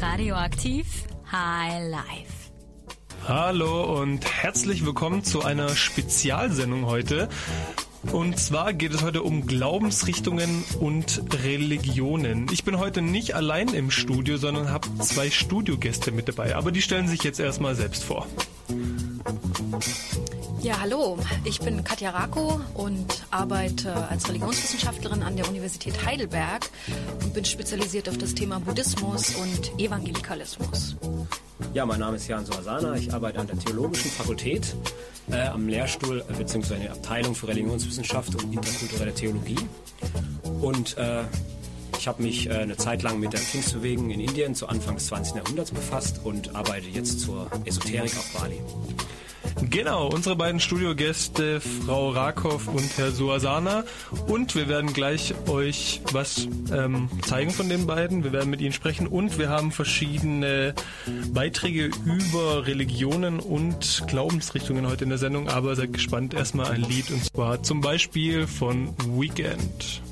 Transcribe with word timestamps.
Radioaktiv 0.00 0.86
High 1.32 1.90
Life. 1.90 2.50
Hallo 3.26 4.00
und 4.00 4.26
herzlich 4.26 4.84
willkommen 4.84 5.24
zu 5.24 5.42
einer 5.42 5.70
Spezialsendung 5.70 6.84
heute. 6.86 7.28
Und 8.12 8.38
zwar 8.38 8.74
geht 8.74 8.92
es 8.92 9.02
heute 9.02 9.22
um 9.22 9.46
Glaubensrichtungen 9.46 10.64
und 10.80 11.22
Religionen. 11.42 12.46
Ich 12.52 12.64
bin 12.64 12.78
heute 12.78 13.00
nicht 13.00 13.34
allein 13.34 13.68
im 13.68 13.90
Studio, 13.90 14.36
sondern 14.36 14.70
habe 14.70 14.88
zwei 14.98 15.30
Studiogäste 15.30 16.12
mit 16.12 16.28
dabei. 16.28 16.56
Aber 16.56 16.72
die 16.72 16.82
stellen 16.82 17.08
sich 17.08 17.22
jetzt 17.22 17.40
erstmal 17.40 17.74
selbst 17.74 18.04
vor. 18.04 18.26
Ja, 20.66 20.80
hallo. 20.80 21.16
Ich 21.44 21.60
bin 21.60 21.84
Katja 21.84 22.10
Rako 22.10 22.60
und 22.74 23.24
arbeite 23.30 24.08
als 24.08 24.28
Religionswissenschaftlerin 24.28 25.22
an 25.22 25.36
der 25.36 25.48
Universität 25.48 26.04
Heidelberg 26.04 26.68
und 27.22 27.32
bin 27.32 27.44
spezialisiert 27.44 28.08
auf 28.08 28.18
das 28.18 28.34
Thema 28.34 28.58
Buddhismus 28.58 29.36
und 29.36 29.80
Evangelikalismus. 29.80 30.96
Ja, 31.72 31.86
mein 31.86 32.00
Name 32.00 32.16
ist 32.16 32.26
Jan 32.26 32.44
Soasana. 32.44 32.96
Ich 32.96 33.14
arbeite 33.14 33.38
an 33.38 33.46
der 33.46 33.60
Theologischen 33.60 34.10
Fakultät 34.10 34.74
äh, 35.30 35.46
am 35.46 35.68
Lehrstuhl 35.68 36.24
bzw. 36.36 36.74
in 36.74 36.82
der 36.82 36.92
Abteilung 36.94 37.36
für 37.36 37.46
Religionswissenschaft 37.46 38.34
und 38.34 38.52
interkulturelle 38.52 39.14
Theologie. 39.14 39.60
Und 40.60 40.98
äh, 40.98 41.22
ich 41.96 42.08
habe 42.08 42.24
mich 42.24 42.50
äh, 42.50 42.54
eine 42.54 42.76
Zeit 42.76 43.04
lang 43.04 43.20
mit 43.20 43.32
der 43.32 43.40
Pfingstbewegung 43.40 44.10
in 44.10 44.18
Indien 44.18 44.56
zu 44.56 44.66
Anfang 44.66 44.96
des 44.96 45.06
20. 45.06 45.36
Jahrhunderts 45.36 45.70
befasst 45.70 46.22
und 46.24 46.56
arbeite 46.56 46.88
jetzt 46.88 47.20
zur 47.20 47.48
Esoterik 47.64 48.16
auf 48.16 48.32
Bali. 48.32 48.60
Genau, 49.62 50.08
unsere 50.08 50.36
beiden 50.36 50.60
Studiogäste, 50.60 51.60
Frau 51.60 52.10
Rakow 52.10 52.68
und 52.68 52.98
Herr 52.98 53.10
Suasana. 53.10 53.84
Und 54.26 54.54
wir 54.54 54.68
werden 54.68 54.92
gleich 54.92 55.34
euch 55.48 56.02
was 56.12 56.46
ähm, 56.72 57.08
zeigen 57.22 57.50
von 57.50 57.68
den 57.68 57.86
beiden. 57.86 58.22
Wir 58.22 58.32
werden 58.32 58.50
mit 58.50 58.60
ihnen 58.60 58.72
sprechen 58.72 59.06
und 59.06 59.38
wir 59.38 59.48
haben 59.48 59.72
verschiedene 59.72 60.74
Beiträge 61.32 61.90
über 62.04 62.66
Religionen 62.66 63.40
und 63.40 64.04
Glaubensrichtungen 64.06 64.86
heute 64.86 65.04
in 65.04 65.10
der 65.10 65.18
Sendung. 65.18 65.48
Aber 65.48 65.74
seid 65.74 65.92
gespannt, 65.92 66.34
erstmal 66.34 66.72
ein 66.72 66.82
Lied 66.82 67.10
und 67.10 67.24
zwar 67.24 67.62
zum 67.62 67.80
Beispiel 67.80 68.46
von 68.46 68.94
Weekend. 69.18 70.02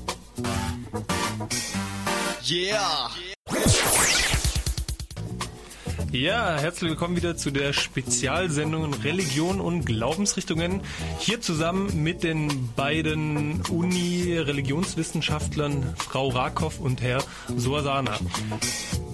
Yeah! 2.47 3.34
Ja, 6.15 6.57
herzlich 6.57 6.89
willkommen 6.91 7.17
wieder 7.17 7.35
zu 7.35 7.51
der 7.51 7.73
Spezialsendung 7.73 8.93
Religion 8.93 9.59
und 9.59 9.85
Glaubensrichtungen. 9.85 10.79
Hier 11.19 11.41
zusammen 11.41 12.03
mit 12.03 12.23
den 12.23 12.69
beiden 12.73 13.61
Uni-Religionswissenschaftlern 13.69 15.93
Frau 15.97 16.29
Rakow 16.29 16.79
und 16.79 17.01
Herr 17.01 17.21
Soasana. 17.57 18.17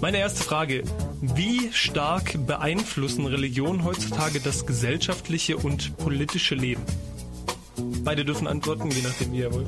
Meine 0.00 0.18
erste 0.18 0.44
Frage. 0.44 0.84
Wie 1.20 1.72
stark 1.72 2.46
beeinflussen 2.46 3.26
Religionen 3.26 3.82
heutzutage 3.82 4.38
das 4.38 4.64
gesellschaftliche 4.64 5.56
und 5.56 5.96
politische 5.96 6.54
Leben? 6.54 6.84
Beide 8.04 8.24
dürfen 8.24 8.46
antworten, 8.46 8.92
je 8.92 9.02
nachdem, 9.02 9.32
wie 9.32 9.38
ihr 9.38 9.52
wollt. 9.52 9.66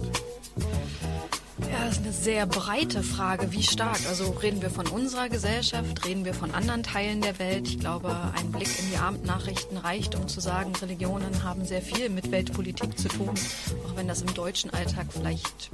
Ja, 1.74 1.86
das 1.86 1.96
ist 1.96 2.04
eine 2.04 2.12
sehr 2.12 2.46
breite 2.46 3.02
Frage. 3.02 3.50
Wie 3.50 3.64
stark? 3.64 3.98
Also 4.08 4.30
reden 4.30 4.62
wir 4.62 4.70
von 4.70 4.86
unserer 4.86 5.28
Gesellschaft, 5.28 6.06
reden 6.06 6.24
wir 6.24 6.32
von 6.32 6.52
anderen 6.52 6.84
Teilen 6.84 7.20
der 7.20 7.40
Welt? 7.40 7.66
Ich 7.66 7.80
glaube, 7.80 8.16
ein 8.36 8.52
Blick 8.52 8.68
in 8.78 8.90
die 8.92 8.96
Abendnachrichten 8.96 9.76
reicht, 9.78 10.14
um 10.14 10.28
zu 10.28 10.40
sagen, 10.40 10.72
Religionen 10.80 11.42
haben 11.42 11.64
sehr 11.64 11.82
viel 11.82 12.10
mit 12.10 12.30
Weltpolitik 12.30 12.96
zu 12.96 13.08
tun, 13.08 13.30
auch 13.88 13.96
wenn 13.96 14.06
das 14.06 14.22
im 14.22 14.32
deutschen 14.34 14.70
Alltag 14.70 15.06
vielleicht 15.10 15.70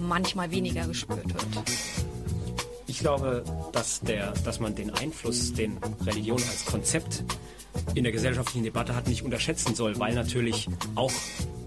manchmal 0.00 0.52
weniger 0.52 0.86
gespürt 0.86 1.26
wird. 1.26 1.46
Ich 2.86 3.00
glaube, 3.00 3.42
dass, 3.72 4.02
der, 4.02 4.34
dass 4.44 4.60
man 4.60 4.76
den 4.76 4.90
Einfluss, 4.90 5.52
den 5.52 5.78
Religion 6.06 6.40
als 6.48 6.64
Konzept 6.64 7.24
in 7.96 8.04
der 8.04 8.12
gesellschaftlichen 8.12 8.62
Debatte 8.62 8.94
hat, 8.94 9.08
nicht 9.08 9.24
unterschätzen 9.24 9.74
soll, 9.74 9.98
weil 9.98 10.14
natürlich 10.14 10.68
auch 10.94 11.10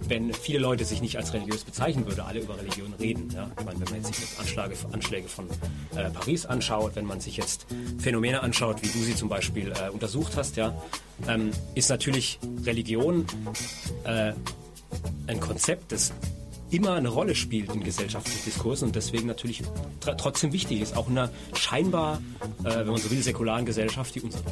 wenn 0.10 0.34
viele 0.34 0.60
Leute 0.60 0.86
sich 0.86 1.02
nicht 1.02 1.18
als 1.18 1.34
religiös 1.34 1.64
bezeichnen 1.64 2.06
würden, 2.06 2.22
alle 2.22 2.40
über 2.40 2.58
Religion 2.58 2.94
reden. 3.00 3.30
Ja? 3.34 3.50
Ich 3.58 3.66
meine, 3.66 3.80
wenn 3.80 4.02
man 4.02 4.04
sich 4.04 4.20
jetzt 4.20 4.40
Anschläge, 4.40 4.76
Anschläge 4.92 5.28
von 5.28 5.48
äh, 5.96 6.10
Paris 6.10 6.46
anschaut, 6.46 6.96
wenn 6.96 7.06
man 7.06 7.20
sich 7.20 7.38
jetzt 7.38 7.66
Phänomene 8.00 8.42
anschaut, 8.42 8.82
wie 8.82 8.88
du 8.88 9.00
sie 9.00 9.16
zum 9.16 9.30
Beispiel 9.30 9.72
äh, 9.72 9.90
untersucht 9.90 10.36
hast, 10.36 10.56
ja, 10.56 10.74
ähm, 11.28 11.52
ist 11.76 11.90
natürlich 11.90 12.40
Religion 12.64 13.26
äh, 14.04 14.34
ein 15.28 15.40
Konzept, 15.40 15.92
das 15.92 16.14
immer 16.72 16.94
eine 16.94 17.10
Rolle 17.10 17.36
spielt 17.36 17.74
in 17.74 17.84
gesellschaftlichen 17.84 18.46
Diskursen 18.46 18.88
und 18.88 18.96
deswegen 18.96 19.28
natürlich 19.28 19.64
trotzdem 20.00 20.54
wichtig 20.54 20.82
ist, 20.82 20.96
auch 20.96 21.08
in 21.10 21.18
einer 21.18 21.32
scheinbar, 21.54 22.22
äh, 22.64 22.76
wenn 22.80 22.88
man 22.88 22.98
so 22.98 23.10
will, 23.12 23.22
säkularen 23.22 23.66
Gesellschaft 23.66 24.16
wie 24.16 24.22
unsere. 24.22 24.44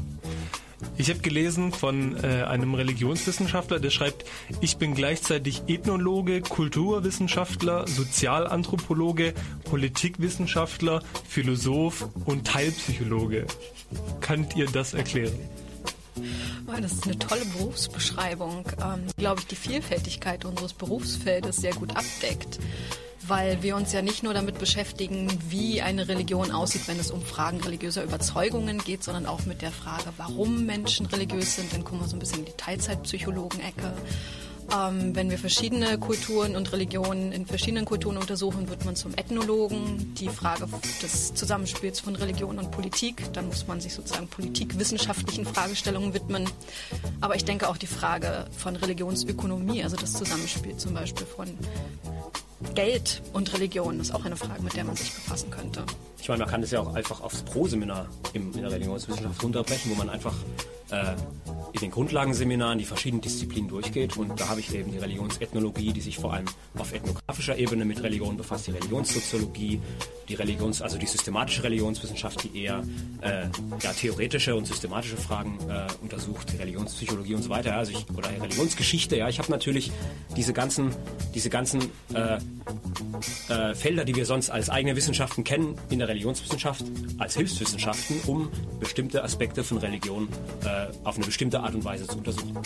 Ich 0.97 1.09
habe 1.09 1.19
gelesen 1.19 1.71
von 1.71 2.15
äh, 2.23 2.43
einem 2.43 2.73
Religionswissenschaftler, 2.73 3.79
der 3.79 3.89
schreibt, 3.89 4.25
ich 4.61 4.77
bin 4.77 4.93
gleichzeitig 4.93 5.63
Ethnologe, 5.67 6.41
Kulturwissenschaftler, 6.41 7.87
Sozialanthropologe, 7.87 9.33
Politikwissenschaftler, 9.65 11.01
Philosoph 11.27 12.07
und 12.25 12.47
Teilpsychologe. 12.47 13.45
Könnt 14.21 14.55
ihr 14.55 14.67
das 14.67 14.93
erklären? 14.93 15.33
Das 16.81 16.91
ist 16.93 17.05
eine 17.05 17.17
tolle 17.17 17.45
Berufsbeschreibung, 17.45 18.65
ähm, 18.81 19.05
glaube 19.17 19.41
ich, 19.41 19.47
die 19.47 19.55
Vielfältigkeit 19.55 20.45
unseres 20.45 20.73
Berufsfeldes 20.73 21.57
sehr 21.57 21.73
gut 21.73 21.95
abdeckt 21.95 22.59
weil 23.27 23.63
wir 23.63 23.75
uns 23.75 23.91
ja 23.91 24.01
nicht 24.01 24.23
nur 24.23 24.33
damit 24.33 24.59
beschäftigen, 24.59 25.27
wie 25.49 25.81
eine 25.81 26.07
Religion 26.07 26.51
aussieht, 26.51 26.87
wenn 26.87 26.99
es 26.99 27.11
um 27.11 27.21
Fragen 27.21 27.61
religiöser 27.61 28.03
Überzeugungen 28.03 28.79
geht, 28.79 29.03
sondern 29.03 29.25
auch 29.25 29.45
mit 29.45 29.61
der 29.61 29.71
Frage, 29.71 30.05
warum 30.17 30.65
Menschen 30.65 31.05
religiös 31.07 31.55
sind. 31.55 31.73
Dann 31.73 31.83
kommen 31.83 32.01
wir 32.01 32.07
so 32.07 32.15
ein 32.15 32.19
bisschen 32.19 32.39
in 32.39 32.45
die 32.45 32.51
Teilzeitpsychologen-Ecke. 32.53 33.93
Ähm, 34.73 35.15
wenn 35.15 35.29
wir 35.29 35.37
verschiedene 35.37 35.97
Kulturen 35.99 36.55
und 36.55 36.71
Religionen 36.71 37.31
in 37.31 37.45
verschiedenen 37.45 37.85
Kulturen 37.85 38.17
untersuchen, 38.17 38.67
wird 38.69 38.83
man 38.85 38.95
zum 38.95 39.13
Ethnologen. 39.15 40.13
Die 40.15 40.29
Frage 40.29 40.67
des 41.01 41.33
Zusammenspiels 41.33 41.99
von 41.99 42.15
Religion 42.15 42.57
und 42.57 42.71
Politik, 42.71 43.31
dann 43.33 43.47
muss 43.47 43.67
man 43.67 43.79
sich 43.79 43.93
sozusagen 43.93 44.27
politikwissenschaftlichen 44.27 45.45
Fragestellungen 45.45 46.13
widmen. 46.13 46.49
Aber 47.21 47.35
ich 47.35 47.45
denke 47.45 47.69
auch 47.69 47.77
die 47.77 47.87
Frage 47.87 48.45
von 48.57 48.75
Religionsökonomie, 48.75 49.83
also 49.83 49.95
das 49.95 50.13
Zusammenspiel 50.13 50.77
zum 50.77 50.93
Beispiel 50.93 51.25
von 51.25 51.47
Geld 52.73 53.21
und 53.33 53.53
Religion 53.53 53.99
ist 53.99 54.13
auch 54.13 54.25
eine 54.25 54.35
Frage, 54.35 54.61
mit 54.61 54.75
der 54.75 54.85
man 54.85 54.95
sich 54.95 55.13
befassen 55.13 55.49
könnte. 55.51 55.83
Ich 56.21 56.29
meine, 56.29 56.39
man 56.39 56.49
kann 56.49 56.61
das 56.61 56.71
ja 56.71 56.79
auch 56.79 56.95
einfach 56.95 57.21
aufs 57.21 57.43
Pro-Seminar 57.43 58.07
in 58.33 58.51
der 58.51 58.71
Religionswissenschaft 58.71 59.43
runterbrechen, 59.43 59.91
wo 59.91 59.95
man 59.95 60.09
einfach 60.09 60.33
äh, 60.89 61.13
in 61.73 61.81
den 61.81 61.91
Grundlagenseminaren 61.91 62.79
die 62.79 62.85
verschiedenen 62.85 63.21
Disziplinen 63.21 63.69
durchgeht. 63.69 64.15
Und 64.17 64.39
da 64.39 64.47
habe 64.47 64.61
ich 64.61 64.73
eben 64.73 64.91
die 64.91 64.97
Religionsethnologie, 64.97 65.91
die 65.91 66.01
sich 66.01 66.17
vor 66.17 66.33
allem 66.33 66.45
auf 66.77 66.93
ethnografischer 66.93 67.57
Ebene 67.57 67.83
mit 67.83 68.01
Religion 68.01 68.37
befasst, 68.37 68.67
die 68.67 68.71
Religionssoziologie, 68.71 69.81
die 70.29 70.35
Religions, 70.35 70.81
also 70.81 70.97
die 70.97 71.05
systematische 71.05 71.63
Religionswissenschaft, 71.63 72.43
die 72.43 72.63
eher 72.63 72.83
äh, 73.21 73.43
ja, 73.81 73.91
theoretische 73.91 74.55
und 74.55 74.65
systematische 74.65 75.17
Fragen 75.17 75.59
äh, 75.69 75.87
untersucht, 76.01 76.53
die 76.53 76.57
Religionspsychologie 76.57 77.35
und 77.35 77.43
so 77.43 77.49
weiter, 77.49 77.75
also 77.75 77.91
ich, 77.91 78.05
oder 78.15 78.29
Religionsgeschichte. 78.29 79.17
Ja, 79.17 79.27
ich 79.27 79.39
habe 79.39 79.51
natürlich 79.51 79.91
diese 80.37 80.53
ganzen, 80.53 80.95
diese 81.33 81.49
ganzen 81.49 81.81
äh, 82.13 82.37
äh, 83.49 83.75
Felder, 83.75 84.05
die 84.05 84.15
wir 84.15 84.25
sonst 84.25 84.49
als 84.49 84.69
eigene 84.69 84.95
Wissenschaften 84.95 85.43
kennen, 85.43 85.77
in 85.89 85.99
der 85.99 86.07
Religionswissenschaft 86.07 86.83
als 87.17 87.35
Hilfswissenschaften, 87.35 88.21
um 88.27 88.49
bestimmte 88.79 89.23
Aspekte 89.23 89.63
von 89.63 89.77
Religion 89.77 90.27
äh, 90.63 90.87
auf 91.03 91.15
eine 91.15 91.25
bestimmte 91.25 91.59
Art 91.59 91.75
und 91.75 91.83
Weise 91.85 92.07
zu 92.07 92.17
untersuchen. 92.17 92.57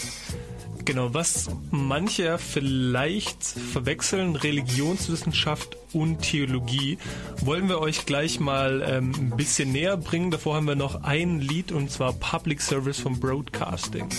Genau, 0.86 1.14
was 1.14 1.50
manche 1.70 2.40
vielleicht 2.40 3.44
verwechseln, 3.44 4.36
Religionswissenschaft 4.36 5.78
und 5.94 6.22
Theologie, 6.22 6.98
wollen 7.42 7.70
wir 7.70 7.80
euch 7.80 8.06
gleich 8.06 8.40
mal 8.40 8.84
ähm, 8.88 9.12
ein 9.16 9.38
bisschen 9.38 9.72
näher 9.72 9.98
bringen. 9.98 10.32
Davor 10.32 10.56
haben 10.56 10.66
wir 10.66 10.76
noch 10.76 11.04
ein 11.04 11.42
Lied 11.42 11.72
und 11.72 11.92
zwar 11.92 12.14
Public 12.14 12.62
Service 12.62 13.00
vom 13.00 13.20
Broadcasting. 13.20 14.10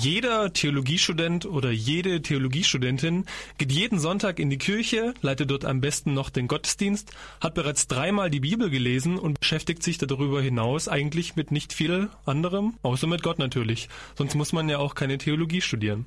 Jeder 0.00 0.50
Theologiestudent 0.54 1.44
oder 1.44 1.70
jede 1.70 2.22
Theologiestudentin 2.22 3.26
geht 3.58 3.70
jeden 3.70 3.98
Sonntag 3.98 4.38
in 4.38 4.48
die 4.48 4.56
Kirche, 4.56 5.12
leitet 5.20 5.50
dort 5.50 5.66
am 5.66 5.82
besten 5.82 6.14
noch 6.14 6.30
den 6.30 6.48
Gottesdienst, 6.48 7.12
hat 7.38 7.52
bereits 7.52 7.86
dreimal 7.86 8.30
die 8.30 8.40
Bibel 8.40 8.70
gelesen 8.70 9.18
und 9.18 9.40
beschäftigt 9.40 9.82
sich 9.82 9.98
darüber 9.98 10.40
hinaus 10.40 10.88
eigentlich 10.88 11.36
mit 11.36 11.50
nicht 11.50 11.74
viel 11.74 12.08
anderem, 12.24 12.78
außer 12.80 13.06
mit 13.06 13.22
Gott 13.22 13.38
natürlich. 13.38 13.90
Sonst 14.14 14.36
muss 14.36 14.54
man 14.54 14.70
ja 14.70 14.78
auch 14.78 14.94
keine 14.94 15.18
Theologie 15.18 15.60
studieren. 15.60 16.06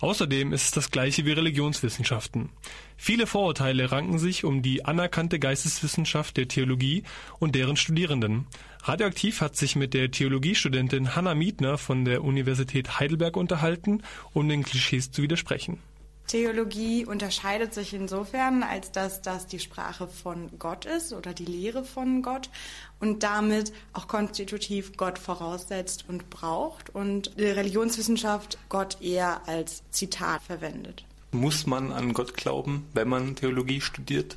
Außerdem 0.00 0.54
ist 0.54 0.64
es 0.64 0.70
das 0.70 0.90
gleiche 0.90 1.26
wie 1.26 1.32
Religionswissenschaften. 1.32 2.48
Viele 2.96 3.26
Vorurteile 3.26 3.92
ranken 3.92 4.18
sich 4.18 4.44
um 4.44 4.62
die 4.62 4.84
anerkannte 4.84 5.38
Geisteswissenschaft 5.38 6.36
der 6.36 6.48
Theologie 6.48 7.02
und 7.38 7.54
deren 7.54 7.76
Studierenden. 7.76 8.46
Radioaktiv 8.82 9.40
hat 9.40 9.56
sich 9.56 9.76
mit 9.76 9.94
der 9.94 10.10
Theologiestudentin 10.10 11.14
Hanna 11.14 11.34
Mietner 11.34 11.76
von 11.76 12.04
der 12.04 12.24
Universität 12.24 12.98
Heidelberg 12.98 13.36
unterhalten, 13.36 14.02
um 14.32 14.48
den 14.48 14.62
Klischees 14.62 15.10
zu 15.10 15.22
widersprechen. 15.22 15.78
Theologie 16.26 17.04
unterscheidet 17.04 17.72
sich 17.72 17.94
insofern, 17.94 18.64
als 18.64 18.90
dass 18.90 19.22
das 19.22 19.46
die 19.46 19.60
Sprache 19.60 20.08
von 20.08 20.58
Gott 20.58 20.84
ist 20.84 21.12
oder 21.12 21.32
die 21.32 21.44
Lehre 21.44 21.84
von 21.84 22.22
Gott 22.22 22.50
und 22.98 23.22
damit 23.22 23.72
auch 23.92 24.08
konstitutiv 24.08 24.96
Gott 24.96 25.20
voraussetzt 25.20 26.04
und 26.08 26.28
braucht 26.28 26.90
und 26.90 27.38
die 27.38 27.44
Religionswissenschaft 27.44 28.58
Gott 28.68 29.00
eher 29.00 29.46
als 29.46 29.84
Zitat 29.90 30.42
verwendet. 30.42 31.04
Muss 31.32 31.66
man 31.66 31.92
an 31.92 32.12
Gott 32.12 32.34
glauben, 32.34 32.86
wenn 32.94 33.08
man 33.08 33.36
Theologie 33.36 33.80
studiert? 33.80 34.36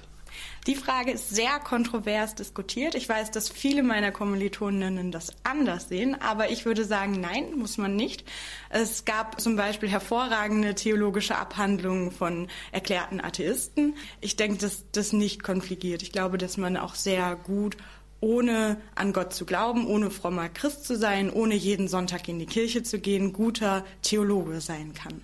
Die 0.67 0.75
Frage 0.75 1.11
ist 1.11 1.29
sehr 1.29 1.59
kontrovers 1.59 2.35
diskutiert. 2.35 2.93
Ich 2.95 3.07
weiß, 3.07 3.31
dass 3.31 3.49
viele 3.49 3.81
meiner 3.81 4.11
Kommilitoninnen 4.11 5.11
das 5.11 5.33
anders 5.43 5.89
sehen, 5.89 6.19
aber 6.21 6.51
ich 6.51 6.65
würde 6.65 6.85
sagen, 6.85 7.19
nein, 7.19 7.57
muss 7.57 7.77
man 7.77 7.95
nicht. 7.95 8.23
Es 8.69 9.05
gab 9.05 9.39
zum 9.39 9.55
Beispiel 9.55 9.89
hervorragende 9.89 10.75
theologische 10.75 11.37
Abhandlungen 11.37 12.11
von 12.11 12.47
erklärten 12.71 13.21
Atheisten. 13.21 13.95
Ich 14.21 14.35
denke, 14.35 14.57
dass 14.59 14.85
das 14.91 15.13
nicht 15.13 15.43
konfligiert. 15.43 16.03
Ich 16.03 16.11
glaube, 16.11 16.37
dass 16.37 16.57
man 16.57 16.77
auch 16.77 16.95
sehr 16.95 17.35
gut 17.35 17.77
ohne 18.21 18.81
an 18.95 19.13
Gott 19.13 19.33
zu 19.33 19.45
glauben, 19.45 19.87
ohne 19.87 20.11
frommer 20.11 20.49
Christ 20.49 20.83
zu 20.83 20.97
sein, 20.97 21.31
ohne 21.31 21.55
jeden 21.55 21.87
Sonntag 21.87 22.27
in 22.27 22.37
die 22.37 22.45
Kirche 22.45 22.83
zu 22.83 22.99
gehen, 22.99 23.31
guter 23.31 23.85
Theologe 24.01 24.59
sein 24.59 24.93
kann. 24.93 25.21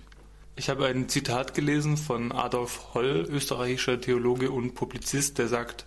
Ich 0.58 0.70
habe 0.70 0.86
ein 0.86 1.10
Zitat 1.10 1.52
gelesen 1.52 1.98
von 1.98 2.32
Adolf 2.32 2.94
Holl, 2.94 3.26
österreichischer 3.28 4.00
Theologe 4.00 4.50
und 4.50 4.74
Publizist, 4.74 5.36
der 5.36 5.48
sagt, 5.48 5.84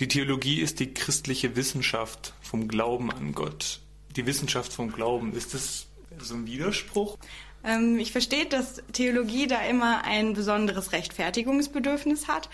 die 0.00 0.08
Theologie 0.08 0.60
ist 0.60 0.80
die 0.80 0.92
christliche 0.92 1.54
Wissenschaft 1.54 2.34
vom 2.40 2.66
Glauben 2.66 3.12
an 3.12 3.32
Gott. 3.32 3.78
Die 4.16 4.26
Wissenschaft 4.26 4.72
vom 4.72 4.90
Glauben, 4.90 5.34
ist 5.34 5.54
das 5.54 5.86
so 6.18 6.34
ein 6.34 6.46
Widerspruch? 6.46 7.16
Ähm, 7.62 8.00
ich 8.00 8.10
verstehe, 8.10 8.46
dass 8.46 8.82
Theologie 8.92 9.46
da 9.46 9.60
immer 9.60 10.04
ein 10.04 10.32
besonderes 10.32 10.90
Rechtfertigungsbedürfnis 10.90 12.26
hat 12.26 12.48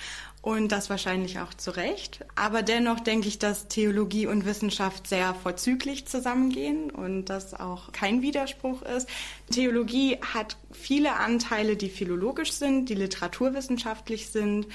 und 0.45 0.73
das 0.73 0.91
wahrscheinlich 0.91 1.39
auch 1.39 1.55
zu 1.55 1.71
Recht. 1.71 2.21
Aber 2.35 2.61
dennoch 2.63 3.01
denke 3.01 3.29
ich, 3.29 3.39
dass 3.39 3.69
Theologie 3.69 4.27
und 4.27 4.45
Wissenschaft 4.45 5.07
sehr 5.07 5.35
vorzüglich 5.35 6.05
zusammengehen 6.05 6.91
und 6.91 7.25
das 7.31 7.55
auch 7.55 7.93
kein 7.93 8.21
Widerspruch 8.21 8.83
ist. 8.83 9.09
Theologie 9.51 10.19
hat 10.35 10.59
viele 10.71 11.15
Anteile, 11.15 11.77
die 11.77 11.89
philologisch 11.89 12.53
sind, 12.53 12.91
die 12.91 12.95
literaturwissenschaftlich 12.95 14.29
sind, 14.29 14.67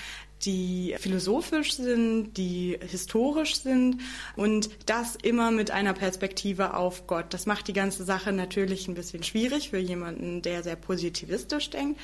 die 0.42 0.96
philosophisch 0.98 1.74
sind, 1.74 2.34
die 2.36 2.80
historisch 2.82 3.58
sind 3.58 4.02
und 4.36 4.72
das 4.88 5.18
immer 5.18 5.52
mit 5.52 5.70
einer 5.70 5.94
Perspektive 5.94 6.74
auf 6.74 7.06
Gott. 7.06 7.28
Das 7.30 7.46
macht 7.46 7.68
die 7.68 7.74
ganze 7.74 8.04
Sache 8.06 8.32
natürlich 8.32 8.88
ein 8.88 8.96
bisschen 8.96 9.22
schwierig 9.22 9.70
für 9.70 9.78
jemanden, 9.78 10.42
der 10.42 10.64
sehr 10.64 10.78
positivistisch 10.78 11.70
denkt. 11.70 12.00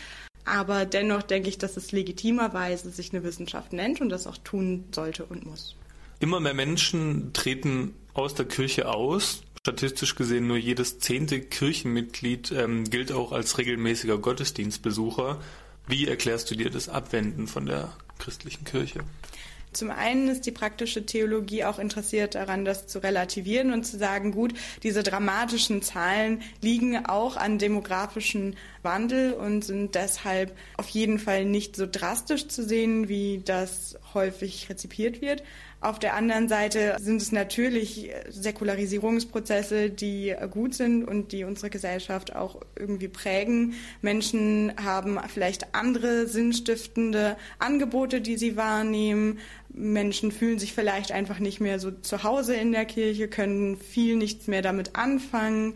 Aber 0.45 0.85
dennoch 0.85 1.23
denke 1.23 1.49
ich, 1.49 1.57
dass 1.57 1.75
es 1.75 1.91
legitimerweise 1.91 2.91
sich 2.91 3.11
eine 3.11 3.23
Wissenschaft 3.23 3.73
nennt 3.73 3.99
und 3.99 4.09
das 4.09 4.27
auch 4.27 4.37
tun 4.37 4.85
sollte 4.93 5.25
und 5.25 5.45
muss. 5.45 5.75
Immer 6.19 6.39
mehr 6.39 6.53
Menschen 6.53 7.33
treten 7.33 7.93
aus 8.13 8.35
der 8.35 8.45
Kirche 8.45 8.87
aus. 8.87 9.41
Statistisch 9.59 10.15
gesehen 10.15 10.47
nur 10.47 10.57
jedes 10.57 10.99
zehnte 10.99 11.41
Kirchenmitglied 11.41 12.51
ähm, 12.51 12.83
gilt 12.83 13.11
auch 13.11 13.31
als 13.31 13.57
regelmäßiger 13.57 14.19
Gottesdienstbesucher. 14.19 15.41
Wie 15.87 16.07
erklärst 16.07 16.49
du 16.51 16.55
dir 16.55 16.69
das 16.69 16.87
Abwenden 16.87 17.47
von 17.47 17.65
der 17.65 17.91
christlichen 18.19 18.63
Kirche? 18.63 18.99
Zum 19.75 19.91
einen 19.91 20.29
ist 20.29 20.45
die 20.45 20.51
praktische 20.51 21.05
Theologie 21.05 21.65
auch 21.65 21.79
interessiert 21.79 22.35
daran, 22.35 22.63
das 22.63 22.87
zu 22.87 22.99
relativieren 22.99 23.73
und 23.73 23.83
zu 23.83 23.97
sagen, 23.97 24.31
gut, 24.31 24.53
diese 24.83 25.03
dramatischen 25.03 25.81
Zahlen 25.81 26.41
liegen 26.61 27.05
auch 27.05 27.35
an 27.35 27.59
demografischen 27.59 28.55
Wandel 28.83 29.33
und 29.33 29.65
sind 29.65 29.95
deshalb 29.95 30.55
auf 30.77 30.87
jeden 30.87 31.19
Fall 31.19 31.43
nicht 31.43 31.75
so 31.75 31.87
drastisch 31.91 32.47
zu 32.47 32.63
sehen, 32.63 33.09
wie 33.09 33.41
das 33.43 33.99
häufig 34.13 34.69
rezipiert 34.69 35.21
wird. 35.21 35.43
Auf 35.85 35.99
der 35.99 36.15
anderen 36.15 36.49
Seite 36.49 36.95
sind 36.99 37.21
es 37.21 37.31
natürlich 37.31 38.09
Säkularisierungsprozesse, 38.27 39.91
die 39.91 40.35
gut 40.49 40.73
sind 40.73 41.03
und 41.03 41.31
die 41.31 41.43
unsere 41.43 41.69
Gesellschaft 41.69 42.35
auch 42.35 42.59
irgendwie 42.75 43.07
prägen. 43.07 43.75
Menschen 44.01 44.73
haben 44.83 45.19
vielleicht 45.31 45.75
andere 45.75 46.25
sinnstiftende 46.25 47.37
Angebote, 47.59 48.19
die 48.19 48.35
sie 48.35 48.57
wahrnehmen. 48.57 49.37
Menschen 49.69 50.31
fühlen 50.31 50.57
sich 50.57 50.73
vielleicht 50.73 51.11
einfach 51.11 51.37
nicht 51.37 51.59
mehr 51.59 51.79
so 51.79 51.91
zu 51.91 52.23
Hause 52.23 52.55
in 52.55 52.71
der 52.71 52.85
Kirche, 52.85 53.27
können 53.27 53.77
viel 53.77 54.15
nichts 54.15 54.47
mehr 54.47 54.63
damit 54.63 54.95
anfangen. 54.95 55.75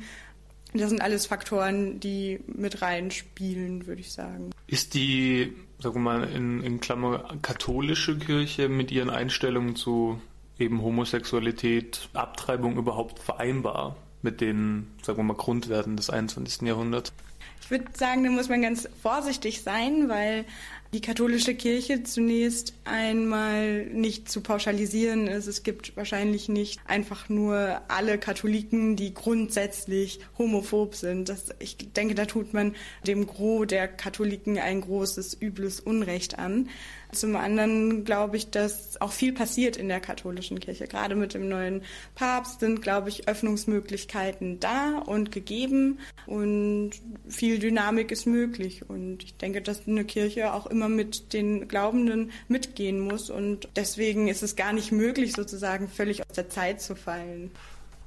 Das 0.73 0.89
sind 0.89 1.03
alles 1.03 1.27
Faktoren, 1.27 1.99
die 1.99 2.39
mit 2.47 2.81
reinspielen, 2.81 3.85
würde 3.85 4.01
ich 4.01 4.11
sagen. 4.11 4.49
Ist 4.65 4.95
die, 4.95 5.53
sagen 5.79 5.95
wir 5.95 5.99
mal, 5.99 6.23
in, 6.23 6.61
in 6.61 6.79
Klammer 6.79 7.23
katholische 7.41 8.17
Kirche 8.17 8.69
mit 8.69 8.91
ihren 8.91 9.09
Einstellungen 9.09 9.75
zu 9.75 10.21
eben 10.57 10.81
Homosexualität, 10.81 12.09
Abtreibung 12.13 12.77
überhaupt 12.77 13.19
vereinbar 13.19 13.95
mit 14.21 14.41
den, 14.41 14.87
sagen 15.01 15.19
wir 15.19 15.23
mal, 15.23 15.35
Grundwerten 15.35 15.95
des 15.95 16.09
21. 16.09 16.67
Jahrhunderts? 16.67 17.13
Ich 17.61 17.71
würde 17.71 17.85
sagen, 17.93 18.23
da 18.23 18.29
muss 18.29 18.49
man 18.49 18.61
ganz 18.61 18.89
vorsichtig 19.01 19.61
sein, 19.61 20.09
weil 20.09 20.45
die 20.91 21.01
katholische 21.01 21.53
Kirche 21.53 22.01
zunächst 22.01 22.73
einmal 22.83 23.85
nicht 23.85 24.29
zu 24.29 24.41
pauschalisieren 24.41 25.27
ist. 25.27 25.45
Es 25.45 25.61
gibt 25.61 25.95
wahrscheinlich 25.95 26.49
nicht 26.49 26.79
einfach 26.87 27.29
nur 27.29 27.81
alle 27.87 28.17
Katholiken, 28.17 28.95
die 28.95 29.13
grundsätzlich 29.13 30.19
homophob 30.39 30.95
sind. 30.95 31.29
Das, 31.29 31.49
ich 31.59 31.77
denke, 31.93 32.15
da 32.15 32.25
tut 32.25 32.53
man 32.53 32.75
dem 33.05 33.27
Gros 33.27 33.67
der 33.67 33.87
Katholiken 33.87 34.57
ein 34.57 34.81
großes, 34.81 35.37
übles 35.39 35.79
Unrecht 35.79 36.39
an. 36.39 36.69
Zum 37.11 37.35
anderen 37.35 38.05
glaube 38.05 38.37
ich, 38.37 38.51
dass 38.51 39.01
auch 39.01 39.11
viel 39.11 39.33
passiert 39.33 39.77
in 39.77 39.87
der 39.87 39.99
katholischen 39.99 40.59
Kirche. 40.59 40.87
Gerade 40.87 41.15
mit 41.15 41.33
dem 41.33 41.49
neuen 41.49 41.81
Papst 42.13 42.59
sind, 42.59 42.81
glaube 42.81 43.09
ich, 43.09 43.27
Öffnungsmöglichkeiten 43.27 44.59
da 44.59 44.99
und 44.99 45.31
gegeben 45.31 45.99
und 46.27 46.91
viel 47.27 47.57
Dynamik 47.57 48.11
ist 48.11 48.27
möglich. 48.27 48.87
Und 48.87 49.23
ich 49.23 49.35
denke, 49.35 49.61
dass 49.61 49.87
eine 49.87 50.05
Kirche 50.05 50.53
auch 50.53 50.67
immer 50.67 50.87
mit 50.87 51.33
den 51.33 51.67
Glaubenden 51.67 52.31
mitgehen 52.47 52.99
muss 52.99 53.29
und 53.29 53.67
deswegen 53.75 54.27
ist 54.27 54.43
es 54.43 54.55
gar 54.55 54.73
nicht 54.73 54.91
möglich, 54.91 55.33
sozusagen 55.33 55.87
völlig 55.87 56.21
aus 56.21 56.35
der 56.35 56.49
Zeit 56.49 56.81
zu 56.81 56.95
fallen. 56.95 57.51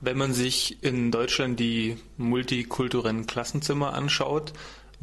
Wenn 0.00 0.18
man 0.18 0.32
sich 0.32 0.82
in 0.82 1.12
Deutschland 1.12 1.60
die 1.60 1.96
multikulturellen 2.16 3.26
Klassenzimmer 3.26 3.94
anschaut, 3.94 4.52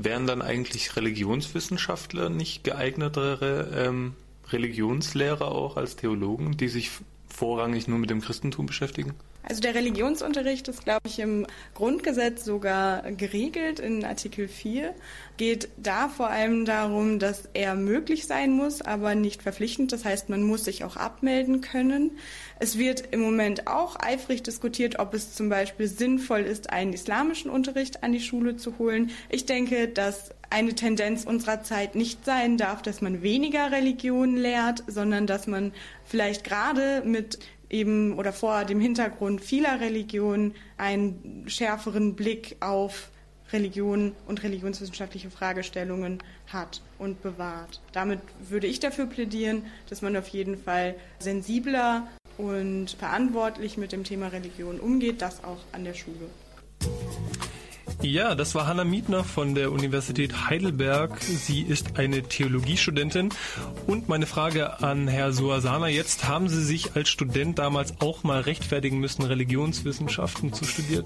wären 0.04 0.28
dann 0.28 0.42
eigentlich 0.42 0.96
Religionswissenschaftler 0.96 2.30
nicht 2.30 2.64
geeignetere 2.64 3.70
ähm, 3.76 4.14
Religionslehrer 4.50 5.52
auch 5.52 5.76
als 5.76 5.98
Theologen, 5.98 6.56
die 6.56 6.70
sich 6.70 6.90
vorrangig 7.28 7.88
nur 7.88 8.00
mit 8.00 8.10
dem 8.10 8.22
Christentum 8.22 8.66
beschäftigen? 8.66 9.14
Also 9.50 9.62
der 9.62 9.74
Religionsunterricht 9.74 10.68
ist, 10.68 10.84
glaube 10.84 11.08
ich, 11.08 11.18
im 11.18 11.48
Grundgesetz 11.74 12.46
sogar 12.46 13.02
geregelt 13.12 13.80
in 13.80 14.06
Artikel 14.06 14.48
4. 14.48 14.94
Geht 15.38 15.70
da 15.76 16.08
vor 16.08 16.30
allem 16.30 16.66
darum, 16.66 17.18
dass 17.18 17.50
er 17.56 17.74
möglich 17.74 18.28
sein 18.28 18.52
muss, 18.52 18.84
aber 18.84 19.16
nicht 19.16 19.42
verpflichtend. 19.42 19.92
Das 19.92 20.06
heißt, 20.06 20.30
man 20.30 20.44
muss 20.44 20.66
sich 20.66 20.84
auch 20.84 20.98
abmelden 20.98 21.62
können. 21.62 22.12
Es 22.60 22.78
wird 22.78 23.06
im 23.10 23.22
Moment 23.22 23.66
auch 23.66 23.96
eifrig 24.00 24.44
diskutiert, 24.44 25.00
ob 25.00 25.16
es 25.16 25.34
zum 25.34 25.50
Beispiel 25.50 25.88
sinnvoll 25.88 26.42
ist, 26.42 26.70
einen 26.70 26.94
islamischen 26.94 27.50
Unterricht 27.50 28.04
an 28.04 28.12
die 28.12 28.22
Schule 28.22 28.56
zu 28.56 28.78
holen. 28.78 29.10
Ich 29.30 29.48
denke, 29.48 29.88
dass 29.88 30.30
eine 30.52 30.76
Tendenz 30.76 31.24
unserer 31.24 31.64
Zeit 31.64 31.96
nicht 31.96 32.24
sein 32.24 32.58
darf, 32.58 32.84
dass 32.84 33.02
man 33.02 33.24
weniger 33.24 33.72
Religion 33.72 34.36
lehrt, 34.36 34.84
sondern 34.86 35.26
dass 35.26 35.48
man 35.48 35.74
vielleicht 36.06 36.44
gerade 36.44 37.02
mit 37.04 37.40
eben 37.70 38.18
oder 38.18 38.34
vor 38.34 38.66
dem 38.66 38.80
Hintergrund 38.80 39.42
vieler 39.42 39.80
Religionen 39.80 40.56
einen 40.78 41.44
schärferen 41.48 42.16
Blick 42.16 42.58
auf 42.60 43.10
Religion 43.52 44.16
und 44.28 44.44
religionswissenschaftliche 44.44 45.30
Fragestellungen 45.30 46.20
hat 46.48 46.82
und 47.00 47.22
bewahrt. 47.22 47.82
Damit 47.94 48.20
würde 48.48 48.68
ich 48.68 48.80
dafür 48.80 49.08
plädieren, 49.08 49.64
dass 49.90 50.02
man 50.02 50.16
auf 50.16 50.28
jeden 50.28 50.58
Fall 50.58 50.96
sensibler 51.20 52.08
und 52.38 52.92
verantwortlich 52.92 53.78
mit 53.78 53.92
dem 53.92 54.04
Thema 54.04 54.28
Religion 54.28 54.80
umgeht, 54.80 55.22
das 55.22 55.44
auch 55.44 55.60
an 55.72 55.84
der 55.84 55.94
Schule. 55.94 56.30
Ja, 58.02 58.34
das 58.34 58.56
war 58.56 58.66
Hanna 58.66 58.86
Mietner 58.86 59.26
von 59.26 59.56
der 59.56 59.74
Universität 59.74 60.48
Heidelberg. 60.50 61.22
Sie 61.22 61.62
ist 61.62 62.00
eine 62.00 62.24
Theologiestudentin. 62.24 63.30
Und 63.88 64.08
meine 64.08 64.26
Frage 64.26 64.82
an 64.82 65.10
Herr 65.10 65.34
Suasana 65.34 65.90
jetzt, 65.90 66.26
haben 66.26 66.48
Sie 66.48 66.64
sich 66.64 66.96
als 66.96 67.10
Student 67.10 67.60
damals 67.60 68.00
auch 68.00 68.24
mal 68.24 68.40
rechtfertigen 68.40 69.00
müssen, 69.00 69.24
Religionswissenschaften 69.24 70.54
zu 70.54 70.64
studieren? 70.64 71.06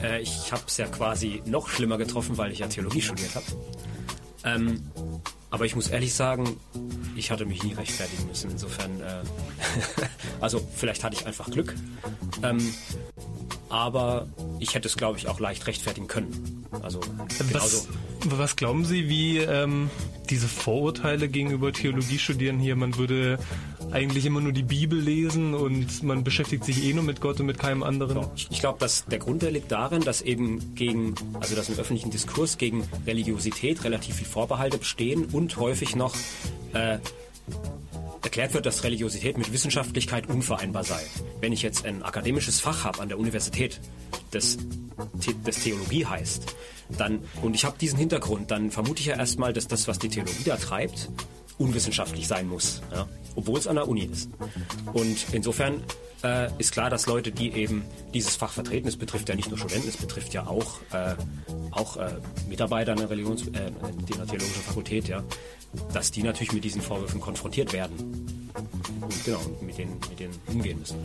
Äh, 0.00 0.22
ich 0.22 0.52
habe 0.52 0.62
es 0.68 0.76
ja 0.76 0.86
quasi 0.86 1.42
noch 1.46 1.68
schlimmer 1.68 1.98
getroffen, 1.98 2.38
weil 2.38 2.52
ich 2.52 2.60
ja 2.60 2.68
Theologie 2.68 3.02
studiert 3.02 3.34
habe. 3.34 3.46
Ähm, 4.44 4.84
aber 5.50 5.66
ich 5.66 5.74
muss 5.74 5.88
ehrlich 5.88 6.14
sagen, 6.14 6.60
ich 7.16 7.32
hatte 7.32 7.44
mich 7.44 7.62
nie 7.64 7.74
rechtfertigen 7.74 8.26
müssen. 8.28 8.52
Insofern, 8.52 9.00
äh, 9.00 9.22
also 10.40 10.66
vielleicht 10.76 11.02
hatte 11.02 11.16
ich 11.16 11.26
einfach 11.26 11.50
Glück. 11.50 11.74
Ähm, 12.42 12.72
aber 13.72 14.26
ich 14.60 14.74
hätte 14.74 14.86
es, 14.86 14.96
glaube 14.96 15.18
ich, 15.18 15.28
auch 15.28 15.40
leicht 15.40 15.66
rechtfertigen 15.66 16.06
können. 16.06 16.66
Also 16.82 17.00
genauso, 17.38 17.86
Was 18.26 18.54
glauben 18.56 18.84
Sie, 18.84 19.08
wie 19.08 19.38
ähm, 19.38 19.88
diese 20.28 20.46
Vorurteile 20.46 21.28
gegenüber 21.28 21.72
Theologiestudieren 21.72 22.60
hier, 22.60 22.76
man 22.76 22.98
würde 22.98 23.38
eigentlich 23.90 24.26
immer 24.26 24.42
nur 24.42 24.52
die 24.52 24.62
Bibel 24.62 24.98
lesen 24.98 25.54
und 25.54 26.02
man 26.02 26.22
beschäftigt 26.22 26.64
sich 26.64 26.84
eh 26.84 26.92
nur 26.92 27.02
mit 27.02 27.22
Gott 27.22 27.40
und 27.40 27.46
mit 27.46 27.58
keinem 27.58 27.82
anderen? 27.82 28.26
Ich 28.50 28.60
glaube, 28.60 28.78
dass 28.78 29.06
der 29.06 29.18
Grund 29.18 29.42
liegt 29.42 29.72
darin, 29.72 30.02
dass 30.02 30.20
eben 30.20 30.74
gegen, 30.74 31.14
also 31.40 31.56
dass 31.56 31.70
im 31.70 31.78
öffentlichen 31.78 32.10
Diskurs 32.10 32.58
gegen 32.58 32.86
Religiosität 33.06 33.84
relativ 33.84 34.16
viel 34.16 34.26
Vorbehalte 34.26 34.76
bestehen 34.76 35.24
und 35.32 35.56
häufig 35.56 35.96
noch 35.96 36.14
äh, 36.74 36.98
erklärt 38.22 38.54
wird, 38.54 38.66
dass 38.66 38.84
Religiosität 38.84 39.36
mit 39.38 39.52
Wissenschaftlichkeit 39.52 40.28
unvereinbar 40.28 40.84
sei. 40.84 41.00
Wenn 41.40 41.52
ich 41.52 41.62
jetzt 41.62 41.84
ein 41.84 42.02
akademisches 42.02 42.60
Fach 42.60 42.84
habe 42.84 43.00
an 43.00 43.08
der 43.08 43.18
Universität, 43.18 43.80
das, 44.30 44.58
das 45.44 45.56
Theologie 45.56 46.06
heißt, 46.06 46.54
dann, 46.96 47.20
und 47.42 47.54
ich 47.54 47.64
habe 47.64 47.78
diesen 47.78 47.98
Hintergrund, 47.98 48.50
dann 48.50 48.70
vermute 48.70 49.00
ich 49.00 49.06
ja 49.06 49.16
erstmal, 49.16 49.52
dass 49.52 49.66
das, 49.66 49.88
was 49.88 49.98
die 49.98 50.08
Theologie 50.08 50.44
da 50.44 50.56
treibt, 50.56 51.08
unwissenschaftlich 51.62 52.26
sein 52.26 52.48
muss, 52.48 52.82
ja? 52.92 53.08
obwohl 53.36 53.58
es 53.58 53.66
an 53.66 53.76
der 53.76 53.88
Uni 53.88 54.04
ist. 54.04 54.30
Und 54.92 55.26
insofern 55.32 55.82
äh, 56.22 56.48
ist 56.58 56.72
klar, 56.72 56.90
dass 56.90 57.06
Leute, 57.06 57.32
die 57.32 57.52
eben 57.52 57.84
dieses 58.12 58.36
Fach 58.36 58.52
vertreten, 58.52 58.88
es 58.88 58.96
betrifft 58.96 59.28
ja 59.28 59.34
nicht 59.34 59.48
nur 59.48 59.58
Studenten, 59.58 59.88
es 59.88 59.96
betrifft 59.96 60.34
ja 60.34 60.46
auch, 60.46 60.80
äh, 60.92 61.14
auch 61.70 61.96
äh, 61.96 62.10
Mitarbeiter 62.48 62.92
einer, 62.92 63.08
Religions, 63.08 63.46
äh, 63.48 63.58
einer 63.58 64.26
theologischen 64.26 64.62
Fakultät, 64.62 65.08
ja, 65.08 65.22
dass 65.92 66.10
die 66.10 66.22
natürlich 66.22 66.52
mit 66.52 66.64
diesen 66.64 66.82
Vorwürfen 66.82 67.20
konfrontiert 67.20 67.72
werden. 67.72 68.50
Und 69.00 69.24
genau, 69.24 69.40
mit 69.60 69.78
denen, 69.78 69.98
mit 70.10 70.20
denen 70.20 70.34
umgehen 70.46 70.78
müssen. 70.78 70.96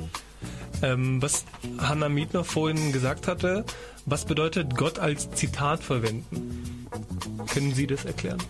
Ähm, 0.81 1.21
was 1.21 1.45
Hanna 1.79 2.09
Mietner 2.09 2.43
vorhin 2.43 2.91
gesagt 2.91 3.27
hatte, 3.27 3.65
was 4.05 4.25
bedeutet 4.25 4.75
Gott 4.75 4.99
als 4.99 5.29
Zitat 5.31 5.83
verwenden? 5.83 6.87
Können 7.47 7.73
Sie 7.73 7.87
das 7.87 8.05
erklären? 8.05 8.41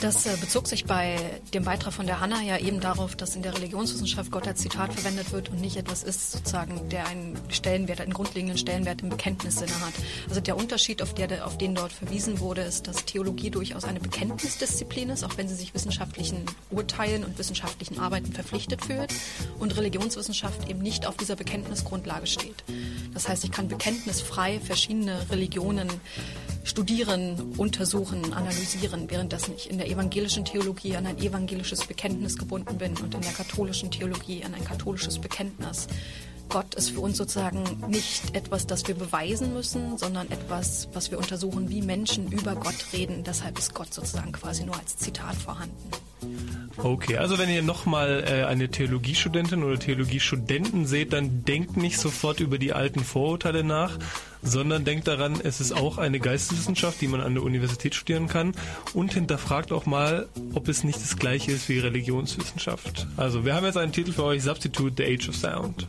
Das 0.00 0.26
äh, 0.26 0.36
bezog 0.40 0.66
sich 0.66 0.84
bei 0.84 1.18
dem 1.52 1.64
Beitrag 1.64 1.92
von 1.92 2.06
der 2.06 2.20
Hanna 2.20 2.42
ja 2.42 2.58
eben 2.58 2.80
darauf, 2.80 3.16
dass 3.16 3.36
in 3.36 3.42
der 3.42 3.54
Religionswissenschaft 3.54 4.30
Gott 4.30 4.46
als 4.46 4.60
Zitat 4.60 4.92
verwendet 4.92 5.32
wird 5.32 5.50
und 5.50 5.60
nicht 5.60 5.76
etwas 5.76 6.02
ist, 6.02 6.32
sozusagen, 6.32 6.88
der 6.88 7.06
einen 7.06 7.38
Stellenwert, 7.48 8.00
einen 8.00 8.12
grundlegenden 8.12 8.58
Stellenwert 8.58 9.02
im 9.02 9.08
Bekenntnissinne 9.08 9.72
hat. 9.80 9.94
Also 10.28 10.40
der 10.40 10.56
Unterschied, 10.56 11.00
auf, 11.00 11.14
der, 11.14 11.46
auf 11.46 11.58
den 11.58 11.74
dort 11.74 11.92
verwiesen 11.92 12.40
wurde, 12.40 12.62
ist, 12.62 12.86
dass 12.86 13.04
Theologie 13.04 13.50
durchaus 13.50 13.84
eine 13.84 14.00
Bekenntnisdisziplin 14.00 15.10
ist, 15.10 15.24
auch 15.24 15.36
wenn 15.36 15.48
sie 15.48 15.54
sich 15.54 15.74
wissenschaftlichen 15.74 16.44
Urteilen 16.70 17.24
und 17.24 17.38
wissenschaftlichen 17.38 17.98
Arbeiten 17.98 18.32
verpflichtet 18.32 18.84
fühlt 18.84 19.12
und 19.58 19.76
Religionswissenschaft 19.76 20.68
eben 20.68 20.80
nicht 20.80 21.06
auf 21.06 21.16
dieser 21.16 21.36
Bekenntnisgrundlage 21.36 22.26
steht. 22.26 22.64
Das 23.12 23.28
heißt, 23.28 23.44
ich 23.44 23.52
kann 23.52 23.68
bekenntnisfrei 23.68 24.60
verschiedene 24.60 25.30
Religionen 25.30 25.88
studieren, 26.64 27.54
untersuchen, 27.56 28.32
analysieren, 28.32 29.10
während 29.10 29.32
das 29.32 29.48
nicht 29.48 29.66
in 29.66 29.78
der 29.78 29.88
evangelischen 29.88 30.44
Theologie 30.44 30.96
an 30.96 31.06
ein 31.06 31.18
evangelisches 31.18 31.86
Bekenntnis 31.86 32.36
gebunden 32.36 32.78
bin 32.78 32.96
und 32.96 33.14
in 33.14 33.20
der 33.20 33.32
katholischen 33.32 33.90
Theologie 33.90 34.44
an 34.44 34.54
ein 34.54 34.64
katholisches 34.64 35.18
Bekenntnis. 35.18 35.86
Gott 36.48 36.74
ist 36.74 36.90
für 36.90 37.00
uns 37.00 37.16
sozusagen 37.16 37.64
nicht 37.88 38.34
etwas, 38.34 38.66
das 38.66 38.86
wir 38.86 38.94
beweisen 38.94 39.54
müssen, 39.54 39.98
sondern 39.98 40.30
etwas, 40.30 40.88
was 40.92 41.10
wir 41.10 41.18
untersuchen, 41.18 41.68
wie 41.70 41.82
Menschen 41.82 42.30
über 42.30 42.54
Gott 42.54 42.92
reden. 42.92 43.24
Deshalb 43.24 43.58
ist 43.58 43.74
Gott 43.74 43.92
sozusagen 43.92 44.32
quasi 44.32 44.64
nur 44.64 44.76
als 44.76 44.96
Zitat 44.96 45.34
vorhanden. 45.34 45.90
Okay, 46.76 47.18
also 47.18 47.38
wenn 47.38 47.48
ihr 47.50 47.62
nochmal 47.62 48.24
äh, 48.26 48.44
eine 48.44 48.68
Theologiestudentin 48.70 49.62
oder 49.62 49.78
Theologiestudenten 49.78 50.86
seht, 50.86 51.12
dann 51.12 51.44
denkt 51.44 51.76
nicht 51.76 51.98
sofort 51.98 52.40
über 52.40 52.58
die 52.58 52.72
alten 52.72 53.00
Vorurteile 53.00 53.62
nach, 53.62 53.98
sondern 54.44 54.84
denkt 54.84 55.08
daran, 55.08 55.40
es 55.42 55.60
ist 55.60 55.72
auch 55.72 55.98
eine 55.98 56.20
Geisteswissenschaft, 56.20 57.00
die 57.00 57.08
man 57.08 57.20
an 57.20 57.34
der 57.34 57.42
Universität 57.42 57.94
studieren 57.94 58.28
kann 58.28 58.52
und 58.92 59.14
hinterfragt 59.14 59.72
auch 59.72 59.86
mal, 59.86 60.28
ob 60.52 60.68
es 60.68 60.84
nicht 60.84 61.00
das 61.00 61.16
gleiche 61.16 61.50
ist 61.50 61.68
wie 61.68 61.78
Religionswissenschaft. 61.78 63.06
Also 63.16 63.44
wir 63.44 63.54
haben 63.54 63.64
jetzt 63.64 63.78
einen 63.78 63.92
Titel 63.92 64.12
für 64.12 64.24
euch, 64.24 64.42
Substitute 64.42 64.94
the 64.96 65.12
Age 65.12 65.28
of 65.28 65.36
Sound. 65.36 65.88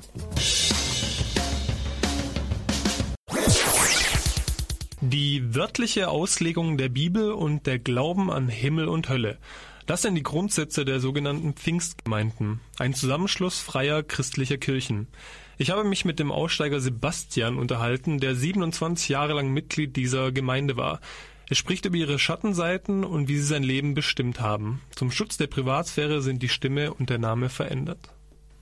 Die 5.02 5.54
wörtliche 5.54 6.10
Auslegung 6.10 6.78
der 6.78 6.90
Bibel 6.90 7.32
und 7.32 7.68
der 7.68 7.78
Glauben 7.78 8.32
an 8.32 8.48
Himmel 8.48 8.88
und 8.88 9.10
Hölle. 9.10 9.38
Das 9.86 10.02
sind 10.02 10.16
die 10.16 10.24
Grundsätze 10.24 10.84
der 10.84 11.00
sogenannten 11.00 11.54
Pfingstgemeinden, 11.54 12.60
ein 12.80 12.96
Zusammenschluss 12.96 13.60
freier 13.60 14.02
christlicher 14.02 14.58
Kirchen. 14.58 15.08
Ich 15.58 15.70
habe 15.70 15.86
mich 15.86 16.04
mit 16.04 16.20
dem 16.20 16.34
Aussteiger 16.34 16.82
Sebastian 16.82 17.58
unterhalten, 17.58 18.20
der 18.20 18.36
27 18.36 19.08
Jahre 19.08 19.34
lang 19.34 19.50
Mitglied 19.52 19.96
dieser 19.96 20.34
Gemeinde 20.34 20.76
war. 20.76 21.00
Er 21.48 21.56
spricht 21.56 21.86
über 21.86 21.96
ihre 21.96 22.20
Schattenseiten 22.20 23.06
und 23.06 23.30
wie 23.30 23.38
sie 23.38 23.46
sein 23.46 23.64
Leben 23.64 23.94
bestimmt 23.94 24.42
haben. 24.42 24.82
Zum 24.96 25.12
Schutz 25.12 25.38
der 25.38 25.48
Privatsphäre 25.48 26.22
sind 26.22 26.44
die 26.44 26.50
Stimme 26.50 26.94
und 26.94 27.10
der 27.10 27.20
Name 27.20 27.48
verändert. 27.48 28.00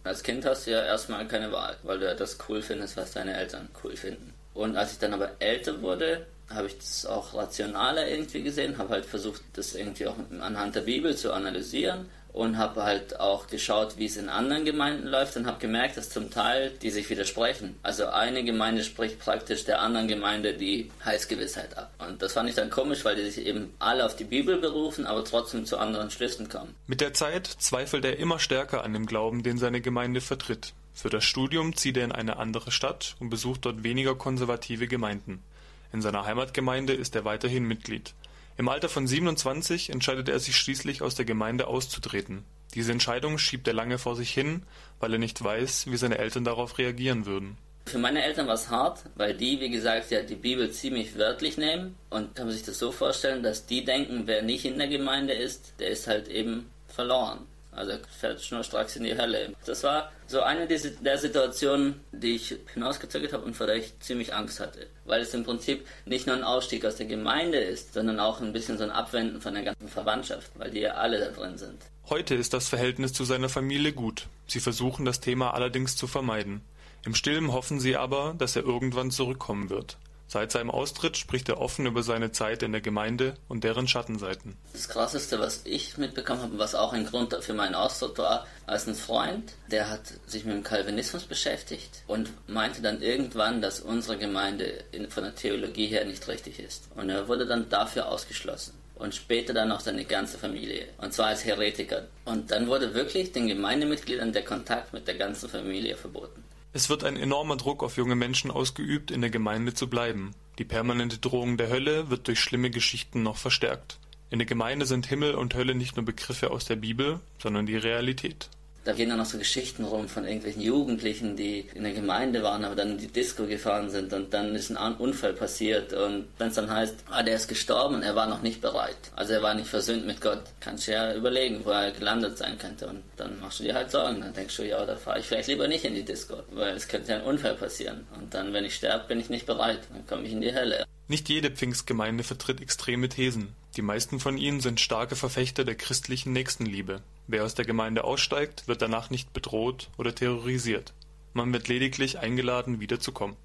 Als 0.04 0.22
Kind 0.22 0.46
hast 0.46 0.68
du 0.68 0.72
ja 0.72 0.84
erstmal 0.84 1.28
keine 1.28 1.52
Wahl, 1.52 1.78
weil 1.82 1.98
du 1.98 2.06
ja 2.06 2.14
das 2.14 2.38
cool 2.48 2.62
findest, 2.62 2.96
was 2.96 3.14
deine 3.14 3.36
Eltern 3.38 3.70
cool 3.84 3.96
finden. 3.96 4.34
Und 4.54 4.76
als 4.76 4.92
ich 4.92 5.00
dann 5.00 5.14
aber 5.16 5.32
älter 5.40 5.82
wurde, 5.82 6.28
habe 6.50 6.68
ich 6.68 6.78
das 6.78 7.08
auch 7.08 7.34
rationaler 7.34 8.08
irgendwie 8.08 8.44
gesehen, 8.44 8.78
habe 8.78 8.90
halt 8.90 9.06
versucht, 9.06 9.42
das 9.54 9.74
irgendwie 9.74 10.06
auch 10.06 10.18
anhand 10.42 10.76
der 10.76 10.82
Bibel 10.82 11.16
zu 11.16 11.34
analysieren 11.34 12.06
und 12.34 12.58
habe 12.58 12.84
halt 12.84 13.20
auch 13.20 13.48
geschaut, 13.48 13.98
wie 13.98 14.06
es 14.06 14.18
in 14.18 14.28
anderen 14.28 14.66
Gemeinden 14.66 15.08
läuft 15.08 15.38
und 15.38 15.46
habe 15.46 15.60
gemerkt, 15.60 15.98
dass 15.98 16.10
zum 16.10 16.32
Teil 16.32 16.72
die 16.82 16.90
sich 16.90 17.10
widersprechen. 17.10 17.78
Also 17.84 18.08
eine 18.08 18.44
Gemeinde 18.44 18.84
spricht 18.84 19.20
praktisch 19.20 19.66
der 19.66 19.82
anderen 19.82 20.08
Gemeinde 20.08 20.56
die 20.56 20.92
Heilsgewissheit 21.06 21.78
ab. 21.78 21.92
Und 22.00 22.22
das 22.22 22.34
fand 22.34 22.50
ich 22.50 22.56
dann 22.56 22.72
komisch, 22.72 23.06
weil 23.06 23.16
die 23.16 23.30
sich 23.30 23.46
eben 23.46 23.74
alle 23.80 24.06
auf 24.06 24.16
die 24.16 24.24
Bibel 24.24 24.58
berufen, 24.58 25.06
aber 25.06 25.24
trotzdem 25.24 25.66
zu 25.66 25.78
anderen 25.78 26.10
Schlüssen 26.10 26.50
kommen. 26.50 26.76
Mit 26.88 27.02
der 27.02 27.14
Zeit 27.14 27.48
zweifelt 27.48 28.04
er 28.04 28.18
immer 28.18 28.40
stärker 28.40 28.84
an 28.84 28.94
dem 28.94 29.06
Glauben, 29.06 29.44
den 29.44 29.60
seine 29.60 29.80
Gemeinde 29.80 30.20
vertritt. 30.20 30.74
Für 30.96 31.10
das 31.10 31.24
Studium 31.24 31.76
zieht 31.76 31.98
er 31.98 32.04
in 32.04 32.12
eine 32.12 32.38
andere 32.38 32.72
Stadt 32.72 33.16
und 33.20 33.30
besucht 33.30 33.66
dort 33.66 33.84
weniger 33.84 34.16
konservative 34.16 34.88
Gemeinden. 34.88 35.44
In 35.92 36.02
seiner 36.02 36.26
Heimatgemeinde 36.26 36.94
ist 36.94 37.16
er 37.16 37.26
weiterhin 37.26 37.68
Mitglied. 37.68 38.14
Im 38.56 38.70
Alter 38.70 38.90
von 38.90 39.08
27 39.08 39.90
entscheidet 39.90 40.30
er 40.30 40.40
sich 40.40 40.56
schließlich 40.56 41.02
aus 41.02 41.16
der 41.16 41.26
Gemeinde 41.26 41.68
auszutreten. 41.68 42.46
Diese 42.76 42.92
Entscheidung 42.92 43.38
schiebt 43.38 43.68
er 43.68 43.74
lange 43.74 43.98
vor 43.98 44.16
sich 44.16 44.32
hin, 44.32 44.64
weil 45.00 45.14
er 45.14 45.20
nicht 45.20 45.44
weiß, 45.44 45.88
wie 45.88 45.98
seine 45.98 46.18
Eltern 46.18 46.44
darauf 46.44 46.78
reagieren 46.78 47.26
würden. 47.26 47.58
Für 47.86 47.98
meine 47.98 48.24
Eltern 48.24 48.48
war 48.48 48.54
es 48.54 48.70
hart, 48.70 49.04
weil 49.16 49.34
die, 49.34 49.60
wie 49.60 49.70
gesagt, 49.70 50.12
ja 50.12 50.22
die 50.22 50.36
Bibel 50.36 50.72
ziemlich 50.72 51.18
wörtlich 51.18 51.58
nehmen 51.58 51.96
und 52.10 52.36
kann 52.36 52.46
man 52.46 52.56
sich 52.56 52.64
das 52.64 52.80
so 52.80 52.92
vorstellen, 52.92 53.44
dass 53.44 53.66
die 53.66 53.84
denken, 53.84 54.24
wer 54.26 54.42
nicht 54.42 54.66
in 54.66 54.78
der 54.78 54.88
Gemeinde 54.88 55.34
ist, 55.34 55.74
der 55.80 55.90
ist 55.90 56.08
halt 56.08 56.28
eben 56.28 56.70
verloren. 56.88 57.40
Also 57.76 57.94
fährt 58.20 58.42
schnurstracks 58.42 58.96
in 58.96 59.04
die 59.04 59.18
Hölle. 59.18 59.54
Das 59.66 59.84
war 59.84 60.12
so 60.28 60.42
eine 60.42 60.68
der 60.68 61.18
Situationen, 61.18 62.02
die 62.12 62.36
ich 62.36 62.56
hinausgezögert 62.74 63.34
habe 63.34 63.44
und 63.44 63.56
vor 63.56 63.68
der 63.68 63.78
ich 63.78 64.00
ziemlich 64.00 64.34
Angst 64.34 64.60
hatte. 64.60 64.88
Weil 65.06 65.22
es 65.22 65.34
im 65.34 65.44
Prinzip 65.44 65.86
nicht 66.06 66.28
nur 66.28 66.36
ein 66.36 66.44
Ausstieg 66.44 66.86
aus 66.86 66.96
der 66.96 67.06
Gemeinde 67.06 67.58
ist, 67.58 67.94
sondern 67.94 68.20
auch 68.20 68.42
ein 68.42 68.54
bisschen 68.54 68.78
so 68.78 68.84
ein 68.84 68.92
Abwenden 68.92 69.42
von 69.42 69.54
der 69.54 69.64
ganzen 69.64 69.88
Verwandtschaft, 69.88 70.52
weil 70.56 70.72
die 70.72 70.82
ja 70.82 70.94
alle 70.94 71.20
da 71.20 71.30
drin 71.30 71.58
sind. 71.58 71.82
Heute 72.10 72.36
ist 72.36 72.54
das 72.54 72.68
Verhältnis 72.68 73.14
zu 73.14 73.24
seiner 73.24 73.50
Familie 73.50 73.94
gut. 73.94 74.28
Sie 74.48 74.60
versuchen 74.60 75.06
das 75.06 75.20
Thema 75.20 75.54
allerdings 75.54 75.96
zu 75.96 76.08
vermeiden. 76.08 76.62
Im 77.06 77.16
Stillen 77.16 77.52
hoffen 77.52 77.80
sie 77.80 77.98
aber, 77.98 78.36
dass 78.38 78.56
er 78.56 78.64
irgendwann 78.64 79.12
zurückkommen 79.12 79.70
wird. 79.70 79.98
Seit 80.34 80.52
seinem 80.52 80.72
Austritt 80.72 81.16
spricht 81.16 81.48
er 81.50 81.62
offen 81.62 81.86
über 81.86 82.02
seine 82.02 82.32
Zeit 82.32 82.64
in 82.64 82.72
der 82.72 82.82
Gemeinde 82.82 83.36
und 83.50 83.64
deren 83.64 83.88
Schattenseiten. 83.88 84.58
Das 84.72 84.90
Krasseste, 84.90 85.38
was 85.38 85.62
ich 85.64 85.96
mitbekommen 86.00 86.42
habe, 86.42 86.58
was 86.58 86.74
auch 86.74 86.92
ein 86.92 87.06
Grund 87.06 87.38
für 87.42 87.54
meinen 87.54 87.76
Austritt 87.76 88.18
war, 88.18 88.48
als 88.66 88.88
ein 88.88 88.96
Freund, 88.96 89.54
der 89.70 89.92
hat 89.92 90.12
sich 90.26 90.44
mit 90.44 90.56
dem 90.56 90.64
Calvinismus 90.64 91.26
beschäftigt 91.26 92.02
und 92.08 92.32
meinte 92.48 92.82
dann 92.82 93.04
irgendwann, 93.04 93.62
dass 93.62 93.80
unsere 93.80 94.18
Gemeinde 94.18 94.84
von 95.10 95.24
der 95.24 95.36
Theologie 95.36 95.86
her 95.86 96.04
nicht 96.04 96.28
richtig 96.28 96.58
ist. 96.58 96.90
Und 96.96 97.12
er 97.12 97.28
wurde 97.28 97.46
dann 97.46 97.70
dafür 97.70 98.08
ausgeschlossen 98.08 98.74
und 98.96 99.14
später 99.14 99.54
dann 99.54 99.70
noch 99.70 99.82
seine 99.82 100.04
ganze 100.04 100.40
Familie. 100.40 100.88
Und 100.98 101.14
zwar 101.14 101.28
als 101.28 101.46
Heretiker. 101.46 102.08
Und 102.26 102.50
dann 102.50 102.66
wurde 102.66 102.96
wirklich 102.96 103.34
den 103.34 103.48
Gemeindemitgliedern 103.48 104.34
der 104.34 104.46
Kontakt 104.46 104.94
mit 104.94 105.08
der 105.08 105.14
ganzen 105.14 105.48
Familie 105.48 105.96
verboten. 105.96 106.44
Es 106.76 106.90
wird 106.90 107.04
ein 107.04 107.18
enormer 107.18 107.56
Druck 107.56 107.84
auf 107.84 107.98
junge 107.98 108.16
Menschen 108.16 108.50
ausgeübt, 108.50 109.12
in 109.12 109.22
der 109.22 109.30
Gemeinde 109.30 109.76
zu 109.76 109.88
bleiben. 109.88 110.32
Die 110.58 110.66
permanente 110.66 111.20
Drohung 111.20 111.56
der 111.56 111.70
Hölle 111.70 112.10
wird 112.10 112.28
durch 112.28 112.40
schlimme 112.40 112.72
Geschichten 112.72 113.22
noch 113.22 113.38
verstärkt. 113.38 114.00
In 114.32 114.40
der 114.40 114.48
Gemeinde 114.48 114.88
sind 114.88 115.06
Himmel 115.06 115.36
und 115.36 115.54
Hölle 115.54 115.76
nicht 115.76 115.96
nur 115.96 116.06
Begriffe 116.06 116.50
aus 116.50 116.66
der 116.66 116.76
Bibel, 116.76 117.20
sondern 117.38 117.68
die 117.68 117.78
Realität. 117.78 118.50
Da 118.84 118.94
gehen 118.94 119.10
dann 119.10 119.18
noch 119.18 119.26
so 119.26 119.38
Geschichten 119.38 119.84
rum 119.84 120.08
von 120.08 120.26
irgendwelchen 120.26 120.62
Jugendlichen, 120.62 121.36
die 121.36 121.68
in 121.74 121.84
der 121.84 121.94
Gemeinde 121.94 122.44
waren, 122.44 122.64
aber 122.64 122.76
dann 122.76 122.92
in 122.92 122.98
die 122.98 123.08
Disco 123.08 123.46
gefahren 123.46 123.90
sind 123.90 124.14
und 124.14 124.34
dann 124.34 124.56
ist 124.56 124.76
ein 124.76 124.96
Unfall 124.96 125.34
passiert 125.34 125.94
und 125.94 126.28
wenn 126.38 126.50
es 126.50 126.56
dann 126.56 126.70
heißt, 126.70 126.96
ah, 127.10 127.24
der 127.24 127.36
ist 127.36 127.48
gestorben 127.48 128.04
er 128.04 128.16
war 128.16 128.28
noch 128.28 128.42
nicht 128.42 128.62
bereit. 128.62 128.98
Also 129.16 129.34
er 129.34 129.42
war 129.42 129.54
nicht 129.54 129.68
versöhnt 129.68 130.06
mit 130.06 130.22
Gott. 130.22 130.44
Kannst 130.60 130.88
du 130.88 130.92
ja 130.92 131.14
überlegen, 131.16 131.62
wo 131.64 131.72
er 131.72 131.92
gelandet 131.92 132.38
sein 132.38 132.58
könnte 132.58 132.88
und 132.88 133.04
dann 133.18 133.40
machst 133.40 133.60
du 133.60 133.64
dir 133.64 133.74
halt 133.74 133.90
Sorgen. 133.90 134.22
Dann 134.22 134.34
denkst 134.34 134.58
du, 134.58 134.64
ja, 134.64 134.86
da 134.86 134.96
fahre 134.96 135.20
ich 135.20 135.26
vielleicht 135.26 135.48
lieber 135.48 135.68
nicht 135.68 135.86
in 135.86 135.96
die 135.96 136.04
Disco, 136.04 136.44
weil 136.52 136.76
es 136.76 136.88
könnte 136.88 137.12
ja 137.12 137.18
ein 137.18 137.24
Unfall 137.24 137.56
passieren. 137.56 138.06
Und 138.16 138.34
dann, 138.34 138.54
wenn 138.54 138.66
ich 138.66 138.76
sterbe, 138.76 139.08
bin 139.08 139.20
ich 139.20 139.30
nicht 139.30 139.46
bereit. 139.46 139.80
Dann 139.92 140.06
komme 140.06 140.24
ich 140.24 140.34
in 140.34 140.42
die 140.42 140.54
Hölle. 140.54 140.86
Nicht 141.08 141.30
jede 141.30 141.52
Pfingstgemeinde 141.52 142.24
vertritt 142.24 142.62
extreme 142.62 143.10
Thesen. 143.10 143.56
Die 143.76 143.82
meisten 143.82 144.20
von 144.20 144.38
ihnen 144.38 144.62
sind 144.62 144.80
starke 144.80 145.16
Verfechter 145.16 145.64
der 145.66 145.76
christlichen 145.76 146.34
Nächstenliebe. 146.34 147.02
Wer 147.28 147.46
aus 147.46 147.56
der 147.56 147.66
Gemeinde 147.66 148.04
aussteigt, 148.04 148.68
wird 148.68 148.82
danach 148.82 149.10
nicht 149.10 149.32
bedroht 149.32 149.90
oder 149.98 150.14
terrorisiert. 150.14 150.94
Man 151.34 151.54
wird 151.54 151.68
lediglich 151.68 152.20
eingeladen, 152.20 152.80
wiederzukommen. 152.80 153.38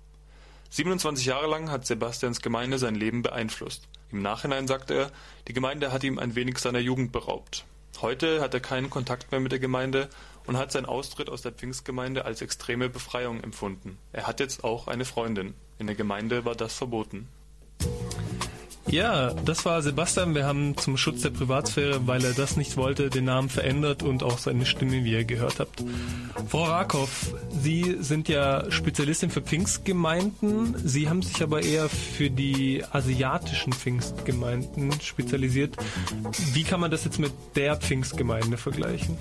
27 0.71 1.25
Jahre 1.25 1.47
lang 1.47 1.71
hat 1.71 1.87
Sebastians 1.87 2.43
Gemeinde 2.43 2.79
sein 2.79 2.95
Leben 2.95 3.23
beeinflusst. 3.23 3.89
Im 4.11 4.21
Nachhinein 4.21 4.67
sagt 4.67 4.91
er, 4.91 5.11
die 5.47 5.53
Gemeinde 5.53 5.93
hat 5.93 6.05
ihm 6.05 6.19
ein 6.19 6.35
wenig 6.35 6.59
seiner 6.59 6.81
Jugend 6.81 7.13
beraubt. 7.13 7.65
Heute 8.03 8.41
hat 8.41 8.53
er 8.53 8.61
keinen 8.61 8.91
Kontakt 8.91 9.31
mehr 9.31 9.41
mit 9.41 9.53
der 9.53 9.59
Gemeinde 9.59 10.09
und 10.47 10.57
hat 10.57 10.73
seinen 10.73 10.87
Austritt 10.87 11.31
aus 11.31 11.43
der 11.43 11.53
Pfingstgemeinde 11.53 12.25
als 12.25 12.43
extreme 12.43 12.89
Befreiung 12.89 13.43
empfunden. 13.43 13.99
Er 14.13 14.27
hat 14.27 14.41
jetzt 14.41 14.65
auch 14.65 14.89
eine 14.89 15.05
Freundin. 15.05 15.55
In 15.79 15.87
der 15.87 15.97
Gemeinde 15.97 16.45
war 16.45 16.55
das 16.55 16.75
verboten. 16.75 17.29
Ja, 18.91 19.35
das 19.45 19.65
war 19.67 19.83
Sebastian. 19.83 20.35
Wir 20.35 20.47
haben 20.47 20.77
zum 20.77 20.97
Schutz 20.97 21.23
der 21.23 21.31
Privatsphäre, 21.31 22.07
weil 22.07 22.25
er 22.25 22.33
das 22.33 22.57
nicht 22.57 22.77
wollte, 22.77 23.11
den 23.11 23.25
Namen 23.25 23.51
verändert 23.51 24.03
und 24.03 24.23
auch 24.23 24.39
seine 24.39 24.65
Stimme, 24.65 25.05
wie 25.05 25.13
ihr 25.13 25.25
gehört 25.25 25.61
habt. 25.61 25.85
Frau 26.49 26.65
Rakow, 26.65 27.11
Sie 27.61 27.97
sind 28.01 28.29
ja 28.29 28.71
Spezialistin 28.71 29.31
für 29.31 29.43
Pfingstgemeinden. 29.43 30.75
Sie 30.87 31.09
haben 31.09 31.23
sich 31.23 31.43
aber 31.43 31.63
eher 31.63 31.89
für 31.89 32.31
die 32.31 32.83
asiatischen 32.91 33.73
Pfingstgemeinden 33.73 34.93
spezialisiert. 35.03 35.77
Wie 36.55 36.65
kann 36.65 36.81
man 36.81 36.91
das 36.91 37.05
jetzt 37.05 37.19
mit 37.19 37.33
der 37.57 37.77
Pfingstgemeinde 37.77 38.57
vergleichen? 38.57 39.19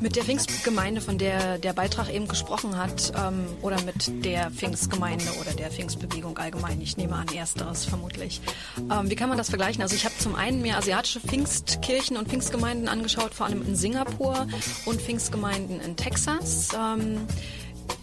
Mit 0.00 0.16
der 0.16 0.24
Pfingstgemeinde, 0.24 1.00
von 1.00 1.18
der 1.18 1.58
der 1.58 1.72
Beitrag 1.72 2.12
eben 2.12 2.26
gesprochen 2.26 2.76
hat, 2.76 3.12
ähm, 3.16 3.46
oder 3.62 3.80
mit 3.82 4.24
der 4.24 4.50
Pfingstgemeinde 4.50 5.24
oder 5.40 5.52
der 5.52 5.70
Pfingstbewegung 5.70 6.38
allgemein, 6.38 6.80
ich 6.80 6.96
nehme 6.96 7.14
an, 7.14 7.28
ersteres 7.28 7.84
vermutlich. 7.84 8.40
Ähm, 8.90 9.10
wie 9.10 9.16
kann 9.16 9.28
man 9.28 9.38
das 9.38 9.48
vergleichen? 9.48 9.82
Also 9.82 9.94
ich 9.94 10.04
habe 10.04 10.16
zum 10.18 10.34
einen 10.34 10.62
mir 10.62 10.76
asiatische 10.76 11.20
Pfingstkirchen 11.20 12.16
und 12.16 12.28
Pfingstgemeinden 12.28 12.88
angeschaut, 12.88 13.34
vor 13.34 13.46
allem 13.46 13.62
in 13.66 13.76
Singapur 13.76 14.46
und 14.86 15.00
Pfingstgemeinden 15.00 15.80
in 15.80 15.96
Texas. 15.96 16.70
Ähm, 16.76 17.26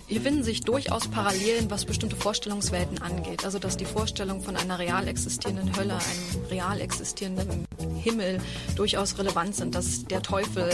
hier 0.10 0.22
finden 0.22 0.44
sich 0.44 0.62
durchaus 0.62 1.08
Parallelen, 1.08 1.70
was 1.70 1.86
bestimmte 1.86 2.16
Vorstellungswelten 2.16 3.00
angeht. 3.00 3.46
Also 3.46 3.60
dass 3.60 3.78
die 3.78 3.86
Vorstellung 3.86 4.42
von 4.42 4.56
einer 4.56 4.80
real 4.80 5.08
existierenden 5.08 5.78
Hölle, 5.78 5.94
einem 5.94 6.46
real 6.50 6.82
existierenden 6.82 7.66
Himmel 7.96 8.40
durchaus 8.76 9.20
relevant 9.20 9.56
sind, 9.56 9.76
dass 9.76 10.06
der 10.06 10.24
Teufel 10.24 10.72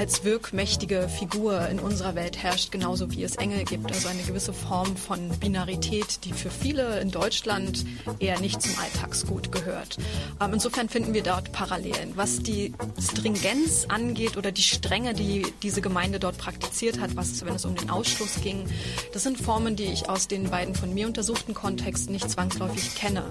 als 0.00 0.24
wirkmächtige 0.24 1.10
Figur 1.10 1.68
in 1.68 1.78
unserer 1.78 2.14
Welt 2.14 2.38
herrscht, 2.42 2.72
genauso 2.72 3.10
wie 3.10 3.22
es 3.22 3.36
Engel 3.36 3.66
gibt. 3.66 3.92
Also 3.92 4.08
eine 4.08 4.22
gewisse 4.22 4.54
Form 4.54 4.96
von 4.96 5.28
Binarität, 5.40 6.24
die 6.24 6.32
für 6.32 6.48
viele 6.48 7.00
in 7.00 7.10
Deutschland 7.10 7.84
eher 8.18 8.40
nicht 8.40 8.62
zum 8.62 8.72
Alltagsgut 8.78 9.52
gehört. 9.52 9.98
Ähm, 10.40 10.54
insofern 10.54 10.88
finden 10.88 11.12
wir 11.12 11.22
dort 11.22 11.52
Parallelen. 11.52 12.12
Was 12.14 12.38
die 12.38 12.72
Stringenz 12.98 13.84
angeht 13.90 14.38
oder 14.38 14.52
die 14.52 14.62
Strenge, 14.62 15.12
die 15.12 15.44
diese 15.62 15.82
Gemeinde 15.82 16.18
dort 16.18 16.38
praktiziert 16.38 16.98
hat, 16.98 17.14
was, 17.14 17.44
wenn 17.44 17.56
es 17.56 17.66
um 17.66 17.74
den 17.74 17.90
Ausschluss 17.90 18.40
ging, 18.40 18.64
das 19.12 19.24
sind 19.24 19.36
Formen, 19.36 19.76
die 19.76 19.84
ich 19.84 20.08
aus 20.08 20.28
den 20.28 20.48
beiden 20.48 20.74
von 20.74 20.94
mir 20.94 21.08
untersuchten 21.08 21.52
Kontexten 21.52 22.14
nicht 22.14 22.30
zwangsläufig 22.30 22.94
kenne. 22.94 23.22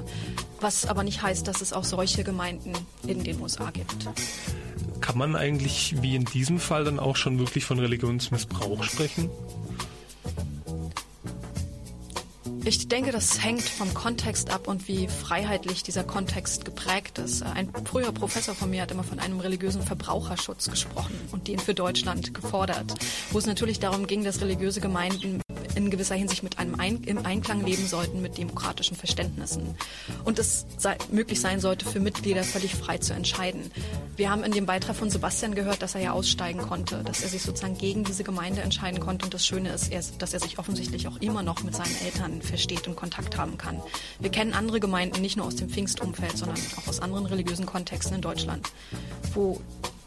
Was 0.61 0.85
aber 0.85 1.01
nicht 1.01 1.23
heißt, 1.23 1.47
dass 1.47 1.61
es 1.61 1.73
auch 1.73 1.83
solche 1.83 2.23
Gemeinden 2.23 2.73
in 3.07 3.23
den 3.23 3.41
USA 3.41 3.71
gibt. 3.71 4.07
Kann 5.01 5.17
man 5.17 5.35
eigentlich 5.35 6.01
wie 6.01 6.15
in 6.15 6.25
diesem 6.25 6.59
Fall 6.59 6.83
dann 6.83 6.99
auch 6.99 7.15
schon 7.15 7.39
wirklich 7.39 7.65
von 7.65 7.79
Religionsmissbrauch 7.79 8.83
sprechen? 8.83 9.29
Ich 12.65 12.87
denke, 12.87 13.11
das 13.11 13.43
hängt 13.43 13.63
vom 13.63 13.93
Kontext 13.93 14.51
ab 14.51 14.67
und 14.67 14.87
wie 14.87 15.07
freiheitlich 15.07 15.81
dieser 15.81 16.03
Kontext 16.03 16.65
geprägt 16.65 17.17
ist. 17.17 17.41
Ein 17.41 17.69
früher 17.85 18.11
Professor 18.11 18.53
von 18.53 18.69
mir 18.69 18.81
hat 18.81 18.91
immer 18.91 19.03
von 19.03 19.19
einem 19.19 19.39
religiösen 19.39 19.81
Verbraucherschutz 19.81 20.69
gesprochen 20.69 21.19
und 21.31 21.47
den 21.47 21.57
für 21.57 21.73
Deutschland 21.73 22.33
gefordert, 22.33 22.93
wo 23.31 23.39
es 23.39 23.45
natürlich 23.45 23.79
darum 23.79 24.07
ging, 24.07 24.23
dass 24.23 24.41
religiöse 24.41 24.81
Gemeinden 24.81 25.41
in 25.79 25.89
gewisser 25.89 26.15
Hinsicht 26.15 26.43
mit 26.43 26.59
einem 26.59 26.75
Ein 26.79 27.03
im 27.03 27.25
Einklang 27.25 27.65
leben 27.65 27.87
sollten 27.87 28.21
mit 28.21 28.37
demokratischen 28.37 28.95
Verständnissen. 28.95 29.75
Und 30.25 30.37
es 30.39 30.65
sei, 30.77 30.97
möglich 31.11 31.39
sein 31.39 31.59
sollte, 31.59 31.85
für 31.85 31.99
Mitglieder 31.99 32.43
völlig 32.43 32.75
frei 32.75 32.97
zu 32.97 33.13
entscheiden. 33.13 33.71
Wir 34.17 34.29
haben 34.29 34.43
in 34.43 34.51
dem 34.51 34.65
Beitrag 34.65 34.95
von 34.95 35.09
Sebastian 35.09 35.55
gehört, 35.55 35.81
dass 35.81 35.95
er 35.95 36.01
ja 36.01 36.11
aussteigen 36.11 36.59
konnte, 36.59 37.03
dass 37.03 37.23
er 37.23 37.29
sich 37.29 37.41
sozusagen 37.41 37.77
gegen 37.77 38.03
diese 38.03 38.23
Gemeinde 38.23 38.61
entscheiden 38.61 38.99
konnte. 38.99 39.25
Und 39.25 39.33
das 39.33 39.45
Schöne 39.45 39.69
ist, 39.69 39.91
dass 40.21 40.33
er 40.33 40.39
sich 40.39 40.59
offensichtlich 40.59 41.07
auch 41.07 41.17
immer 41.21 41.43
noch 41.43 41.63
mit 41.63 41.75
seinen 41.75 41.95
Eltern 42.03 42.41
versteht 42.41 42.87
und 42.87 42.95
Kontakt 42.95 43.37
haben 43.37 43.57
kann. 43.57 43.81
Wir 44.19 44.31
kennen 44.31 44.53
andere 44.53 44.79
Gemeinden 44.79 45.21
nicht 45.21 45.37
nur 45.37 45.45
aus 45.45 45.55
dem 45.55 45.69
Pfingstumfeld, 45.69 46.37
sondern 46.37 46.57
auch 46.77 46.87
aus 46.87 46.99
anderen 46.99 47.25
religiösen 47.25 47.65
Kontexten 47.65 48.15
in 48.15 48.21
Deutschland, 48.21 48.67
wo 49.33 49.61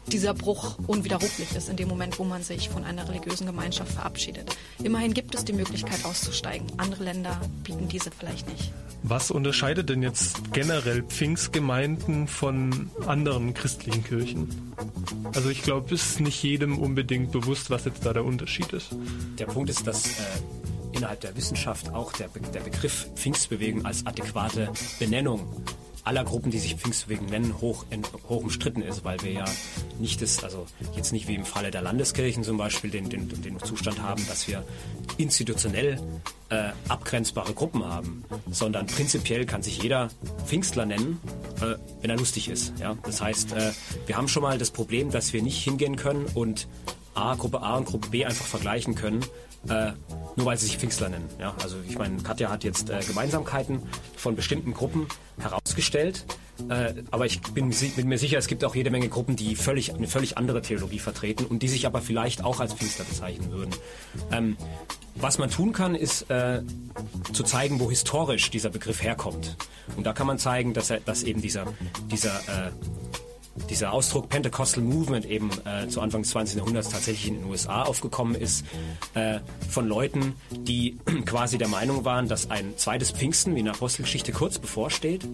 dieser 0.07 0.33
Bruch 0.33 0.77
unwiderruflich 0.87 1.55
ist 1.55 1.69
in 1.69 1.77
dem 1.77 1.87
Moment, 1.87 2.19
wo 2.19 2.23
man 2.23 2.43
sich 2.43 2.69
von 2.69 2.83
einer 2.83 3.07
religiösen 3.07 3.45
Gemeinschaft 3.47 3.93
verabschiedet. 3.93 4.55
Immerhin 4.83 5.13
gibt 5.13 5.35
es 5.35 5.45
die 5.45 5.53
Möglichkeit 5.53 6.03
auszusteigen. 6.05 6.67
Andere 6.77 7.05
Länder 7.05 7.39
bieten 7.63 7.87
diese 7.87 8.11
vielleicht 8.11 8.47
nicht. 8.49 8.71
Was 9.03 9.31
unterscheidet 9.31 9.89
denn 9.89 10.01
jetzt 10.01 10.53
generell 10.53 11.03
Pfingstgemeinden 11.03 12.27
von 12.27 12.89
anderen 13.05 13.53
christlichen 13.53 14.03
Kirchen? 14.03 14.73
Also 15.33 15.49
ich 15.49 15.61
glaube, 15.61 15.93
es 15.93 16.11
ist 16.11 16.19
nicht 16.21 16.41
jedem 16.41 16.79
unbedingt 16.79 17.31
bewusst, 17.31 17.69
was 17.69 17.85
jetzt 17.85 18.05
da 18.05 18.13
der 18.13 18.23
Unterschied 18.23 18.71
ist. 18.71 18.89
Der 19.39 19.45
Punkt 19.45 19.69
ist, 19.69 19.85
dass 19.87 20.05
äh, 20.05 20.21
innerhalb 20.93 21.19
der 21.21 21.35
Wissenschaft 21.35 21.93
auch 21.93 22.13
der, 22.13 22.29
Be 22.29 22.39
der 22.53 22.61
Begriff 22.61 23.09
Pfingstbewegung 23.15 23.85
als 23.85 24.05
adäquate 24.05 24.71
Benennung 24.99 25.47
aller 26.03 26.23
Gruppen, 26.23 26.51
die 26.51 26.59
sich 26.59 26.75
Pfingstbewegung 26.75 27.27
nennen, 27.27 27.61
hoch, 27.61 27.85
in, 27.89 28.03
hoch 28.27 28.43
umstritten 28.43 28.81
ist, 28.81 29.03
weil 29.03 29.21
wir 29.21 29.31
ja 29.31 29.45
nicht 29.99 30.21
das, 30.21 30.43
also 30.43 30.65
jetzt 30.95 31.13
nicht 31.13 31.27
wie 31.27 31.35
im 31.35 31.45
Falle 31.45 31.71
der 31.71 31.81
Landeskirchen 31.81 32.43
zum 32.43 32.57
Beispiel 32.57 32.89
den, 32.89 33.09
den, 33.09 33.29
den 33.29 33.59
Zustand 33.59 34.01
haben, 34.01 34.25
dass 34.27 34.47
wir 34.47 34.65
institutionell 35.17 35.99
äh, 36.49 36.69
abgrenzbare 36.89 37.53
Gruppen 37.53 37.85
haben, 37.85 38.23
sondern 38.51 38.85
prinzipiell 38.87 39.45
kann 39.45 39.63
sich 39.63 39.81
jeder 39.81 40.09
Pfingstler 40.45 40.85
nennen, 40.85 41.19
äh, 41.61 41.75
wenn 42.01 42.09
er 42.09 42.17
lustig 42.17 42.49
ist. 42.49 42.73
Ja? 42.79 42.97
Das 43.03 43.21
heißt, 43.21 43.53
äh, 43.53 43.71
wir 44.05 44.17
haben 44.17 44.27
schon 44.27 44.43
mal 44.43 44.57
das 44.57 44.71
Problem, 44.71 45.09
dass 45.09 45.31
wir 45.33 45.41
nicht 45.41 45.63
hingehen 45.63 45.95
können 45.95 46.25
und 46.33 46.67
A, 47.15 47.35
Gruppe 47.35 47.61
A 47.61 47.77
und 47.77 47.85
Gruppe 47.85 48.09
B 48.09 48.25
einfach 48.25 48.45
vergleichen 48.45 48.95
können, 48.95 49.23
äh, 49.69 49.91
nur 50.35 50.45
weil 50.45 50.57
sie 50.57 50.65
sich 50.65 50.77
Pfingstler 50.77 51.09
nennen. 51.09 51.29
Ja? 51.39 51.55
Also 51.61 51.77
ich 51.87 51.97
meine, 51.97 52.17
Katja 52.21 52.49
hat 52.49 52.63
jetzt 52.63 52.89
äh, 52.89 52.99
Gemeinsamkeiten 53.05 53.81
von 54.15 54.35
bestimmten 54.35 54.73
Gruppen 54.73 55.07
herausgestellt, 55.39 56.25
äh, 56.69 56.93
aber 57.11 57.25
ich 57.25 57.41
bin, 57.41 57.69
bin, 57.69 58.07
mir 58.07 58.17
sicher, 58.17 58.37
es 58.37 58.47
gibt 58.47 58.63
auch 58.63 58.75
jede 58.75 58.89
Menge 58.89 59.09
Gruppen, 59.09 59.35
die 59.35 59.55
völlig, 59.55 59.93
eine 59.93 60.07
völlig 60.07 60.37
andere 60.37 60.61
Theologie 60.61 60.99
vertreten 60.99 61.45
und 61.45 61.63
die 61.63 61.67
sich 61.67 61.85
aber 61.85 62.01
vielleicht 62.01 62.43
auch 62.43 62.59
als 62.59 62.73
Pfingstler 62.73 63.05
bezeichnen 63.05 63.51
würden. 63.51 63.71
Ähm, 64.31 64.57
was 65.15 65.37
man 65.37 65.49
tun 65.49 65.73
kann, 65.73 65.95
ist 65.95 66.29
äh, 66.29 66.61
zu 67.33 67.43
zeigen, 67.43 67.79
wo 67.79 67.89
historisch 67.89 68.49
dieser 68.49 68.69
Begriff 68.69 69.03
herkommt. 69.03 69.57
Und 69.95 70.05
da 70.05 70.13
kann 70.13 70.27
man 70.27 70.39
zeigen, 70.39 70.73
dass, 70.73 70.89
er, 70.89 71.01
dass 71.01 71.23
eben 71.23 71.41
dieser, 71.41 71.65
dieser 72.09 72.35
äh, 72.39 72.71
dieser 73.69 73.93
Ausdruck 73.93 74.29
Pentecostal 74.29 74.83
Movement 74.83 75.25
eben 75.25 75.51
äh, 75.65 75.87
zu 75.87 76.01
Anfang 76.01 76.23
des 76.23 76.31
20. 76.31 76.57
Jahrhunderts 76.57 76.89
tatsächlich 76.89 77.27
in 77.27 77.39
den 77.39 77.45
USA 77.45 77.83
aufgekommen 77.83 78.35
ist, 78.35 78.65
äh, 79.13 79.39
von 79.69 79.87
Leuten, 79.87 80.35
die 80.51 80.97
quasi 81.25 81.57
der 81.57 81.67
Meinung 81.67 82.05
waren, 82.05 82.27
dass 82.27 82.49
ein 82.49 82.77
zweites 82.77 83.11
Pfingsten 83.11 83.55
wie 83.55 83.59
in 83.59 83.65
der 83.65 83.75
Apostelgeschichte 83.75 84.31
kurz 84.31 84.59
bevorsteht 84.59 85.27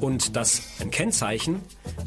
und 0.00 0.36
dass 0.36 0.62
ein 0.80 0.90
Kennzeichen 0.90 1.60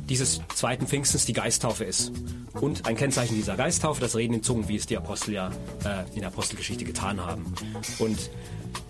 dieses 0.08 0.42
zweiten 0.54 0.88
Pfingstens 0.88 1.26
die 1.26 1.34
Geisttaufe 1.34 1.84
ist. 1.84 2.12
Und 2.54 2.88
ein 2.88 2.96
Kennzeichen 2.96 3.36
dieser 3.36 3.56
Geisttaufe, 3.56 4.02
das 4.02 4.16
Reden 4.16 4.34
in 4.34 4.44
Zungen, 4.44 4.68
wie 4.68 4.76
es 4.76 4.86
die 4.86 4.98
Apostel 4.98 5.34
ja 5.34 5.50
äh, 5.84 6.04
in 6.14 6.22
der 6.22 6.28
Apostelgeschichte 6.30 6.86
getan 6.86 7.24
haben. 7.26 7.54
Und 8.00 8.30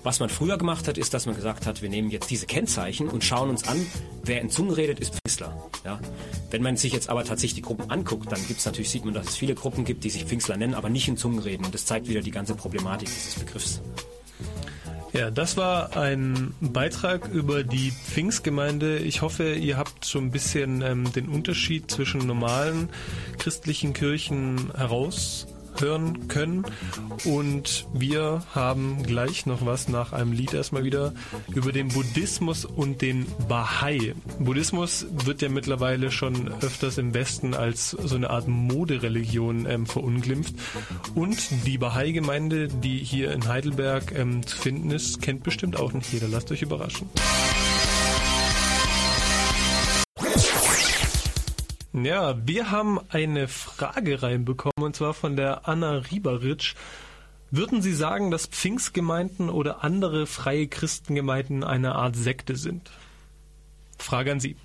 was 0.03 0.19
man 0.19 0.29
früher 0.29 0.57
gemacht 0.57 0.87
hat, 0.87 0.97
ist, 0.97 1.13
dass 1.13 1.25
man 1.25 1.35
gesagt 1.35 1.65
hat, 1.65 1.81
wir 1.81 1.89
nehmen 1.89 2.09
jetzt 2.09 2.29
diese 2.29 2.45
Kennzeichen 2.45 3.09
und 3.09 3.23
schauen 3.23 3.49
uns 3.49 3.67
an, 3.67 3.85
wer 4.23 4.41
in 4.41 4.49
Zungen 4.49 4.73
redet, 4.73 4.99
ist 4.99 5.13
Pfingstler. 5.15 5.69
Ja? 5.83 5.99
Wenn 6.51 6.63
man 6.63 6.77
sich 6.77 6.93
jetzt 6.93 7.09
aber 7.09 7.23
tatsächlich 7.23 7.55
die 7.55 7.61
Gruppen 7.61 7.89
anguckt, 7.91 8.31
dann 8.31 8.39
gibt's 8.47 8.65
natürlich, 8.65 8.89
sieht 8.89 9.05
man, 9.05 9.13
dass 9.13 9.27
es 9.27 9.35
viele 9.35 9.55
Gruppen 9.55 9.85
gibt, 9.85 10.03
die 10.03 10.09
sich 10.09 10.25
Pfingstler 10.25 10.57
nennen, 10.57 10.73
aber 10.73 10.89
nicht 10.89 11.07
in 11.07 11.17
Zungen 11.17 11.39
reden. 11.39 11.65
Und 11.65 11.73
das 11.73 11.85
zeigt 11.85 12.07
wieder 12.07 12.21
die 12.21 12.31
ganze 12.31 12.55
Problematik 12.55 13.07
dieses 13.07 13.35
Begriffs. 13.35 13.81
Ja, 15.11 15.31
das 15.31 15.57
war 15.57 15.97
ein 15.97 16.53
Beitrag 16.61 17.27
über 17.29 17.63
die 17.63 17.91
Pfingstgemeinde. 17.91 18.99
Ich 18.99 19.21
hoffe, 19.21 19.55
ihr 19.55 19.75
habt 19.75 20.05
so 20.05 20.19
ein 20.19 20.29
bisschen 20.29 20.83
ähm, 20.83 21.11
den 21.11 21.27
Unterschied 21.27 21.89
zwischen 21.89 22.25
normalen 22.27 22.89
christlichen 23.39 23.93
Kirchen 23.93 24.71
heraus 24.75 25.47
hören 25.81 26.27
können. 26.27 26.65
Und 27.25 27.87
wir 27.93 28.43
haben 28.53 29.03
gleich 29.03 29.45
noch 29.45 29.65
was 29.65 29.89
nach 29.89 30.13
einem 30.13 30.31
Lied 30.31 30.53
erstmal 30.53 30.83
wieder 30.83 31.13
über 31.53 31.71
den 31.71 31.89
Buddhismus 31.89 32.65
und 32.65 33.01
den 33.01 33.25
Bahai. 33.47 34.13
Buddhismus 34.39 35.05
wird 35.25 35.41
ja 35.41 35.49
mittlerweile 35.49 36.11
schon 36.11 36.51
öfters 36.61 36.97
im 36.97 37.13
Westen 37.13 37.53
als 37.53 37.91
so 37.91 38.15
eine 38.15 38.29
Art 38.29 38.47
Modereligion 38.47 39.65
ähm, 39.65 39.85
verunglimpft. 39.85 40.53
Und 41.15 41.37
die 41.65 41.77
Bahai-Gemeinde, 41.77 42.67
die 42.67 42.97
hier 42.97 43.31
in 43.31 43.47
Heidelberg 43.47 44.13
ähm, 44.17 44.45
zu 44.45 44.57
finden 44.57 44.91
ist, 44.91 45.21
kennt 45.21 45.43
bestimmt 45.43 45.77
auch 45.79 45.93
nicht 45.93 46.11
jeder. 46.11 46.27
Lasst 46.27 46.51
euch 46.51 46.61
überraschen. 46.61 47.09
Ja, 51.91 52.35
wir 52.45 52.69
haben 52.69 52.99
eine 53.09 53.47
Frage 53.47 54.21
reinbekommen 54.21 54.83
und 54.83 54.95
zwar 54.95 55.15
von 55.15 55.35
der 55.35 55.67
Anna 55.67 55.93
Rieberitsch. 55.93 56.75
Würden 57.49 57.81
Sie 57.81 57.93
sagen, 57.93 58.29
dass 58.29 58.45
Pfingstgemeinden 58.45 59.49
oder 59.49 59.83
andere 59.83 60.27
freie 60.27 60.67
Christengemeinden 60.67 61.63
eine 61.63 61.95
Art 61.95 62.15
Sekte 62.15 62.55
sind? 62.55 62.91
Frage 63.97 64.31
an 64.31 64.39
Sie. 64.39 64.55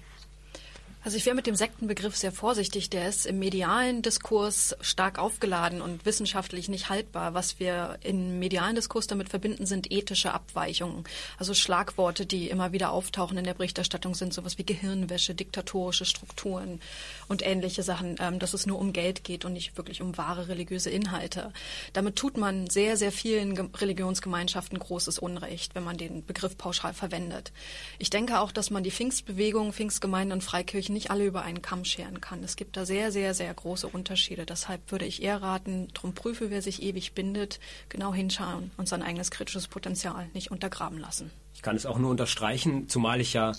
Also 1.05 1.19
ich 1.19 1.27
wäre 1.27 1.37
mit 1.37 1.47
dem 1.47 1.55
Sektenbegriff 1.55 2.17
sehr 2.17 2.33
vorsichtig. 2.33 2.89
Der 2.89 3.11
ist 3.11 3.27
im 3.27 3.39
medialen 3.39 4.01
Diskurs 4.01 4.75
stark 4.81 5.19
aufgeladen 5.19 5.83
und 5.83 6.07
wissenschaftlich 6.07 6.71
nicht 6.71 6.89
haltbar. 6.89 7.35
Was 7.35 7.61
wir 7.61 7.99
im 8.03 8.39
medialen 8.39 8.75
Diskurs 8.75 9.07
damit 9.07 9.29
verbinden, 9.29 9.67
sind 9.67 9.93
ethische 9.93 10.33
Abweichungen. 10.33 11.05
Also 11.39 11.53
Schlagworte, 11.53 12.25
die 12.25 12.49
immer 12.49 12.73
wieder 12.73 12.91
auftauchen 12.91 13.37
in 13.37 13.45
der 13.45 13.53
Berichterstattung, 13.53 14.15
sind 14.15 14.33
sowas 14.33 14.57
wie 14.57 14.65
Gehirnwäsche, 14.65 15.35
diktatorische 15.35 16.07
Strukturen 16.07 16.81
und 17.29 17.45
ähnliche 17.45 17.83
Sachen, 17.83 18.17
ähm, 18.19 18.39
dass 18.39 18.55
es 18.55 18.65
nur 18.65 18.79
um 18.79 18.95
Geld 18.95 19.25
geht 19.25 19.45
und 19.45 19.53
nicht 19.53 19.77
wirklich 19.77 20.01
um 20.01 20.17
wahre 20.17 20.49
religiöse 20.49 20.89
Inhalte. 20.89 21.53
Damit 21.93 22.17
tut 22.17 22.39
man 22.39 22.71
sehr, 22.71 22.97
sehr 22.97 23.13
vielen 23.13 23.59
Religionsgemeinschaften 23.59 24.79
großes 24.79 25.19
Unrecht, 25.19 25.75
wenn 25.75 25.85
man 25.85 25.99
den 25.99 26.25
Begriff 26.25 26.57
pauschal 26.57 26.95
verwendet. 26.95 27.53
Ich 27.99 28.09
denke 28.09 28.41
auch, 28.41 28.53
dass 28.53 28.71
man 28.71 28.83
die 28.83 28.91
Pfingstbewegung, 28.91 29.75
Pfingstgemeinden 29.75 30.33
und 30.33 30.43
Freikirchen 30.43 30.94
nicht 30.95 31.11
alle 31.11 31.27
über 31.27 31.43
einen 31.43 31.61
Kamm 31.61 31.85
scheren 31.85 32.21
kann. 32.23 32.43
Es 32.43 32.57
gibt 32.57 32.77
da 32.77 32.87
sehr, 32.87 33.13
sehr, 33.13 33.35
sehr 33.35 33.53
große 33.53 33.87
Unterschiede. 33.87 34.47
Deshalb 34.47 34.91
würde 34.91 35.05
ich 35.05 35.23
eher 35.23 35.43
raten, 35.43 35.89
drum 35.93 36.15
prüfe, 36.15 36.51
wer 36.51 36.63
sich 36.63 36.83
ewig 36.83 37.13
bindet, 37.13 37.61
genau 37.91 38.15
hinschauen 38.15 38.71
und 38.79 38.89
sein 38.89 39.03
eigenes 39.03 39.31
kritisches 39.31 39.69
Potenzial 39.69 40.29
nicht 40.33 40.51
untergraben 40.51 40.99
lassen. 40.99 41.31
Ich 41.55 41.63
kann 41.63 41.77
es 41.77 41.85
auch 41.85 41.99
nur 41.99 42.11
unterstreichen, 42.11 42.89
zumal 42.89 43.21
ich 43.21 43.35
ja 43.35 43.53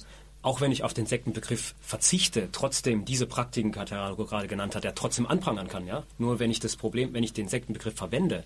auch 0.45 0.61
wenn 0.61 0.71
ich 0.71 0.83
auf 0.83 0.93
den 0.93 1.07
Sektenbegriff 1.07 1.73
verzichte, 1.81 2.49
trotzdem 2.51 3.03
diese 3.03 3.25
Praktiken, 3.25 3.71
die 3.71 3.79
Katharina 3.79 4.13
gerade 4.13 4.47
genannt 4.47 4.75
hat, 4.75 4.83
ja 4.83 4.91
trotzdem 4.91 5.25
anprangern 5.25 5.67
kann. 5.67 5.87
Ja? 5.87 6.03
Nur 6.19 6.37
wenn 6.37 6.51
ich 6.51 6.59
das 6.59 6.75
Problem, 6.75 7.13
wenn 7.13 7.23
ich 7.23 7.33
den 7.33 7.47
Sektenbegriff 7.47 7.95
verwende 7.95 8.43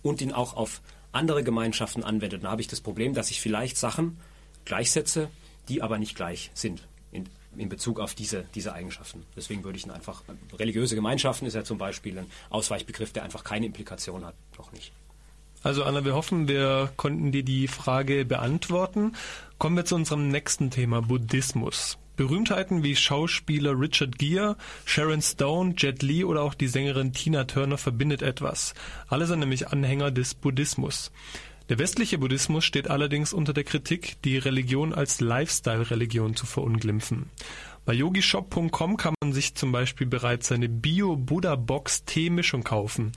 und 0.00 0.22
ihn 0.22 0.32
auch 0.32 0.56
auf 0.56 0.80
andere 1.12 1.44
Gemeinschaften 1.44 2.04
anwende, 2.04 2.38
dann 2.38 2.50
habe 2.50 2.62
ich 2.62 2.68
das 2.68 2.80
Problem, 2.80 3.12
dass 3.12 3.30
ich 3.30 3.42
vielleicht 3.42 3.76
Sachen 3.76 4.16
gleichsetze, 4.64 5.28
die 5.68 5.82
aber 5.82 5.98
nicht 5.98 6.16
gleich 6.16 6.50
sind 6.54 6.88
in 7.10 7.28
Bezug 7.68 8.00
auf 8.00 8.14
diese, 8.14 8.44
diese 8.54 8.72
Eigenschaften. 8.72 9.24
Deswegen 9.36 9.64
würde 9.64 9.78
ich 9.78 9.84
ihn 9.84 9.90
einfach, 9.90 10.22
religiöse 10.58 10.94
Gemeinschaften 10.94 11.46
ist 11.46 11.54
ja 11.54 11.64
zum 11.64 11.78
Beispiel 11.78 12.18
ein 12.18 12.26
Ausweichbegriff, 12.50 13.12
der 13.12 13.22
einfach 13.22 13.44
keine 13.44 13.66
Implikation 13.66 14.24
hat, 14.24 14.34
noch 14.56 14.72
nicht. 14.72 14.92
Also 15.62 15.84
Anna, 15.84 16.04
wir 16.04 16.14
hoffen, 16.14 16.48
wir 16.48 16.92
konnten 16.96 17.30
dir 17.30 17.44
die 17.44 17.68
Frage 17.68 18.24
beantworten. 18.24 19.12
Kommen 19.58 19.76
wir 19.76 19.84
zu 19.84 19.94
unserem 19.94 20.28
nächsten 20.28 20.70
Thema, 20.70 21.02
Buddhismus. 21.02 21.98
Berühmtheiten 22.16 22.82
wie 22.82 22.94
Schauspieler 22.94 23.78
Richard 23.78 24.18
Gere, 24.18 24.56
Sharon 24.84 25.22
Stone, 25.22 25.74
Jet 25.78 26.02
Li 26.02 26.24
oder 26.24 26.42
auch 26.42 26.54
die 26.54 26.68
Sängerin 26.68 27.12
Tina 27.12 27.44
Turner 27.44 27.78
verbindet 27.78 28.22
etwas. 28.22 28.74
Alle 29.08 29.26
sind 29.26 29.38
nämlich 29.38 29.68
Anhänger 29.68 30.10
des 30.10 30.34
Buddhismus. 30.34 31.10
Der 31.72 31.78
westliche 31.78 32.18
Buddhismus 32.18 32.66
steht 32.66 32.90
allerdings 32.90 33.32
unter 33.32 33.54
der 33.54 33.64
Kritik, 33.64 34.20
die 34.24 34.36
Religion 34.36 34.92
als 34.92 35.22
Lifestyle-Religion 35.22 36.36
zu 36.36 36.44
verunglimpfen. 36.44 37.30
Bei 37.86 37.94
yogishop.com 37.94 38.98
kann 38.98 39.14
man 39.22 39.32
sich 39.32 39.54
zum 39.54 39.72
Beispiel 39.72 40.06
bereits 40.06 40.48
seine 40.48 40.68
Bio-Buddha-Box 40.68 42.04
Teemischung 42.04 42.62
kaufen. 42.62 43.12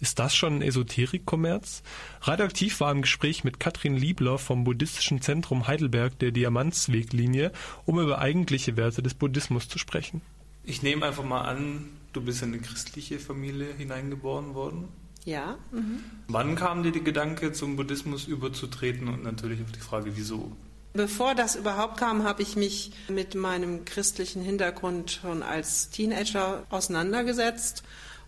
Ist 0.00 0.18
das 0.20 0.34
schon 0.34 0.54
ein 0.54 0.62
Esoterik-Kommerz? 0.62 1.82
Radioaktiv 2.22 2.80
war 2.80 2.92
im 2.92 3.02
Gespräch 3.02 3.44
mit 3.44 3.60
Katrin 3.60 3.94
Liebler 3.94 4.38
vom 4.38 4.64
Buddhistischen 4.64 5.20
Zentrum 5.20 5.66
Heidelberg 5.66 6.18
der 6.18 6.30
Diamantsweglinie, 6.30 7.52
um 7.84 8.00
über 8.00 8.20
eigentliche 8.20 8.78
Werte 8.78 9.02
des 9.02 9.12
Buddhismus 9.12 9.68
zu 9.68 9.78
sprechen. 9.78 10.22
Ich 10.64 10.82
nehme 10.82 11.04
einfach 11.04 11.24
mal 11.24 11.42
an, 11.42 11.90
du 12.14 12.22
bist 12.22 12.42
in 12.42 12.54
eine 12.54 12.62
christliche 12.62 13.18
Familie 13.18 13.74
hineingeboren 13.76 14.54
worden. 14.54 14.88
Ja. 15.28 15.58
Mhm. 15.72 16.02
Wann 16.28 16.56
kam 16.56 16.82
dir 16.82 16.90
der 16.90 17.02
Gedanke, 17.02 17.52
zum 17.52 17.76
Buddhismus 17.76 18.26
überzutreten 18.26 19.08
und 19.08 19.22
natürlich 19.22 19.60
auf 19.62 19.70
die 19.72 19.80
Frage, 19.80 20.16
wieso? 20.16 20.52
Bevor 20.94 21.34
das 21.34 21.54
überhaupt 21.54 21.98
kam, 21.98 22.24
habe 22.24 22.40
ich 22.40 22.56
mich 22.56 22.92
mit 23.08 23.34
meinem 23.34 23.84
christlichen 23.84 24.42
Hintergrund 24.42 25.10
schon 25.10 25.42
als 25.42 25.90
Teenager 25.90 26.64
auseinandergesetzt 26.70 27.82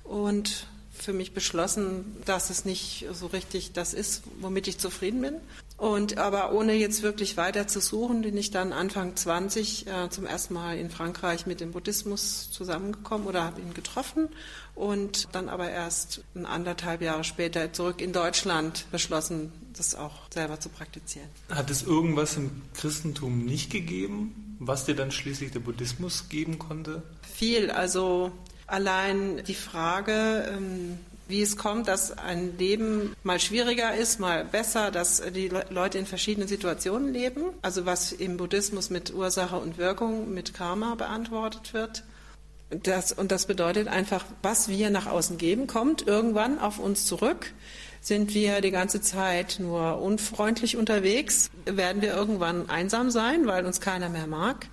und 0.05 0.67
für 0.93 1.15
mich 1.15 1.33
beschlossen, 1.33 2.17
dass 2.27 2.51
es 2.51 2.67
nicht 2.67 3.07
so 3.13 3.29
richtig 3.29 3.73
das 3.73 3.95
ist, 3.95 4.23
womit 4.39 4.69
ich 4.69 4.77
zufrieden 4.77 5.23
bin. 5.23 5.35
Und 5.79 6.19
aber 6.19 6.53
ohne 6.53 6.75
jetzt 6.75 7.03
wirklich 7.03 7.39
weiter 7.39 7.67
zu 7.67 7.81
suchen, 7.81 8.21
bin 8.21 8.37
ich 8.37 8.51
dann 8.51 8.75
Anfang 8.75 9.17
20 9.17 9.87
äh, 9.87 10.11
zum 10.11 10.27
ersten 10.27 10.53
Mal 10.53 10.77
in 10.77 10.91
Frankreich 10.91 11.47
mit 11.47 11.61
dem 11.61 11.73
Buddhismus 11.73 12.51
zusammengekommen 12.51 13.27
oder 13.27 13.45
habe 13.45 13.63
ihn 13.63 13.73
getroffen 13.73 14.29
und 14.74 15.28
dann 15.33 15.48
aber 15.48 15.70
erst 15.70 16.22
ein 16.35 16.46
anderthalb 16.46 17.02
Jahre 17.02 17.24
später 17.24 17.72
zurück 17.72 18.00
in 18.00 18.12
Deutschland 18.12 18.87
beschlossen, 18.90 19.52
das 19.76 19.94
auch 19.94 20.30
selber 20.33 20.61
zu 20.61 20.68
praktizieren. 20.68 21.28
Hat 21.48 21.70
es 21.70 21.83
irgendwas 21.83 22.37
im 22.37 22.62
Christentum 22.74 23.44
nicht 23.44 23.70
gegeben, 23.70 24.56
was 24.59 24.85
dir 24.85 24.94
dann 24.94 25.11
schließlich 25.11 25.52
der 25.52 25.61
Buddhismus 25.61 26.28
geben 26.28 26.59
konnte? 26.59 27.02
Viel, 27.22 27.70
also 27.70 28.33
allein 28.66 29.42
die 29.46 29.54
Frage, 29.54 30.48
ähm, 30.52 30.98
wie 31.30 31.42
es 31.42 31.56
kommt, 31.56 31.88
dass 31.88 32.18
ein 32.18 32.59
Leben 32.59 33.14
mal 33.22 33.40
schwieriger 33.40 33.94
ist, 33.94 34.18
mal 34.18 34.44
besser, 34.44 34.90
dass 34.90 35.22
die 35.35 35.50
Leute 35.70 35.98
in 35.98 36.06
verschiedenen 36.06 36.48
Situationen 36.48 37.12
leben. 37.12 37.42
Also 37.62 37.87
was 37.87 38.12
im 38.12 38.37
Buddhismus 38.37 38.90
mit 38.90 39.14
Ursache 39.14 39.56
und 39.56 39.78
Wirkung, 39.78 40.35
mit 40.35 40.52
Karma 40.54 40.96
beantwortet 40.96 41.72
wird. 41.72 42.02
Das, 42.70 43.11
und 43.11 43.33
das 43.33 43.46
bedeutet 43.46 43.88
einfach, 43.88 44.24
was 44.42 44.68
wir 44.68 44.90
nach 44.90 45.06
außen 45.06 45.38
geben, 45.38 45.66
kommt 45.66 46.06
irgendwann 46.06 46.59
auf 46.59 46.78
uns 46.78 47.04
zurück. 47.04 47.52
Sind 48.00 48.33
wir 48.33 48.61
die 48.61 48.70
ganze 48.70 49.00
Zeit 49.00 49.56
nur 49.59 50.00
unfreundlich 50.00 50.76
unterwegs, 50.76 51.50
werden 51.66 52.00
wir 52.00 52.14
irgendwann 52.14 52.70
einsam 52.70 53.11
sein, 53.11 53.46
weil 53.46 53.66
uns 53.66 53.80
keiner 53.80 54.09
mehr 54.09 54.26
mag. 54.26 54.68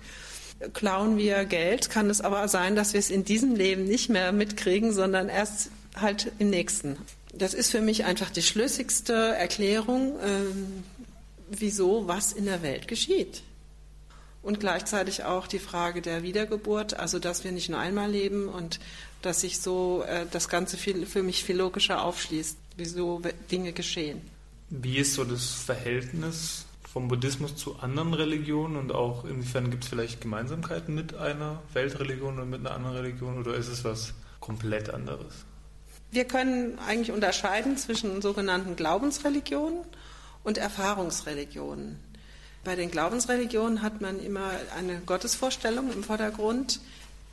Klauen 0.72 1.18
wir 1.18 1.44
Geld, 1.44 1.90
kann 1.90 2.08
es 2.08 2.20
aber 2.20 2.48
sein, 2.48 2.74
dass 2.74 2.92
wir 2.92 3.00
es 3.00 3.10
in 3.10 3.24
diesem 3.24 3.54
Leben 3.54 3.84
nicht 3.84 4.08
mehr 4.08 4.32
mitkriegen, 4.32 4.92
sondern 4.92 5.28
erst 5.28 5.70
halt 5.96 6.32
im 6.38 6.50
nächsten. 6.50 6.96
Das 7.34 7.54
ist 7.54 7.70
für 7.70 7.80
mich 7.80 8.04
einfach 8.04 8.30
die 8.30 8.42
schlüssigste 8.42 9.12
Erklärung, 9.12 10.14
ähm, 10.24 10.84
wieso 11.50 12.08
was 12.08 12.32
in 12.32 12.46
der 12.46 12.62
Welt 12.62 12.88
geschieht. 12.88 13.42
Und 14.42 14.60
gleichzeitig 14.60 15.24
auch 15.24 15.46
die 15.46 15.58
Frage 15.58 16.00
der 16.00 16.22
Wiedergeburt, 16.22 16.94
also 16.94 17.18
dass 17.18 17.44
wir 17.44 17.52
nicht 17.52 17.68
nur 17.68 17.80
einmal 17.80 18.10
leben 18.10 18.48
und 18.48 18.78
dass 19.20 19.40
sich 19.40 19.60
so 19.60 20.04
äh, 20.06 20.26
das 20.30 20.48
Ganze 20.48 20.76
viel, 20.76 21.06
für 21.06 21.22
mich 21.22 21.44
viel 21.44 21.56
logischer 21.56 22.04
aufschließt, 22.04 22.56
wieso 22.76 23.20
Dinge 23.50 23.72
geschehen. 23.72 24.22
Wie 24.70 24.98
ist 24.98 25.14
so 25.14 25.24
das 25.24 25.50
Verhältnis 25.50 26.66
vom 26.92 27.08
Buddhismus 27.08 27.56
zu 27.56 27.76
anderen 27.80 28.14
Religionen 28.14 28.76
und 28.76 28.92
auch 28.92 29.24
inwiefern 29.24 29.70
gibt 29.70 29.84
es 29.84 29.90
vielleicht 29.90 30.20
Gemeinsamkeiten 30.20 30.94
mit 30.94 31.14
einer 31.14 31.62
Weltreligion 31.72 32.36
oder 32.36 32.46
mit 32.46 32.60
einer 32.60 32.72
anderen 32.74 32.96
Religion 32.96 33.38
oder 33.38 33.54
ist 33.54 33.68
es 33.68 33.84
was 33.84 34.14
komplett 34.40 34.90
anderes? 34.90 35.44
Wir 36.10 36.24
können 36.24 36.78
eigentlich 36.78 37.12
unterscheiden 37.12 37.76
zwischen 37.76 38.22
sogenannten 38.22 38.76
Glaubensreligionen 38.76 39.80
und 40.42 40.56
Erfahrungsreligionen. 40.56 42.00
Bei 42.68 42.76
den 42.76 42.90
Glaubensreligionen 42.90 43.80
hat 43.80 44.02
man 44.02 44.22
immer 44.22 44.50
eine 44.76 45.00
Gottesvorstellung 45.00 45.90
im 45.90 46.04
Vordergrund, 46.04 46.80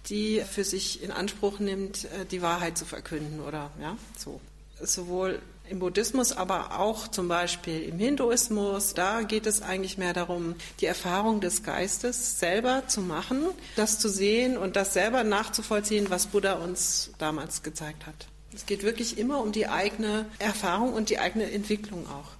die 0.08 0.42
für 0.50 0.64
sich 0.64 1.04
in 1.04 1.12
Anspruch 1.12 1.60
nimmt, 1.60 2.06
äh, 2.06 2.26
die 2.26 2.42
Wahrheit 2.42 2.78
zu 2.78 2.86
verkünden 2.86 3.42
oder 3.42 3.70
ja, 3.82 3.98
so. 4.18 4.40
Sowohl 4.82 5.42
im 5.70 5.80
Buddhismus, 5.80 6.32
aber 6.32 6.80
auch 6.80 7.10
zum 7.10 7.28
Beispiel 7.28 7.82
im 7.82 8.00
Hinduismus, 8.00 8.94
da 8.94 9.24
geht 9.24 9.46
es 9.46 9.62
eigentlich 9.62 9.98
mehr 9.98 10.14
darum, 10.14 10.56
die 10.80 10.86
Erfahrung 10.86 11.42
des 11.42 11.64
Geistes 11.64 12.40
selber 12.40 12.84
zu 12.88 13.02
machen, 13.02 13.44
das 13.76 14.00
zu 14.00 14.08
sehen 14.08 14.58
und 14.58 14.78
das 14.78 14.94
selber 14.94 15.26
nachzuvollziehen, 15.26 16.10
was 16.10 16.28
Buddha 16.28 16.54
uns 16.54 17.12
damals 17.18 17.62
gezeigt 17.62 18.06
hat. 18.06 18.28
Es 18.54 18.66
geht 18.66 18.84
wirklich 18.84 19.18
immer 19.18 19.42
um 19.42 19.52
die 19.52 19.68
eigene 19.68 20.28
Erfahrung 20.40 20.94
und 20.94 21.10
die 21.10 21.20
eigene 21.20 21.52
Entwicklung 21.52 22.08
auch. 22.08 22.32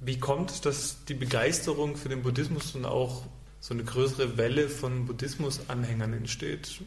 Wie 0.00 0.18
kommt 0.18 0.50
es, 0.50 0.60
dass 0.60 1.04
die 1.06 1.14
Begeisterung 1.14 1.96
für 1.96 2.08
den 2.08 2.22
Buddhismus 2.22 2.74
und 2.74 2.84
auch 2.84 3.24
so 3.60 3.74
eine 3.74 3.84
größere 3.84 4.36
Welle 4.36 4.68
von 4.68 5.06
Buddhismus-Anhängern 5.06 6.12
entsteht? 6.12 6.80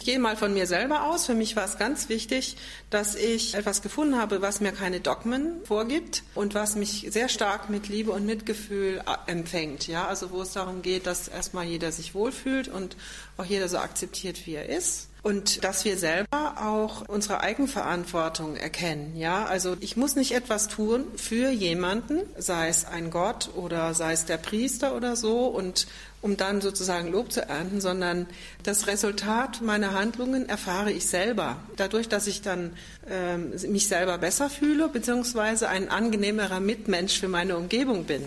Ich 0.00 0.06
gehe 0.06 0.18
mal 0.18 0.36
von 0.36 0.54
mir 0.54 0.66
selber 0.66 1.06
aus. 1.06 1.26
Für 1.26 1.34
mich 1.34 1.56
war 1.56 1.64
es 1.64 1.76
ganz 1.76 2.08
wichtig, 2.08 2.56
dass 2.88 3.14
ich 3.14 3.54
etwas 3.54 3.82
gefunden 3.82 4.16
habe, 4.16 4.42
was 4.42 4.60
mir 4.60 4.72
keine 4.72 5.00
Dogmen 5.00 5.64
vorgibt 5.64 6.22
und 6.34 6.54
was 6.54 6.76
mich 6.76 7.06
sehr 7.10 7.28
stark 7.28 7.68
mit 7.68 7.88
Liebe 7.88 8.12
und 8.12 8.24
Mitgefühl 8.24 9.02
äh, 9.06 9.30
empfängt. 9.30 9.88
Ja, 9.88 10.06
also 10.06 10.30
wo 10.30 10.42
es 10.42 10.52
darum 10.52 10.82
geht, 10.82 11.06
dass 11.06 11.26
erstmal 11.26 11.64
jeder 11.64 11.90
sich 11.90 12.14
wohlfühlt 12.14 12.68
und 12.68 12.96
auch 13.36 13.44
jeder 13.44 13.68
so 13.68 13.78
akzeptiert, 13.78 14.46
wie 14.46 14.54
er 14.54 14.68
ist. 14.68 15.07
Und 15.22 15.64
dass 15.64 15.84
wir 15.84 15.96
selber 15.96 16.54
auch 16.62 17.08
unsere 17.08 17.40
Eigenverantwortung 17.40 18.56
erkennen. 18.56 19.16
Ja, 19.16 19.44
also 19.44 19.76
ich 19.80 19.96
muss 19.96 20.16
nicht 20.16 20.32
etwas 20.32 20.68
tun 20.68 21.04
für 21.16 21.50
jemanden, 21.50 22.20
sei 22.36 22.68
es 22.68 22.84
ein 22.84 23.10
Gott 23.10 23.50
oder 23.54 23.94
sei 23.94 24.12
es 24.12 24.24
der 24.26 24.36
Priester 24.36 24.94
oder 24.94 25.16
so 25.16 25.46
und 25.46 25.86
um 26.20 26.36
dann 26.36 26.60
sozusagen 26.60 27.08
Lob 27.08 27.32
zu 27.32 27.48
ernten, 27.48 27.80
sondern 27.80 28.26
das 28.62 28.86
Resultat 28.86 29.60
meiner 29.60 29.92
Handlungen 29.92 30.48
erfahre 30.48 30.90
ich 30.90 31.06
selber. 31.06 31.56
Dadurch, 31.76 32.08
dass 32.08 32.26
ich 32.26 32.42
dann 32.42 32.72
ähm, 33.08 33.52
mich 33.68 33.86
selber 33.86 34.18
besser 34.18 34.50
fühle, 34.50 34.88
beziehungsweise 34.88 35.68
ein 35.68 35.88
angenehmerer 35.88 36.60
Mitmensch 36.60 37.18
für 37.20 37.28
meine 37.28 37.56
Umgebung 37.56 38.04
bin. 38.04 38.24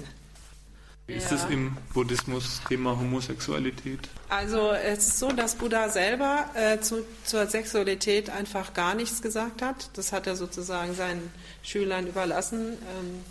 Wie 1.12 1.18
ist 1.18 1.32
es 1.32 1.44
im 1.50 1.76
Buddhismus 1.94 2.62
Thema 2.70 2.98
Homosexualität? 2.98 4.00
Also 4.30 4.72
es 4.72 5.08
ist 5.10 5.20
so, 5.20 5.30
dass 5.34 5.56
Buddha 5.56 5.90
selber 5.90 6.46
äh, 6.54 6.80
zu, 6.80 7.06
zur 7.26 7.48
Sexualität 7.48 8.30
einfach 8.30 8.74
gar 8.74 8.96
nichts 8.96 9.22
gesagt 9.22 9.62
hat. 9.62 9.90
Das 9.98 10.14
hat 10.14 10.26
er 10.26 10.38
sozusagen 10.38 10.94
seinen 10.96 11.30
Schülern 11.64 12.08
überlassen. 12.08 12.78
Ähm, 12.98 13.26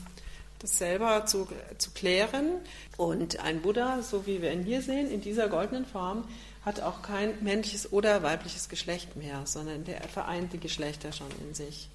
das 0.59 0.77
selber 0.77 1.25
zu, 1.25 1.49
zu 1.79 1.91
klären. 1.93 2.51
Und 2.99 3.41
ein 3.41 3.63
Buddha, 3.63 4.03
so 4.03 4.27
wie 4.27 4.43
wir 4.43 4.53
ihn 4.53 4.63
hier 4.63 4.83
sehen, 4.83 5.11
in 5.11 5.23
dieser 5.23 5.49
goldenen 5.49 5.87
Form, 5.87 6.25
hat 6.67 6.81
auch 6.81 7.01
kein 7.01 7.43
männliches 7.43 7.95
oder 7.95 8.23
weibliches 8.23 8.69
Geschlecht 8.69 9.17
mehr, 9.17 9.41
sondern 9.47 9.85
der 9.85 10.03
vereint 10.03 10.53
die 10.53 10.61
Geschlechter 10.61 11.13
schon 11.13 11.31
in 11.49 11.55
sich. 11.55 11.89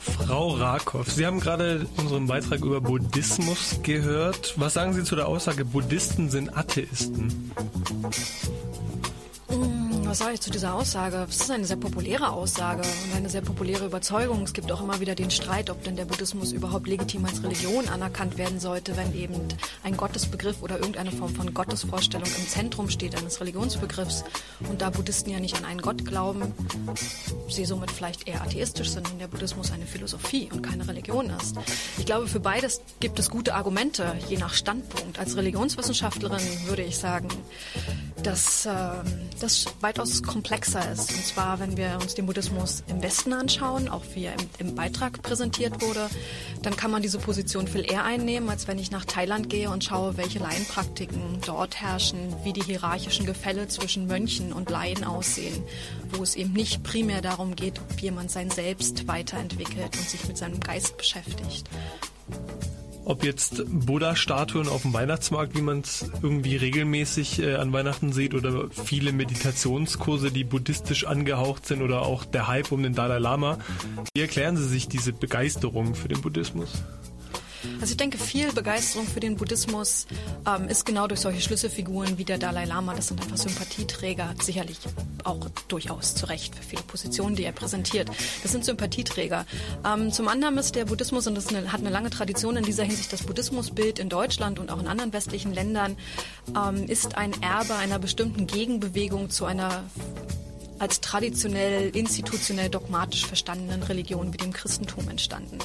Frau 0.00 0.48
Rakow, 0.50 1.08
Sie 1.08 1.24
haben 1.24 1.40
gerade 1.40 1.86
unseren 1.96 2.26
Beitrag 2.26 2.60
über 2.60 2.80
Buddhismus 2.80 3.80
gehört. 3.82 4.54
Was 4.56 4.74
sagen 4.74 4.92
Sie 4.92 5.04
zu 5.04 5.16
der 5.16 5.26
Aussage, 5.26 5.64
Buddhisten 5.64 6.28
sind 6.28 6.56
Atheisten? 6.56 7.52
Was 10.08 10.20
sage 10.20 10.32
ich 10.32 10.40
zu 10.40 10.50
dieser 10.50 10.72
Aussage? 10.72 11.26
Es 11.28 11.36
ist 11.36 11.50
eine 11.50 11.66
sehr 11.66 11.76
populäre 11.76 12.30
Aussage 12.30 12.80
und 12.80 13.14
eine 13.14 13.28
sehr 13.28 13.42
populäre 13.42 13.84
Überzeugung. 13.84 14.42
Es 14.42 14.54
gibt 14.54 14.72
auch 14.72 14.80
immer 14.80 15.00
wieder 15.00 15.14
den 15.14 15.30
Streit, 15.30 15.68
ob 15.68 15.84
denn 15.84 15.96
der 15.96 16.06
Buddhismus 16.06 16.52
überhaupt 16.52 16.88
legitim 16.88 17.26
als 17.26 17.42
Religion 17.42 17.86
anerkannt 17.90 18.38
werden 18.38 18.58
sollte, 18.58 18.96
wenn 18.96 19.14
eben 19.14 19.34
ein 19.82 19.98
Gottesbegriff 19.98 20.62
oder 20.62 20.78
irgendeine 20.78 21.12
Form 21.12 21.34
von 21.34 21.52
Gottesvorstellung 21.52 22.26
im 22.26 22.48
Zentrum 22.48 22.88
steht 22.88 23.18
eines 23.18 23.38
Religionsbegriffs. 23.42 24.24
Und 24.66 24.80
da 24.80 24.88
Buddhisten 24.88 25.28
ja 25.28 25.40
nicht 25.40 25.58
an 25.58 25.66
einen 25.66 25.82
Gott 25.82 26.06
glauben, 26.06 26.54
sie 27.50 27.66
somit 27.66 27.90
vielleicht 27.90 28.26
eher 28.26 28.40
atheistisch 28.40 28.88
sind 28.88 29.10
und 29.12 29.18
der 29.18 29.28
Buddhismus 29.28 29.72
eine 29.72 29.84
Philosophie 29.84 30.48
und 30.50 30.62
keine 30.62 30.88
Religion 30.88 31.28
ist. 31.38 31.58
Ich 31.98 32.06
glaube, 32.06 32.28
für 32.28 32.40
beides 32.40 32.80
gibt 33.00 33.18
es 33.18 33.28
gute 33.28 33.54
Argumente, 33.54 34.16
je 34.26 34.38
nach 34.38 34.54
Standpunkt. 34.54 35.18
Als 35.18 35.36
Religionswissenschaftlerin 35.36 36.40
würde 36.66 36.82
ich 36.82 36.96
sagen, 36.96 37.28
dass 38.22 38.66
äh, 38.66 38.72
das 39.40 39.66
weitaus 39.80 40.22
komplexer 40.22 40.90
ist. 40.92 41.12
Und 41.12 41.24
zwar, 41.24 41.60
wenn 41.60 41.76
wir 41.76 41.98
uns 42.00 42.14
den 42.14 42.26
Buddhismus 42.26 42.82
im 42.88 43.02
Westen 43.02 43.32
anschauen, 43.32 43.88
auch 43.88 44.02
wie 44.14 44.24
er 44.24 44.34
im, 44.34 44.68
im, 44.68 44.74
Beitrag 44.74 45.22
präsentiert 45.22 45.80
wurde, 45.82 46.08
dann 46.62 46.76
kann 46.76 46.90
man 46.90 47.02
diese 47.02 47.18
Position 47.18 47.68
viel 47.68 47.90
eher 47.90 48.04
einnehmen, 48.04 48.48
als 48.48 48.68
wenn 48.68 48.78
ich 48.78 48.90
nach 48.90 49.04
Thailand 49.04 49.48
gehe 49.48 49.70
und 49.70 49.84
schaue, 49.84 50.16
welche 50.16 50.38
Laienpraktiken 50.38 51.40
dort 51.44 51.80
herrschen, 51.80 52.34
wie 52.44 52.52
die 52.52 52.62
hierarchischen 52.62 53.26
Gefälle 53.26 53.68
zwischen 53.68 54.06
Mönchen 54.06 54.52
und 54.52 54.70
Laien 54.70 55.04
aussehen, 55.04 55.62
wo 56.12 56.22
es 56.22 56.36
eben 56.36 56.52
nicht 56.52 56.82
primär 56.82 57.22
darum 57.22 57.54
geht, 57.54 57.80
ob 57.80 58.00
jemand 58.00 58.30
sein 58.30 58.50
Selbst 58.50 59.06
weiterentwickelt 59.08 59.96
und 59.96 60.08
sich 60.08 60.26
mit 60.26 60.36
seinem 60.36 60.60
Geist 60.60 60.96
beschäftigt 60.96 61.68
ob 63.08 63.24
jetzt 63.24 63.64
Buddha-Statuen 63.66 64.68
auf 64.68 64.82
dem 64.82 64.92
Weihnachtsmarkt, 64.92 65.56
wie 65.56 65.62
man 65.62 65.80
es 65.80 66.04
irgendwie 66.22 66.56
regelmäßig 66.56 67.40
äh, 67.40 67.54
an 67.54 67.72
Weihnachten 67.72 68.12
sieht, 68.12 68.34
oder 68.34 68.68
viele 68.70 69.12
Meditationskurse, 69.12 70.30
die 70.30 70.44
buddhistisch 70.44 71.06
angehaucht 71.06 71.66
sind, 71.66 71.80
oder 71.80 72.02
auch 72.02 72.26
der 72.26 72.48
Hype 72.48 72.70
um 72.70 72.82
den 72.82 72.94
Dalai 72.94 73.18
Lama. 73.18 73.58
Wie 74.14 74.20
erklären 74.20 74.58
Sie 74.58 74.68
sich 74.68 74.88
diese 74.88 75.14
Begeisterung 75.14 75.94
für 75.94 76.08
den 76.08 76.20
Buddhismus? 76.20 76.84
Also 77.80 77.92
ich 77.92 77.96
denke, 77.96 78.18
viel 78.18 78.52
Begeisterung 78.52 79.06
für 79.06 79.20
den 79.20 79.36
Buddhismus 79.36 80.06
ähm, 80.46 80.68
ist 80.68 80.84
genau 80.84 81.06
durch 81.06 81.20
solche 81.20 81.40
Schlüsselfiguren 81.40 82.18
wie 82.18 82.24
der 82.24 82.38
Dalai 82.38 82.64
Lama. 82.64 82.94
Das 82.94 83.08
sind 83.08 83.20
einfach 83.20 83.36
Sympathieträger, 83.36 84.34
sicherlich 84.42 84.78
auch 85.24 85.48
durchaus 85.68 86.14
zu 86.14 86.26
Recht 86.26 86.54
für 86.54 86.62
viele 86.62 86.82
Positionen, 86.82 87.36
die 87.36 87.44
er 87.44 87.52
präsentiert. 87.52 88.10
Das 88.42 88.52
sind 88.52 88.64
Sympathieträger. 88.64 89.46
Ähm, 89.84 90.12
zum 90.12 90.28
anderen 90.28 90.58
ist 90.58 90.74
der 90.74 90.86
Buddhismus, 90.86 91.26
und 91.26 91.34
das 91.34 91.48
eine, 91.48 91.72
hat 91.72 91.80
eine 91.80 91.90
lange 91.90 92.10
Tradition 92.10 92.56
in 92.56 92.64
dieser 92.64 92.84
Hinsicht, 92.84 93.12
das 93.12 93.22
Buddhismusbild 93.22 93.98
in 93.98 94.08
Deutschland 94.08 94.58
und 94.58 94.70
auch 94.70 94.80
in 94.80 94.86
anderen 94.86 95.12
westlichen 95.12 95.52
Ländern 95.52 95.96
ähm, 96.56 96.86
ist 96.86 97.16
ein 97.16 97.32
Erbe 97.42 97.74
einer 97.74 97.98
bestimmten 97.98 98.46
Gegenbewegung 98.46 99.30
zu 99.30 99.44
einer 99.44 99.84
als 100.78 101.00
traditionell, 101.00 101.90
institutionell, 101.90 102.68
dogmatisch 102.68 103.26
verstandenen 103.26 103.82
Religion 103.82 104.32
wie 104.32 104.36
dem 104.36 104.52
Christentum 104.52 105.08
entstanden. 105.08 105.58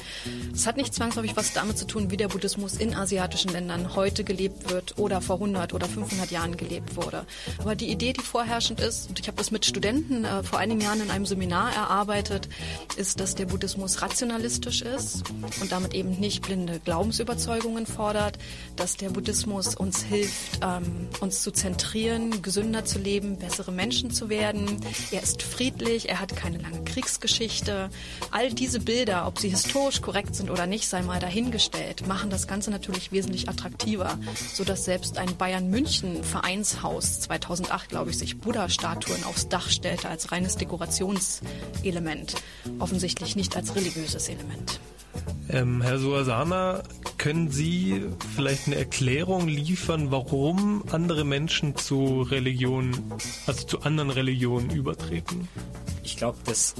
Es 0.52 0.66
hat 0.66 0.76
nicht 0.76 0.94
zwangsläufig 0.94 1.36
was 1.36 1.52
damit 1.52 1.78
zu 1.78 1.86
tun, 1.86 2.10
wie 2.10 2.16
der 2.16 2.28
Buddhismus 2.28 2.74
in 2.74 2.94
asiatischen 2.94 3.50
Ländern 3.52 3.94
heute 3.94 4.24
gelebt 4.24 4.70
wird 4.70 4.98
oder 4.98 5.20
vor 5.20 5.36
100 5.36 5.72
oder 5.74 5.86
500 5.86 6.30
Jahren 6.30 6.56
gelebt 6.56 6.96
wurde. 6.96 7.26
Aber 7.58 7.74
die 7.74 7.90
Idee, 7.90 8.12
die 8.12 8.22
vorherrschend 8.22 8.80
ist, 8.80 9.08
und 9.08 9.20
ich 9.20 9.26
habe 9.26 9.36
das 9.36 9.50
mit 9.50 9.64
Studenten 9.64 10.24
äh, 10.24 10.42
vor 10.42 10.58
einigen 10.58 10.80
Jahren 10.80 11.00
in 11.00 11.10
einem 11.10 11.26
Seminar 11.26 11.72
erarbeitet, 11.74 12.48
ist, 12.96 13.20
dass 13.20 13.34
der 13.34 13.46
Buddhismus 13.46 14.02
rationalistisch 14.02 14.82
ist 14.82 15.24
und 15.60 15.72
damit 15.72 15.94
eben 15.94 16.18
nicht 16.20 16.42
blinde 16.42 16.80
Glaubensüberzeugungen 16.84 17.86
fordert, 17.86 18.38
dass 18.76 18.96
der 18.96 19.10
Buddhismus 19.10 19.74
uns 19.74 20.02
hilft, 20.02 20.60
ähm, 20.62 21.08
uns 21.20 21.42
zu 21.42 21.50
zentrieren, 21.50 22.42
gesünder 22.42 22.84
zu 22.84 22.98
leben, 22.98 23.38
bessere 23.38 23.72
Menschen 23.72 24.10
zu 24.10 24.28
werden, 24.28 24.80
er 25.10 25.22
ist 25.22 25.42
friedlich, 25.42 26.08
er 26.08 26.20
hat 26.20 26.36
keine 26.36 26.58
lange 26.58 26.82
Kriegsgeschichte. 26.84 27.90
All 28.30 28.52
diese 28.52 28.80
Bilder, 28.80 29.26
ob 29.26 29.38
sie 29.38 29.48
historisch 29.48 30.00
korrekt 30.00 30.34
sind 30.34 30.50
oder 30.50 30.66
nicht, 30.66 30.88
sei 30.88 31.02
mal 31.02 31.20
dahingestellt, 31.20 32.06
machen 32.06 32.30
das 32.30 32.46
Ganze 32.46 32.70
natürlich 32.70 33.12
wesentlich 33.12 33.48
attraktiver, 33.48 34.18
sodass 34.52 34.84
selbst 34.84 35.18
ein 35.18 35.36
Bayern 35.36 35.70
München 35.70 36.22
Vereinshaus 36.24 37.20
2008, 37.20 37.88
glaube 37.88 38.10
ich, 38.10 38.18
sich 38.18 38.38
Buddha-Statuen 38.38 39.24
aufs 39.24 39.48
Dach 39.48 39.68
stellte 39.68 40.08
als 40.08 40.32
reines 40.32 40.56
Dekorationselement, 40.56 42.34
offensichtlich 42.78 43.36
nicht 43.36 43.56
als 43.56 43.74
religiöses 43.74 44.28
Element. 44.28 44.80
Ähm, 45.50 45.82
Herr 45.82 45.98
Suasana, 45.98 46.82
können 47.18 47.50
Sie 47.50 48.02
vielleicht 48.34 48.66
eine 48.66 48.76
Erklärung 48.76 49.46
liefern, 49.46 50.10
warum 50.10 50.84
andere 50.90 51.24
Menschen 51.24 51.76
zu 51.76 52.22
Religionen, 52.22 53.12
also 53.46 53.66
zu 53.66 53.82
anderen 53.82 54.10
Religionen 54.10 54.70
übertreten? 54.94 55.48
Ich 56.02 56.16
glaube, 56.16 56.38
das, 56.44 56.74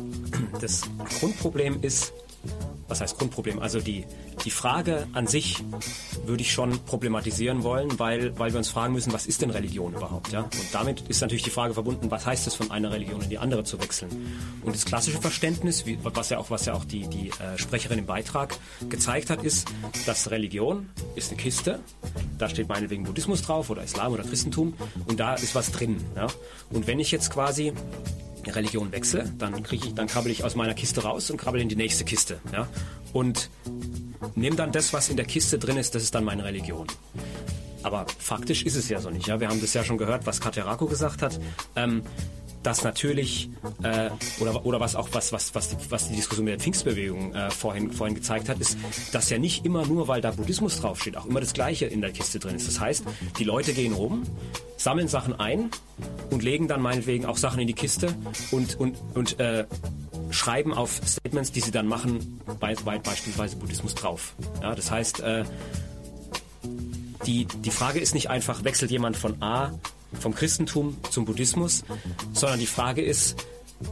das 0.60 0.82
Grundproblem 1.20 1.82
ist, 1.82 2.12
was 2.88 3.00
heißt 3.00 3.18
Grundproblem? 3.18 3.58
Also 3.58 3.80
die, 3.80 4.04
die 4.44 4.50
Frage 4.50 5.06
an 5.12 5.26
sich 5.26 5.62
würde 6.26 6.42
ich 6.42 6.52
schon 6.52 6.78
problematisieren 6.84 7.62
wollen, 7.62 7.98
weil, 7.98 8.38
weil 8.38 8.52
wir 8.52 8.58
uns 8.58 8.68
fragen 8.68 8.92
müssen, 8.92 9.12
was 9.12 9.26
ist 9.26 9.42
denn 9.42 9.50
Religion 9.50 9.94
überhaupt? 9.94 10.32
Ja? 10.32 10.42
Und 10.42 10.68
damit 10.72 11.02
ist 11.08 11.20
natürlich 11.20 11.42
die 11.42 11.50
Frage 11.50 11.74
verbunden, 11.74 12.10
was 12.10 12.26
heißt 12.26 12.46
es 12.46 12.54
von 12.54 12.70
einer 12.70 12.92
Religion 12.92 13.22
in 13.22 13.30
die 13.30 13.38
andere 13.38 13.64
zu 13.64 13.80
wechseln? 13.80 14.10
Und 14.62 14.74
das 14.74 14.84
klassische 14.84 15.20
Verständnis, 15.20 15.86
wie, 15.86 15.98
was 16.02 16.30
ja 16.30 16.38
auch, 16.38 16.50
was 16.50 16.66
ja 16.66 16.74
auch 16.74 16.84
die, 16.84 17.08
die 17.08 17.30
äh, 17.30 17.56
Sprecherin 17.56 17.98
im 17.98 18.06
Beitrag 18.06 18.56
gezeigt 18.88 19.30
hat, 19.30 19.42
ist, 19.42 19.68
dass 20.06 20.30
Religion 20.30 20.90
ist 21.14 21.30
eine 21.30 21.40
Kiste, 21.40 21.80
da 22.38 22.48
steht 22.48 22.68
meinetwegen 22.68 23.04
Buddhismus 23.04 23.42
drauf 23.42 23.70
oder 23.70 23.82
Islam 23.82 24.12
oder 24.12 24.24
Christentum 24.24 24.74
und 25.06 25.20
da 25.20 25.34
ist 25.34 25.54
was 25.54 25.72
drin. 25.72 26.04
Ja? 26.16 26.26
Und 26.70 26.86
wenn 26.86 27.00
ich 27.00 27.10
jetzt 27.10 27.30
quasi 27.30 27.72
Religion 28.50 28.92
wechsle, 28.92 29.32
dann 29.38 29.62
kriege 29.62 29.86
ich, 29.86 29.94
dann 29.94 30.06
krabbel 30.06 30.30
ich 30.30 30.44
aus 30.44 30.54
meiner 30.54 30.74
Kiste 30.74 31.02
raus 31.02 31.30
und 31.30 31.36
krabbel 31.36 31.60
in 31.60 31.68
die 31.68 31.76
nächste 31.76 32.04
Kiste. 32.04 32.40
Ja? 32.52 32.68
Und 33.12 33.50
nehme 34.34 34.56
dann 34.56 34.72
das, 34.72 34.92
was 34.92 35.08
in 35.08 35.16
der 35.16 35.26
Kiste 35.26 35.58
drin 35.58 35.76
ist, 35.76 35.94
das 35.94 36.02
ist 36.02 36.14
dann 36.14 36.24
meine 36.24 36.44
Religion. 36.44 36.86
Aber 37.82 38.06
faktisch 38.18 38.64
ist 38.64 38.76
es 38.76 38.88
ja 38.88 39.00
so 39.00 39.10
nicht. 39.10 39.26
Ja? 39.26 39.40
Wir 39.40 39.48
haben 39.48 39.60
das 39.60 39.74
ja 39.74 39.84
schon 39.84 39.98
gehört, 39.98 40.26
was 40.26 40.40
Katerako 40.40 40.86
gesagt 40.86 41.22
hat. 41.22 41.38
Ähm, 41.76 42.02
dass 42.64 42.82
natürlich 42.82 43.50
äh, 43.82 44.10
oder 44.40 44.66
oder 44.66 44.80
was 44.80 44.96
auch 44.96 45.08
was 45.12 45.32
was 45.32 45.54
was 45.54 45.76
was 45.90 46.08
die 46.08 46.16
Diskussion 46.16 46.44
mit 46.46 46.52
der 46.52 46.60
Pfingstbewegung 46.60 47.34
äh, 47.34 47.50
vorhin 47.50 47.92
vorhin 47.92 48.14
gezeigt 48.14 48.48
hat, 48.48 48.58
ist, 48.58 48.76
dass 49.12 49.30
ja 49.30 49.38
nicht 49.38 49.64
immer 49.64 49.86
nur, 49.86 50.08
weil 50.08 50.20
da 50.20 50.32
Buddhismus 50.32 50.80
draufsteht, 50.80 51.16
auch 51.16 51.26
immer 51.26 51.40
das 51.40 51.52
Gleiche 51.52 51.86
in 51.86 52.00
der 52.00 52.10
Kiste 52.10 52.38
drin 52.38 52.56
ist. 52.56 52.66
Das 52.66 52.80
heißt, 52.80 53.04
die 53.38 53.44
Leute 53.44 53.72
gehen 53.72 53.92
rum, 53.92 54.22
sammeln 54.76 55.08
Sachen 55.08 55.38
ein 55.38 55.70
und 56.30 56.42
legen 56.42 56.66
dann 56.66 56.80
meinetwegen 56.80 57.26
auch 57.26 57.36
Sachen 57.36 57.60
in 57.60 57.66
die 57.66 57.74
Kiste 57.74 58.14
und 58.50 58.80
und 58.80 58.96
und 59.14 59.38
äh, 59.38 59.66
schreiben 60.30 60.74
auf 60.74 61.00
Statements, 61.06 61.52
die 61.52 61.60
sie 61.60 61.70
dann 61.70 61.86
machen, 61.86 62.40
bei, 62.58 62.74
bei 62.74 62.98
beispielsweise 62.98 63.56
Buddhismus 63.56 63.94
drauf. 63.94 64.34
Ja, 64.62 64.74
das 64.74 64.90
heißt, 64.90 65.20
äh, 65.20 65.44
die, 67.26 67.46
die 67.46 67.70
Frage 67.70 68.00
ist 68.00 68.14
nicht 68.14 68.30
einfach, 68.30 68.64
wechselt 68.64 68.90
jemand 68.90 69.16
von 69.16 69.42
A, 69.42 69.72
vom 70.18 70.34
Christentum 70.34 70.96
zum 71.10 71.24
Buddhismus, 71.24 71.84
sondern 72.32 72.60
die 72.60 72.66
Frage 72.66 73.02
ist, 73.02 73.44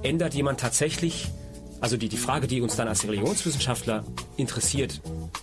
ändert 0.03 0.35
jemand 0.35 0.61
tatsächlich, 0.61 1.31
also 1.81 1.97
die, 1.97 2.09
die 2.09 2.17
Frage, 2.17 2.47
die 2.47 2.61
uns 2.61 2.77
dann 2.77 2.89
als 2.89 3.05
Religionswissenschaftler 3.05 4.05
interessiert 4.37 5.01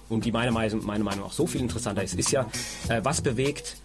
und 0.07 0.25
die 0.25 0.31
meiner 0.31 0.51
Meinung, 0.51 0.85
meiner 0.85 1.03
Meinung 1.03 1.25
auch 1.25 1.33
so 1.33 1.45
viel 1.45 1.61
interessanter 1.61 2.03
ist, 2.03 2.15
ist 2.15 2.31
ja, 2.31 2.49
äh, 2.87 3.01
was 3.03 3.21
bewegt 3.21 3.77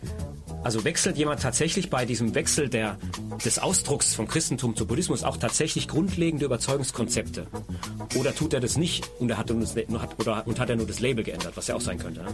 also 0.65 0.85
wechselt 0.85 1.17
jemand 1.19 1.43
tatsächlich 1.43 1.91
bei 1.91 2.07
diesem 2.07 2.35
Wechsel 2.35 2.69
der, 2.69 2.99
des 3.45 3.59
Ausdrucks 3.59 4.15
vom 4.15 4.27
Christentum 4.27 4.75
zu 4.75 4.87
Buddhismus 4.87 5.23
auch 5.23 5.37
tatsächlich 5.37 5.89
grundlegende 5.89 6.47
Überzeugungskonzepte? 6.47 7.47
Oder 8.17 8.35
tut 8.35 8.55
er 8.55 8.61
das 8.61 8.77
nicht 8.77 9.11
und, 9.19 9.31
er 9.31 9.39
hat, 9.39 9.51
nur 9.51 10.03
hat, 10.03 10.19
oder, 10.19 10.47
und 10.47 10.59
hat 10.59 10.71
er 10.71 10.77
nur 10.77 10.87
das 10.87 11.01
Label 11.01 11.23
geändert, 11.23 11.53
was 11.57 11.67
ja 11.67 11.75
auch 11.75 11.81
sein 11.81 11.99
könnte? 11.99 12.23
Ne? 12.23 12.29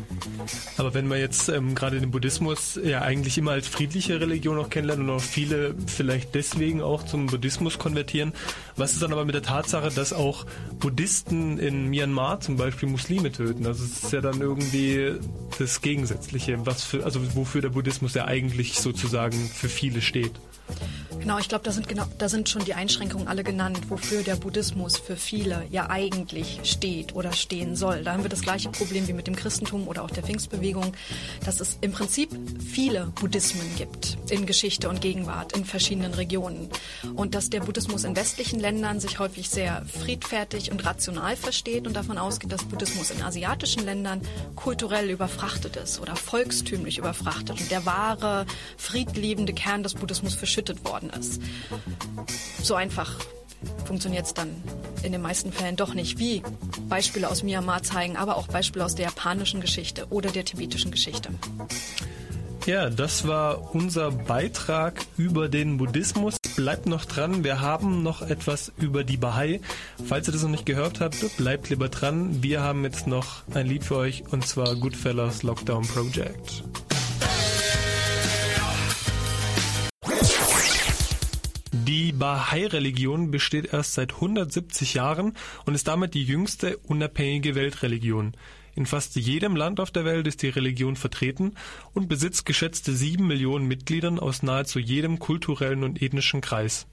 Aber 0.76 0.94
wenn 0.94 1.08
man 1.08 1.18
jetzt 1.18 1.48
ähm, 1.48 1.74
gerade 1.74 2.00
den 2.00 2.10
Buddhismus 2.10 2.78
ja 2.82 3.02
eigentlich 3.02 3.36
immer 3.36 3.52
als 3.52 3.66
friedliche 3.66 4.20
Religion 4.20 4.58
auch 4.58 4.70
kennenlernt 4.70 5.02
und 5.02 5.10
auch 5.10 5.20
viele 5.20 5.74
vielleicht 5.86 6.34
deswegen 6.34 6.82
auch 6.82 7.04
zum 7.04 7.26
Buddhismus 7.26 7.78
konvertieren, 7.78 8.32
was 8.76 8.92
ist 8.92 9.02
dann 9.02 9.12
aber 9.12 9.24
mit 9.24 9.34
der 9.34 9.42
Tatsache, 9.42 9.90
dass 9.90 10.12
auch 10.12 10.46
Buddhisten 10.78 11.58
in 11.58 11.88
Myanmar 11.88 12.40
zum 12.40 12.56
Beispiel 12.56 12.88
Muslime 12.88 13.32
töten? 13.32 13.64
Das 13.64 13.80
ist 13.80 14.12
ja 14.12 14.20
dann 14.20 14.40
irgendwie 14.40 15.14
das 15.58 15.80
Gegensätzliche, 15.80 16.64
was 16.64 16.84
für, 16.84 17.04
also 17.04 17.20
wofür 17.34 17.60
der 17.60 17.70
Buddhismus 17.70 18.14
ja 18.14 18.19
eigentlich 18.26 18.78
sozusagen 18.78 19.38
für 19.48 19.68
viele 19.68 20.02
steht. 20.02 20.32
Genau, 21.20 21.38
ich 21.38 21.50
glaube, 21.50 21.64
da 21.64 21.70
sind 21.70 21.86
genau, 21.86 22.04
da 22.16 22.30
sind 22.30 22.48
schon 22.48 22.64
die 22.64 22.72
Einschränkungen 22.72 23.28
alle 23.28 23.44
genannt, 23.44 23.78
wofür 23.90 24.22
der 24.22 24.36
Buddhismus 24.36 24.96
für 24.96 25.16
viele 25.16 25.66
ja 25.70 25.90
eigentlich 25.90 26.60
steht 26.64 27.14
oder 27.14 27.32
stehen 27.32 27.76
soll. 27.76 28.04
Da 28.04 28.14
haben 28.14 28.22
wir 28.22 28.30
das 28.30 28.40
gleiche 28.40 28.70
Problem 28.70 29.06
wie 29.06 29.12
mit 29.12 29.26
dem 29.26 29.36
Christentum 29.36 29.86
oder 29.86 30.02
auch 30.02 30.10
der 30.10 30.22
Pfingstbewegung, 30.22 30.94
dass 31.44 31.60
es 31.60 31.76
im 31.82 31.92
Prinzip 31.92 32.30
viele 32.72 33.12
Buddhismen 33.20 33.66
gibt 33.76 34.16
in 34.30 34.46
Geschichte 34.46 34.88
und 34.88 35.02
Gegenwart 35.02 35.54
in 35.54 35.66
verschiedenen 35.66 36.14
Regionen 36.14 36.70
und 37.16 37.34
dass 37.34 37.50
der 37.50 37.60
Buddhismus 37.60 38.04
in 38.04 38.16
westlichen 38.16 38.58
Ländern 38.58 38.98
sich 38.98 39.18
häufig 39.18 39.50
sehr 39.50 39.84
friedfertig 39.84 40.72
und 40.72 40.86
rational 40.86 41.36
versteht 41.36 41.86
und 41.86 41.96
davon 41.96 42.16
ausgeht, 42.16 42.50
dass 42.50 42.64
Buddhismus 42.64 43.10
in 43.10 43.20
asiatischen 43.20 43.84
Ländern 43.84 44.22
kulturell 44.56 45.10
überfrachtet 45.10 45.76
ist 45.76 46.00
oder 46.00 46.16
volkstümlich 46.16 46.96
überfrachtet 46.96 47.60
und 47.60 47.70
der 47.70 47.84
wahre 47.84 48.46
friedliebende 48.78 49.52
Kern 49.52 49.82
des 49.82 49.92
Buddhismus 49.92 50.34
verschüttet 50.34 50.82
worden 50.86 51.09
ist. 51.16 51.40
So 52.62 52.74
einfach 52.74 53.16
funktioniert 53.84 54.26
es 54.26 54.34
dann 54.34 54.48
in 55.02 55.12
den 55.12 55.22
meisten 55.22 55.52
Fällen 55.52 55.76
doch 55.76 55.94
nicht, 55.94 56.18
wie 56.18 56.42
Beispiele 56.88 57.28
aus 57.28 57.42
Myanmar 57.42 57.82
zeigen, 57.82 58.16
aber 58.16 58.36
auch 58.36 58.46
Beispiele 58.46 58.84
aus 58.84 58.94
der 58.94 59.06
japanischen 59.06 59.60
Geschichte 59.60 60.06
oder 60.10 60.30
der 60.30 60.44
tibetischen 60.44 60.90
Geschichte. 60.90 61.30
Ja, 62.66 62.90
das 62.90 63.26
war 63.26 63.74
unser 63.74 64.10
Beitrag 64.10 65.04
über 65.16 65.48
den 65.48 65.78
Buddhismus. 65.78 66.36
Bleibt 66.56 66.86
noch 66.86 67.06
dran, 67.06 67.42
wir 67.42 67.60
haben 67.60 68.02
noch 68.02 68.22
etwas 68.22 68.70
über 68.76 69.02
die 69.02 69.16
Bahai. 69.16 69.60
Falls 70.06 70.28
ihr 70.28 70.32
das 70.32 70.42
noch 70.42 70.50
nicht 70.50 70.66
gehört 70.66 71.00
habt, 71.00 71.36
bleibt 71.38 71.70
lieber 71.70 71.88
dran. 71.88 72.42
Wir 72.42 72.60
haben 72.60 72.84
jetzt 72.84 73.06
noch 73.06 73.42
ein 73.54 73.66
Lied 73.66 73.84
für 73.84 73.96
euch 73.96 74.24
und 74.30 74.46
zwar 74.46 74.76
Goodfellas 74.76 75.42
Lockdown 75.42 75.86
Project. 75.88 76.62
Bahai-Religion 82.20 83.30
besteht 83.30 83.72
erst 83.72 83.94
seit 83.94 84.12
170 84.12 84.94
Jahren 84.94 85.32
und 85.64 85.74
ist 85.74 85.88
damit 85.88 86.12
die 86.12 86.22
jüngste 86.22 86.76
unabhängige 86.76 87.54
Weltreligion. 87.54 88.34
In 88.74 88.84
fast 88.84 89.16
jedem 89.16 89.56
Land 89.56 89.80
auf 89.80 89.90
der 89.90 90.04
Welt 90.04 90.26
ist 90.26 90.42
die 90.42 90.50
Religion 90.50 90.96
vertreten 90.96 91.54
und 91.94 92.08
besitzt 92.08 92.44
geschätzte 92.44 92.92
sieben 92.92 93.26
Millionen 93.26 93.66
Mitgliedern 93.66 94.18
aus 94.18 94.42
nahezu 94.42 94.78
jedem 94.78 95.18
kulturellen 95.18 95.82
und 95.82 96.02
ethnischen 96.02 96.42
Kreis. 96.42 96.86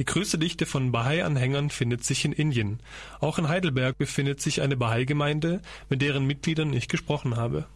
Die 0.00 0.04
größte 0.04 0.36
Dichte 0.36 0.66
von 0.66 0.90
Bahai-Anhängern 0.90 1.70
findet 1.70 2.04
sich 2.04 2.24
in 2.24 2.32
Indien. 2.32 2.80
Auch 3.20 3.38
in 3.38 3.48
Heidelberg 3.48 3.96
befindet 3.96 4.40
sich 4.40 4.62
eine 4.62 4.76
Bahai-Gemeinde, 4.76 5.62
mit 5.90 6.02
deren 6.02 6.26
Mitgliedern 6.26 6.72
ich 6.72 6.88
gesprochen 6.88 7.36
habe. 7.36 7.66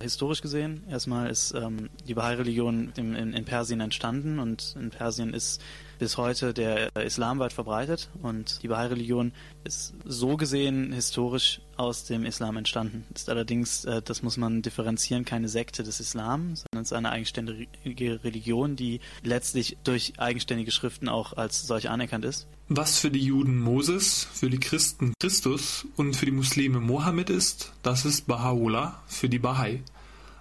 Historisch 0.00 0.42
gesehen, 0.42 0.84
erstmal 0.90 1.30
ist 1.30 1.54
ähm, 1.54 1.88
die 2.06 2.14
Bahai-Religion 2.14 2.92
in, 2.96 3.14
in, 3.16 3.44
Persien 3.46 3.80
entstanden 3.80 4.38
und 4.38 4.76
in 4.78 4.90
Persien 4.90 5.34
ist 5.34 5.60
bis 5.98 6.16
heute 6.16 6.54
der 6.54 6.94
Islam 6.96 7.38
weit 7.38 7.52
verbreitet 7.52 8.08
und 8.22 8.62
die 8.62 8.68
Bahai-Religion 8.68 9.32
ist 9.64 9.94
so 10.04 10.36
gesehen 10.36 10.92
historisch 10.92 11.60
aus 11.76 12.04
dem 12.04 12.24
Islam 12.24 12.56
entstanden. 12.56 13.04
Ist 13.14 13.28
allerdings, 13.28 13.84
äh, 13.84 14.02
das 14.02 14.22
muss 14.22 14.36
man 14.36 14.62
differenzieren, 14.62 15.24
keine 15.24 15.48
Sekte 15.48 15.82
des 15.82 16.00
Islam, 16.00 16.56
sondern 16.56 16.82
es 16.82 16.88
ist 16.88 16.92
eine 16.92 17.10
eigenständige 17.10 18.24
Religion, 18.24 18.76
die 18.76 19.00
letztlich 19.22 19.76
durch 19.84 20.14
eigenständige 20.18 20.70
Schriften 20.70 21.08
auch 21.08 21.36
als 21.36 21.66
solche 21.66 21.90
anerkannt 21.90 22.24
ist. 22.24 22.46
Was 22.68 22.98
für 22.98 23.10
die 23.10 23.24
Juden 23.24 23.58
Moses, 23.58 24.28
für 24.32 24.50
die 24.50 24.60
Christen 24.60 25.14
Christus 25.20 25.86
und 25.96 26.16
für 26.16 26.26
die 26.26 26.32
Muslime 26.32 26.80
Mohammed 26.80 27.30
ist, 27.30 27.72
das 27.82 28.04
ist 28.04 28.28
Baha'u'llah 28.28 28.94
für 29.06 29.28
die 29.28 29.38
Bahai. 29.38 29.82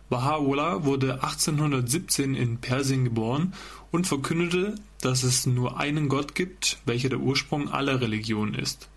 Baha'u'llah 0.09 0.85
wurde 0.85 1.23
1817 1.23 2.33
in 2.33 2.57
Persien 2.59 3.03
geboren 3.03 3.53
und 3.91 4.07
verkündete, 4.07 4.75
dass 5.01 5.23
es 5.23 5.45
nur 5.45 5.79
einen 5.79 6.09
Gott 6.09 6.35
gibt, 6.35 6.79
welcher 6.85 7.09
der 7.09 7.19
Ursprung 7.19 7.69
aller 7.69 8.01
Religionen 8.01 8.55
ist. 8.55 8.89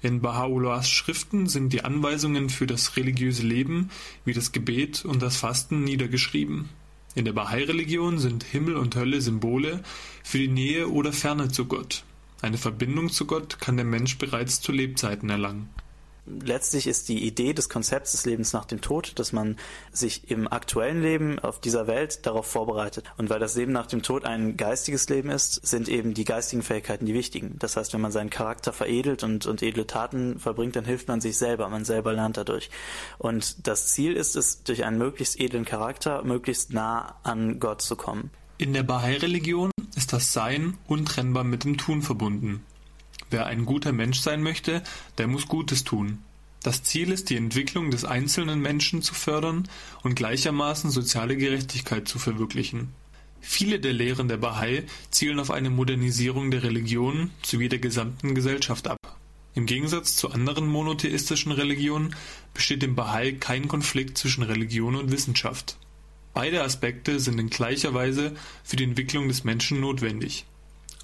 In 0.00 0.22
Baha'u'llahs 0.22 0.88
Schriften 0.88 1.48
sind 1.48 1.72
die 1.72 1.84
Anweisungen 1.84 2.50
für 2.50 2.66
das 2.66 2.96
religiöse 2.96 3.42
Leben 3.42 3.90
wie 4.24 4.32
das 4.32 4.52
Gebet 4.52 5.04
und 5.04 5.22
das 5.22 5.36
Fasten 5.36 5.82
niedergeschrieben. 5.82 6.68
In 7.14 7.24
der 7.24 7.32
Bahai-Religion 7.32 8.18
sind 8.18 8.44
Himmel 8.44 8.76
und 8.76 8.94
Hölle 8.94 9.20
Symbole 9.20 9.82
für 10.22 10.38
die 10.38 10.48
Nähe 10.48 10.88
oder 10.88 11.12
Ferne 11.12 11.48
zu 11.48 11.64
Gott. 11.64 12.04
Eine 12.42 12.58
Verbindung 12.58 13.10
zu 13.10 13.26
Gott 13.26 13.58
kann 13.58 13.76
der 13.76 13.86
Mensch 13.86 14.18
bereits 14.18 14.60
zu 14.60 14.70
Lebzeiten 14.70 15.30
erlangen 15.30 15.68
letztlich 16.42 16.86
ist 16.86 17.08
die 17.08 17.26
Idee 17.26 17.52
des 17.52 17.68
Konzepts 17.68 18.12
des 18.12 18.26
Lebens 18.26 18.52
nach 18.52 18.64
dem 18.64 18.80
Tod, 18.80 19.18
dass 19.18 19.32
man 19.32 19.56
sich 19.92 20.30
im 20.30 20.50
aktuellen 20.50 21.02
Leben 21.02 21.38
auf 21.38 21.60
dieser 21.60 21.86
Welt 21.86 22.26
darauf 22.26 22.46
vorbereitet. 22.46 23.04
Und 23.16 23.30
weil 23.30 23.40
das 23.40 23.56
Leben 23.56 23.72
nach 23.72 23.86
dem 23.86 24.02
Tod 24.02 24.24
ein 24.24 24.56
geistiges 24.56 25.08
Leben 25.08 25.30
ist, 25.30 25.66
sind 25.66 25.88
eben 25.88 26.14
die 26.14 26.24
geistigen 26.24 26.62
Fähigkeiten 26.62 27.06
die 27.06 27.14
wichtigen. 27.14 27.56
Das 27.58 27.76
heißt, 27.76 27.92
wenn 27.94 28.00
man 28.00 28.12
seinen 28.12 28.30
Charakter 28.30 28.72
veredelt 28.72 29.22
und, 29.22 29.46
und 29.46 29.62
edle 29.62 29.86
Taten 29.86 30.38
verbringt, 30.38 30.76
dann 30.76 30.84
hilft 30.84 31.08
man 31.08 31.20
sich 31.20 31.36
selber. 31.36 31.68
Man 31.68 31.84
selber 31.84 32.12
lernt 32.12 32.36
dadurch. 32.36 32.70
Und 33.18 33.66
das 33.66 33.88
Ziel 33.88 34.14
ist 34.14 34.36
es, 34.36 34.62
durch 34.62 34.84
einen 34.84 34.98
möglichst 34.98 35.40
edlen 35.40 35.64
Charakter 35.64 36.22
möglichst 36.24 36.72
nah 36.72 37.16
an 37.22 37.60
Gott 37.60 37.82
zu 37.82 37.96
kommen. 37.96 38.30
In 38.58 38.72
der 38.72 38.82
Bahai-Religion 38.82 39.70
ist 39.94 40.12
das 40.12 40.32
Sein 40.32 40.76
untrennbar 40.86 41.44
mit 41.44 41.64
dem 41.64 41.78
Tun 41.78 42.02
verbunden. 42.02 42.64
Wer 43.30 43.46
ein 43.46 43.66
guter 43.66 43.92
Mensch 43.92 44.20
sein 44.20 44.42
möchte, 44.42 44.82
der 45.18 45.26
muss 45.26 45.48
Gutes 45.48 45.84
tun. 45.84 46.18
Das 46.62 46.82
Ziel 46.82 47.12
ist, 47.12 47.30
die 47.30 47.36
Entwicklung 47.36 47.90
des 47.90 48.04
einzelnen 48.04 48.60
Menschen 48.60 49.02
zu 49.02 49.14
fördern 49.14 49.68
und 50.02 50.16
gleichermaßen 50.16 50.90
soziale 50.90 51.36
Gerechtigkeit 51.36 52.08
zu 52.08 52.18
verwirklichen. 52.18 52.92
Viele 53.40 53.78
der 53.78 53.92
Lehren 53.92 54.28
der 54.28 54.38
Bahai 54.38 54.84
zielen 55.10 55.38
auf 55.38 55.50
eine 55.50 55.70
Modernisierung 55.70 56.50
der 56.50 56.64
Religion 56.64 57.30
sowie 57.42 57.68
der 57.68 57.78
gesamten 57.78 58.34
Gesellschaft 58.34 58.88
ab. 58.88 58.98
Im 59.54 59.66
Gegensatz 59.66 60.16
zu 60.16 60.30
anderen 60.30 60.66
monotheistischen 60.66 61.52
Religionen 61.52 62.14
besteht 62.54 62.82
im 62.82 62.94
Bahai 62.94 63.32
kein 63.32 63.68
Konflikt 63.68 64.18
zwischen 64.18 64.42
Religion 64.42 64.96
und 64.96 65.10
Wissenschaft. 65.10 65.78
Beide 66.34 66.62
Aspekte 66.62 67.18
sind 67.20 67.38
in 67.38 67.50
gleicher 67.50 67.94
Weise 67.94 68.34
für 68.62 68.76
die 68.76 68.84
Entwicklung 68.84 69.28
des 69.28 69.44
Menschen 69.44 69.80
notwendig. 69.80 70.44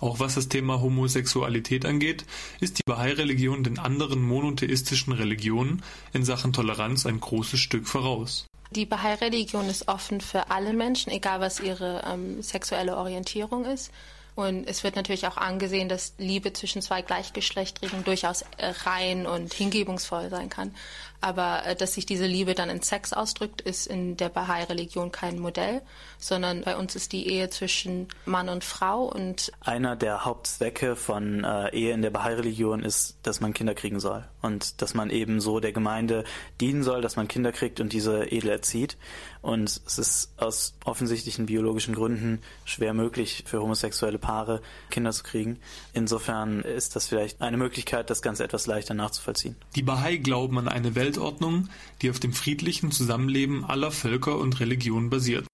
Auch 0.00 0.20
was 0.20 0.34
das 0.34 0.48
Thema 0.48 0.80
Homosexualität 0.80 1.86
angeht, 1.86 2.24
ist 2.60 2.78
die 2.78 2.82
Bahai-Religion 2.84 3.64
den 3.64 3.78
anderen 3.78 4.22
monotheistischen 4.22 5.12
Religionen 5.12 5.82
in 6.12 6.24
Sachen 6.24 6.52
Toleranz 6.52 7.06
ein 7.06 7.20
großes 7.20 7.60
Stück 7.60 7.86
voraus. 7.86 8.46
Die 8.70 8.86
Bahai-Religion 8.86 9.68
ist 9.68 9.88
offen 9.88 10.20
für 10.20 10.50
alle 10.50 10.72
Menschen, 10.72 11.12
egal 11.12 11.40
was 11.40 11.60
ihre 11.60 12.02
ähm, 12.06 12.42
sexuelle 12.42 12.96
Orientierung 12.96 13.64
ist. 13.64 13.92
Und 14.34 14.66
es 14.66 14.82
wird 14.82 14.96
natürlich 14.96 15.28
auch 15.28 15.36
angesehen, 15.36 15.88
dass 15.88 16.14
Liebe 16.18 16.52
zwischen 16.52 16.82
zwei 16.82 17.02
Gleichgeschlechtigen 17.02 18.02
durchaus 18.02 18.42
äh, 18.58 18.72
rein 18.84 19.26
und 19.26 19.54
hingebungsvoll 19.54 20.28
sein 20.28 20.48
kann. 20.48 20.74
Aber 21.20 21.64
äh, 21.64 21.76
dass 21.76 21.94
sich 21.94 22.04
diese 22.04 22.26
Liebe 22.26 22.54
dann 22.54 22.68
in 22.68 22.82
Sex 22.82 23.12
ausdrückt, 23.12 23.60
ist 23.60 23.86
in 23.86 24.16
der 24.16 24.28
Bahai-Religion 24.28 25.12
kein 25.12 25.38
Modell, 25.38 25.82
sondern 26.18 26.62
bei 26.62 26.76
uns 26.76 26.96
ist 26.96 27.12
die 27.12 27.28
Ehe 27.28 27.48
zwischen 27.48 28.08
Mann 28.26 28.48
und 28.48 28.64
Frau 28.64 29.04
und 29.04 29.52
einer 29.60 29.94
der 29.94 30.24
Hauptzwecke 30.24 30.96
von 30.96 31.44
äh, 31.44 31.70
Ehe 31.70 31.94
in 31.94 32.02
der 32.02 32.10
Bahai-Religion 32.10 32.82
ist, 32.82 33.16
dass 33.22 33.40
man 33.40 33.54
Kinder 33.54 33.74
kriegen 33.74 34.00
soll 34.00 34.24
und 34.42 34.82
dass 34.82 34.94
man 34.94 35.10
eben 35.10 35.40
so 35.40 35.60
der 35.60 35.72
Gemeinde 35.72 36.24
dienen 36.60 36.82
soll, 36.82 37.02
dass 37.02 37.16
man 37.16 37.28
Kinder 37.28 37.52
kriegt 37.52 37.80
und 37.80 37.92
diese 37.92 38.24
edel 38.32 38.50
erzieht. 38.50 38.98
Und 39.42 39.68
es 39.86 39.98
ist 39.98 40.32
aus 40.38 40.74
offensichtlichen 40.84 41.46
biologischen 41.46 41.94
Gründen 41.94 42.42
schwer 42.64 42.94
möglich 42.94 43.44
für 43.46 43.60
homosexuelle 43.60 44.18
Paare 44.24 44.62
Kinder 44.90 45.12
zu 45.12 45.22
kriegen. 45.22 45.58
Insofern 45.92 46.60
ist 46.62 46.96
das 46.96 47.06
vielleicht 47.06 47.42
eine 47.42 47.58
Möglichkeit, 47.58 48.08
das 48.08 48.22
Ganze 48.22 48.42
etwas 48.42 48.66
leichter 48.66 48.94
nachzuvollziehen. 48.94 49.54
Die 49.76 49.82
Bahai 49.82 50.16
glauben 50.16 50.58
an 50.58 50.68
eine 50.68 50.94
Weltordnung, 50.94 51.68
die 52.00 52.10
auf 52.10 52.20
dem 52.20 52.32
friedlichen 52.32 52.90
Zusammenleben 52.90 53.64
aller 53.64 53.90
Völker 53.90 54.38
und 54.38 54.60
Religionen 54.60 55.10
basiert. 55.10 55.46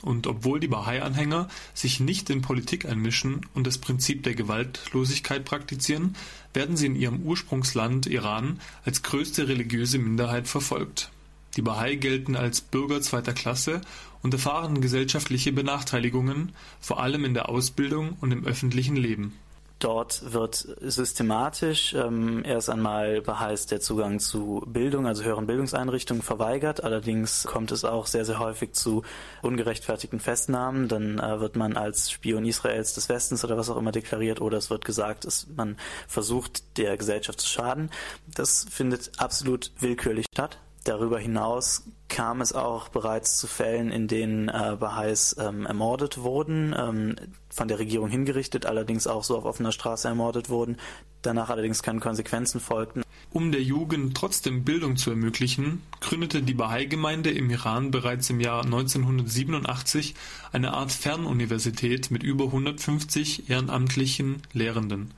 Und 0.00 0.26
obwohl 0.26 0.60
die 0.60 0.68
Bahai-Anhänger 0.68 1.48
sich 1.72 2.00
nicht 2.00 2.28
in 2.30 2.42
Politik 2.42 2.86
einmischen 2.86 3.46
und 3.54 3.66
das 3.66 3.78
Prinzip 3.78 4.22
der 4.22 4.34
Gewaltlosigkeit 4.34 5.44
praktizieren, 5.44 6.16
werden 6.52 6.76
sie 6.76 6.86
in 6.86 6.96
ihrem 6.96 7.22
Ursprungsland 7.22 8.06
Iran 8.06 8.60
als 8.84 9.02
größte 9.02 9.48
religiöse 9.48 9.98
Minderheit 9.98 10.46
verfolgt. 10.46 11.10
Die 11.56 11.62
Bahai 11.62 11.94
gelten 11.94 12.36
als 12.36 12.60
Bürger 12.60 13.00
zweiter 13.00 13.32
Klasse 13.32 13.80
und 14.24 14.32
erfahren 14.32 14.80
gesellschaftliche 14.80 15.52
Benachteiligungen, 15.52 16.52
vor 16.80 17.00
allem 17.00 17.26
in 17.26 17.34
der 17.34 17.50
Ausbildung 17.50 18.16
und 18.22 18.32
im 18.32 18.46
öffentlichen 18.46 18.96
Leben. 18.96 19.38
Dort 19.80 20.32
wird 20.32 20.66
systematisch 20.80 21.92
ähm, 21.92 22.42
erst 22.42 22.70
einmal 22.70 23.20
beheißt 23.20 23.70
der 23.70 23.80
Zugang 23.82 24.20
zu 24.20 24.62
Bildung, 24.66 25.06
also 25.06 25.24
höheren 25.24 25.46
Bildungseinrichtungen 25.46 26.22
verweigert. 26.22 26.82
Allerdings 26.82 27.44
kommt 27.44 27.70
es 27.70 27.84
auch 27.84 28.06
sehr, 28.06 28.24
sehr 28.24 28.38
häufig 28.38 28.72
zu 28.72 29.02
ungerechtfertigten 29.42 30.20
Festnahmen. 30.20 30.88
Dann 30.88 31.18
äh, 31.18 31.40
wird 31.40 31.56
man 31.56 31.76
als 31.76 32.10
Spion 32.10 32.46
Israels 32.46 32.94
des 32.94 33.10
Westens 33.10 33.44
oder 33.44 33.58
was 33.58 33.68
auch 33.68 33.76
immer 33.76 33.92
deklariert 33.92 34.40
oder 34.40 34.56
es 34.56 34.70
wird 34.70 34.86
gesagt, 34.86 35.26
dass 35.26 35.48
man 35.54 35.76
versucht, 36.08 36.78
der 36.78 36.96
Gesellschaft 36.96 37.42
zu 37.42 37.48
schaden. 37.48 37.90
Das 38.34 38.64
findet 38.70 39.10
absolut 39.18 39.70
willkürlich 39.80 40.24
statt. 40.32 40.58
Darüber 40.84 41.18
hinaus 41.18 41.84
kam 42.08 42.42
es 42.42 42.52
auch 42.52 42.88
bereits 42.88 43.38
zu 43.38 43.46
Fällen, 43.46 43.90
in 43.90 44.06
denen 44.06 44.48
äh, 44.48 44.76
Baha'is 44.78 45.34
ähm, 45.38 45.64
ermordet 45.64 46.18
wurden, 46.18 46.74
ähm, 46.78 47.16
von 47.48 47.68
der 47.68 47.78
Regierung 47.78 48.10
hingerichtet, 48.10 48.66
allerdings 48.66 49.06
auch 49.06 49.24
so 49.24 49.38
auf 49.38 49.46
offener 49.46 49.72
Straße 49.72 50.06
ermordet 50.06 50.50
wurden, 50.50 50.76
danach 51.22 51.48
allerdings 51.48 51.82
keine 51.82 52.00
Konsequenzen 52.00 52.60
folgten. 52.60 53.02
Um 53.32 53.50
der 53.50 53.62
Jugend 53.62 54.14
trotzdem 54.14 54.62
Bildung 54.62 54.96
zu 54.96 55.10
ermöglichen, 55.10 55.82
gründete 56.00 56.42
die 56.42 56.54
Bahai-Gemeinde 56.54 57.30
im 57.30 57.48
Iran 57.48 57.90
bereits 57.90 58.28
im 58.28 58.40
Jahr 58.40 58.62
1987 58.62 60.14
eine 60.52 60.74
Art 60.74 60.92
Fernuniversität 60.92 62.10
mit 62.10 62.22
über 62.22 62.44
150 62.44 63.48
ehrenamtlichen 63.48 64.42
Lehrenden. 64.52 65.14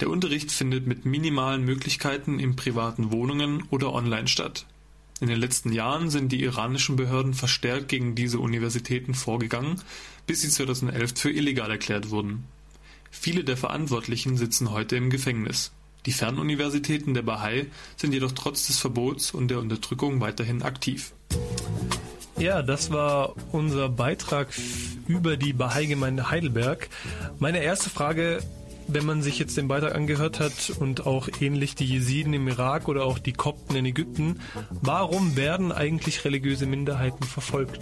Der 0.00 0.10
Unterricht 0.10 0.52
findet 0.52 0.86
mit 0.86 1.06
minimalen 1.06 1.64
Möglichkeiten 1.64 2.38
in 2.38 2.54
privaten 2.54 3.10
Wohnungen 3.10 3.64
oder 3.70 3.94
online 3.94 4.28
statt. 4.28 4.66
In 5.20 5.28
den 5.28 5.40
letzten 5.40 5.72
Jahren 5.72 6.10
sind 6.10 6.30
die 6.30 6.42
iranischen 6.42 6.96
Behörden 6.96 7.32
verstärkt 7.32 7.88
gegen 7.88 8.14
diese 8.14 8.38
Universitäten 8.38 9.14
vorgegangen, 9.14 9.80
bis 10.26 10.42
sie 10.42 10.50
2011 10.50 11.14
für 11.16 11.30
illegal 11.30 11.70
erklärt 11.70 12.10
wurden. 12.10 12.44
Viele 13.10 13.42
der 13.42 13.56
Verantwortlichen 13.56 14.36
sitzen 14.36 14.72
heute 14.72 14.96
im 14.96 15.08
Gefängnis. 15.08 15.72
Die 16.04 16.12
Fernuniversitäten 16.12 17.14
der 17.14 17.22
Bahai 17.22 17.66
sind 17.96 18.12
jedoch 18.12 18.32
trotz 18.32 18.66
des 18.66 18.78
Verbots 18.78 19.32
und 19.32 19.48
der 19.48 19.58
Unterdrückung 19.58 20.20
weiterhin 20.20 20.62
aktiv. 20.62 21.12
Ja, 22.36 22.60
das 22.60 22.92
war 22.92 23.34
unser 23.52 23.88
Beitrag 23.88 24.48
über 25.08 25.38
die 25.38 25.54
Bahai-Gemeinde 25.54 26.30
Heidelberg. 26.30 26.90
Meine 27.38 27.62
erste 27.62 27.88
Frage 27.88 28.42
wenn 28.88 29.04
man 29.04 29.22
sich 29.22 29.38
jetzt 29.38 29.56
den 29.56 29.68
Beitrag 29.68 29.94
angehört 29.94 30.40
hat 30.40 30.70
und 30.78 31.06
auch 31.06 31.28
ähnlich 31.40 31.74
die 31.74 31.86
Jesiden 31.86 32.32
im 32.34 32.48
Irak 32.48 32.88
oder 32.88 33.04
auch 33.04 33.18
die 33.18 33.32
Kopten 33.32 33.76
in 33.76 33.86
Ägypten, 33.86 34.40
warum 34.70 35.36
werden 35.36 35.72
eigentlich 35.72 36.24
religiöse 36.24 36.66
Minderheiten 36.66 37.24
verfolgt? 37.24 37.80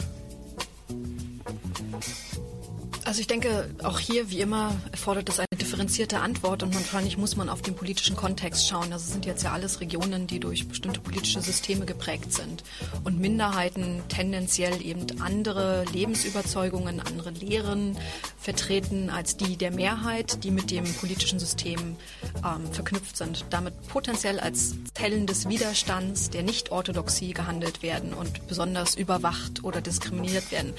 Also 3.05 3.21
ich 3.21 3.27
denke, 3.27 3.69
auch 3.83 3.99
hier, 3.99 4.31
wie 4.31 4.41
immer, 4.41 4.75
erfordert 4.91 5.29
es 5.29 5.39
eine 5.39 5.47
differenzierte 5.61 6.21
Antwort 6.21 6.63
und 6.63 6.75
wahrscheinlich 6.75 7.19
muss 7.19 7.37
man 7.37 7.51
auf 7.51 7.61
den 7.61 7.75
politischen 7.77 8.17
Kontext 8.17 8.67
schauen. 8.67 8.95
Also 8.95 9.05
es 9.05 9.13
sind 9.13 9.27
jetzt 9.27 9.43
ja 9.43 9.53
alles 9.53 9.83
Regionen, 9.83 10.27
die 10.27 10.41
durch 10.41 10.67
bestimmte 10.67 11.01
politische 11.01 11.43
Systeme 11.43 11.85
geprägt 11.85 12.33
sind 12.33 12.65
und 13.05 13.21
Minderheiten 13.21 14.03
tendenziell 14.09 14.81
eben 14.81 15.05
andere 15.21 15.85
Lebensüberzeugungen, 15.93 17.01
andere 17.01 17.31
Lehren 17.31 17.99
vertreten 18.39 19.11
als 19.11 19.37
die 19.37 19.59
der 19.59 19.71
Mehrheit, 19.71 20.43
die 20.43 20.51
mit 20.51 20.71
dem 20.71 20.85
politischen 20.95 21.39
System 21.39 21.97
ähm, 22.39 22.73
verknüpft 22.73 23.19
sind. 23.19 23.45
Damit 23.51 23.75
potenziell 23.89 24.41
als 24.41 24.77
Tellen 24.95 25.27
des 25.27 25.47
Widerstands, 25.47 26.31
der 26.31 26.43
Nicht-Orthodoxie 26.43 27.35
gehandelt 27.35 27.83
werden 27.83 28.15
und 28.15 28.47
besonders 28.47 28.95
überwacht 28.95 29.63
oder 29.63 29.83
diskriminiert 29.83 30.51
werden 30.51 30.73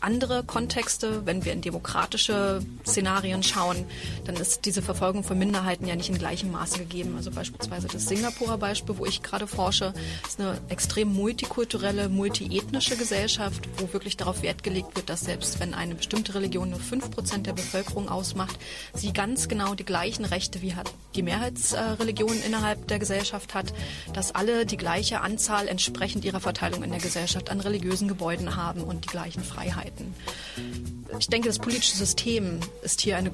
andere 0.00 0.42
Kontexte, 0.44 1.26
wenn 1.26 1.44
wir 1.44 1.52
in 1.52 1.60
demokratische 1.60 2.60
Szenarien 2.86 3.42
schauen, 3.42 3.84
dann 4.24 4.36
ist 4.36 4.64
diese 4.64 4.82
Verfolgung 4.82 5.24
von 5.24 5.38
Minderheiten 5.38 5.86
ja 5.86 5.94
nicht 5.94 6.08
in 6.08 6.18
gleichem 6.18 6.50
Maße 6.50 6.78
gegeben. 6.78 7.14
Also 7.16 7.30
beispielsweise 7.30 7.88
das 7.88 8.06
Singapurer 8.06 8.58
Beispiel, 8.58 8.98
wo 8.98 9.06
ich 9.06 9.22
gerade 9.22 9.46
forsche, 9.46 9.92
ist 10.26 10.40
eine 10.40 10.58
extrem 10.68 11.12
multikulturelle, 11.12 12.08
multiethnische 12.08 12.96
Gesellschaft, 12.96 13.68
wo 13.78 13.92
wirklich 13.92 14.16
darauf 14.16 14.42
Wert 14.42 14.62
gelegt 14.62 14.96
wird, 14.96 15.10
dass 15.10 15.20
selbst 15.20 15.60
wenn 15.60 15.74
eine 15.74 15.94
bestimmte 15.94 16.34
Religion 16.34 16.70
nur 16.70 16.80
fünf 16.80 17.10
Prozent 17.10 17.46
der 17.46 17.52
Bevölkerung 17.52 18.08
ausmacht, 18.08 18.58
sie 18.94 19.12
ganz 19.12 19.48
genau 19.48 19.74
die 19.74 19.84
gleichen 19.84 20.24
Rechte 20.24 20.62
wie 20.62 20.74
die 21.14 21.22
Mehrheitsreligion 21.22 22.40
innerhalb 22.46 22.88
der 22.88 22.98
Gesellschaft 22.98 23.54
hat, 23.54 23.72
dass 24.12 24.34
alle 24.34 24.64
die 24.64 24.76
gleiche 24.76 25.20
Anzahl 25.20 25.68
entsprechend 25.68 26.24
ihrer 26.24 26.40
Verteilung 26.40 26.82
in 26.82 26.90
der 26.90 27.00
Gesellschaft 27.00 27.50
an 27.50 27.60
religiösen 27.60 28.08
Gebäuden 28.08 28.56
haben 28.56 28.82
und 28.82 29.04
die 29.04 29.08
gleichen 29.08 29.42
Freiheiten. 29.42 29.89
Minderheiten. 29.98 30.14
Ich 31.18 31.28
denke, 31.28 31.48
das 31.48 31.58
politische 31.58 31.96
System 31.96 32.60
ist 32.82 33.00
hier 33.00 33.16
eine, 33.16 33.30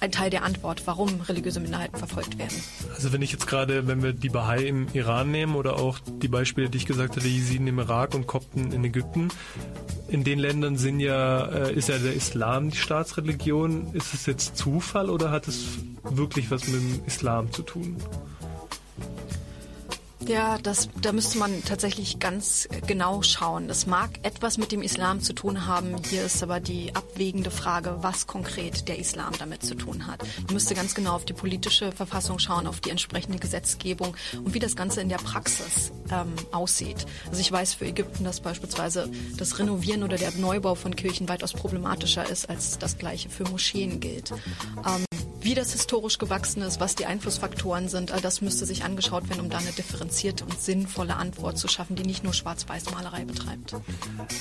ein 0.00 0.12
Teil 0.12 0.30
der 0.30 0.44
Antwort, 0.44 0.82
warum 0.86 1.20
religiöse 1.22 1.60
Minderheiten 1.60 1.96
verfolgt 1.96 2.38
werden. 2.38 2.54
Also 2.94 3.12
wenn 3.12 3.22
ich 3.22 3.32
jetzt 3.32 3.46
gerade, 3.46 3.86
wenn 3.86 4.02
wir 4.02 4.12
die 4.12 4.28
Bahai 4.28 4.66
im 4.66 4.86
Iran 4.92 5.30
nehmen 5.30 5.54
oder 5.56 5.76
auch 5.76 5.98
die 5.98 6.28
Beispiele, 6.28 6.70
die 6.70 6.78
ich 6.78 6.86
gesagt 6.86 7.16
hatte, 7.16 7.26
Jesiden 7.28 7.66
im 7.66 7.78
Irak 7.78 8.14
und 8.14 8.26
Kopten 8.26 8.72
in 8.72 8.84
Ägypten, 8.84 9.28
in 10.08 10.24
den 10.24 10.38
Ländern 10.38 10.78
sind 10.78 11.00
ja, 11.00 11.44
äh, 11.46 11.74
ist 11.74 11.88
ja 11.90 11.98
der 11.98 12.14
Islam 12.14 12.70
die 12.70 12.78
Staatsreligion. 12.78 13.92
Ist 13.92 14.14
es 14.14 14.24
jetzt 14.24 14.56
Zufall 14.56 15.10
oder 15.10 15.30
hat 15.30 15.48
es 15.48 15.66
wirklich 16.02 16.50
was 16.50 16.66
mit 16.66 16.80
dem 16.80 17.04
Islam 17.06 17.52
zu 17.52 17.62
tun? 17.62 17.96
Ja, 20.28 20.58
das, 20.58 20.90
da 21.00 21.12
müsste 21.12 21.38
man 21.38 21.64
tatsächlich 21.64 22.18
ganz 22.18 22.68
genau 22.86 23.22
schauen. 23.22 23.66
Das 23.66 23.86
mag 23.86 24.10
etwas 24.24 24.58
mit 24.58 24.72
dem 24.72 24.82
Islam 24.82 25.22
zu 25.22 25.32
tun 25.32 25.66
haben. 25.66 25.96
Hier 26.04 26.22
ist 26.22 26.42
aber 26.42 26.60
die 26.60 26.94
abwägende 26.94 27.50
Frage, 27.50 27.96
was 28.02 28.26
konkret 28.26 28.88
der 28.88 28.98
Islam 28.98 29.32
damit 29.38 29.62
zu 29.62 29.74
tun 29.74 30.06
hat. 30.06 30.22
Man 30.44 30.52
müsste 30.52 30.74
ganz 30.74 30.94
genau 30.94 31.14
auf 31.14 31.24
die 31.24 31.32
politische 31.32 31.92
Verfassung 31.92 32.38
schauen, 32.38 32.66
auf 32.66 32.80
die 32.80 32.90
entsprechende 32.90 33.38
Gesetzgebung 33.38 34.14
und 34.44 34.52
wie 34.52 34.58
das 34.58 34.76
Ganze 34.76 35.00
in 35.00 35.08
der 35.08 35.16
Praxis 35.16 35.92
ähm, 36.10 36.34
aussieht. 36.52 37.06
Also 37.28 37.40
ich 37.40 37.50
weiß 37.50 37.72
für 37.72 37.86
Ägypten, 37.86 38.24
dass 38.24 38.40
beispielsweise 38.40 39.10
das 39.38 39.58
Renovieren 39.58 40.02
oder 40.02 40.18
der 40.18 40.32
Neubau 40.32 40.74
von 40.74 40.94
Kirchen 40.94 41.26
weitaus 41.30 41.54
problematischer 41.54 42.28
ist, 42.28 42.50
als 42.50 42.78
das 42.78 42.98
gleiche 42.98 43.30
für 43.30 43.44
Moscheen 43.44 43.98
gilt. 43.98 44.30
Ähm, 44.86 45.06
wie 45.40 45.54
das 45.54 45.72
historisch 45.72 46.18
gewachsen 46.18 46.62
ist, 46.62 46.80
was 46.80 46.94
die 46.94 47.06
Einflussfaktoren 47.06 47.88
sind, 47.88 48.12
all 48.12 48.20
das 48.20 48.40
müsste 48.40 48.66
sich 48.66 48.84
angeschaut 48.84 49.28
werden, 49.28 49.40
um 49.40 49.50
da 49.50 49.58
eine 49.58 49.70
differenzierte 49.70 50.44
und 50.44 50.60
sinnvolle 50.60 51.16
Antwort 51.16 51.58
zu 51.58 51.68
schaffen, 51.68 51.96
die 51.96 52.02
nicht 52.02 52.24
nur 52.24 52.32
Schwarz-Weiß-Malerei 52.32 53.24
betreibt. 53.24 53.76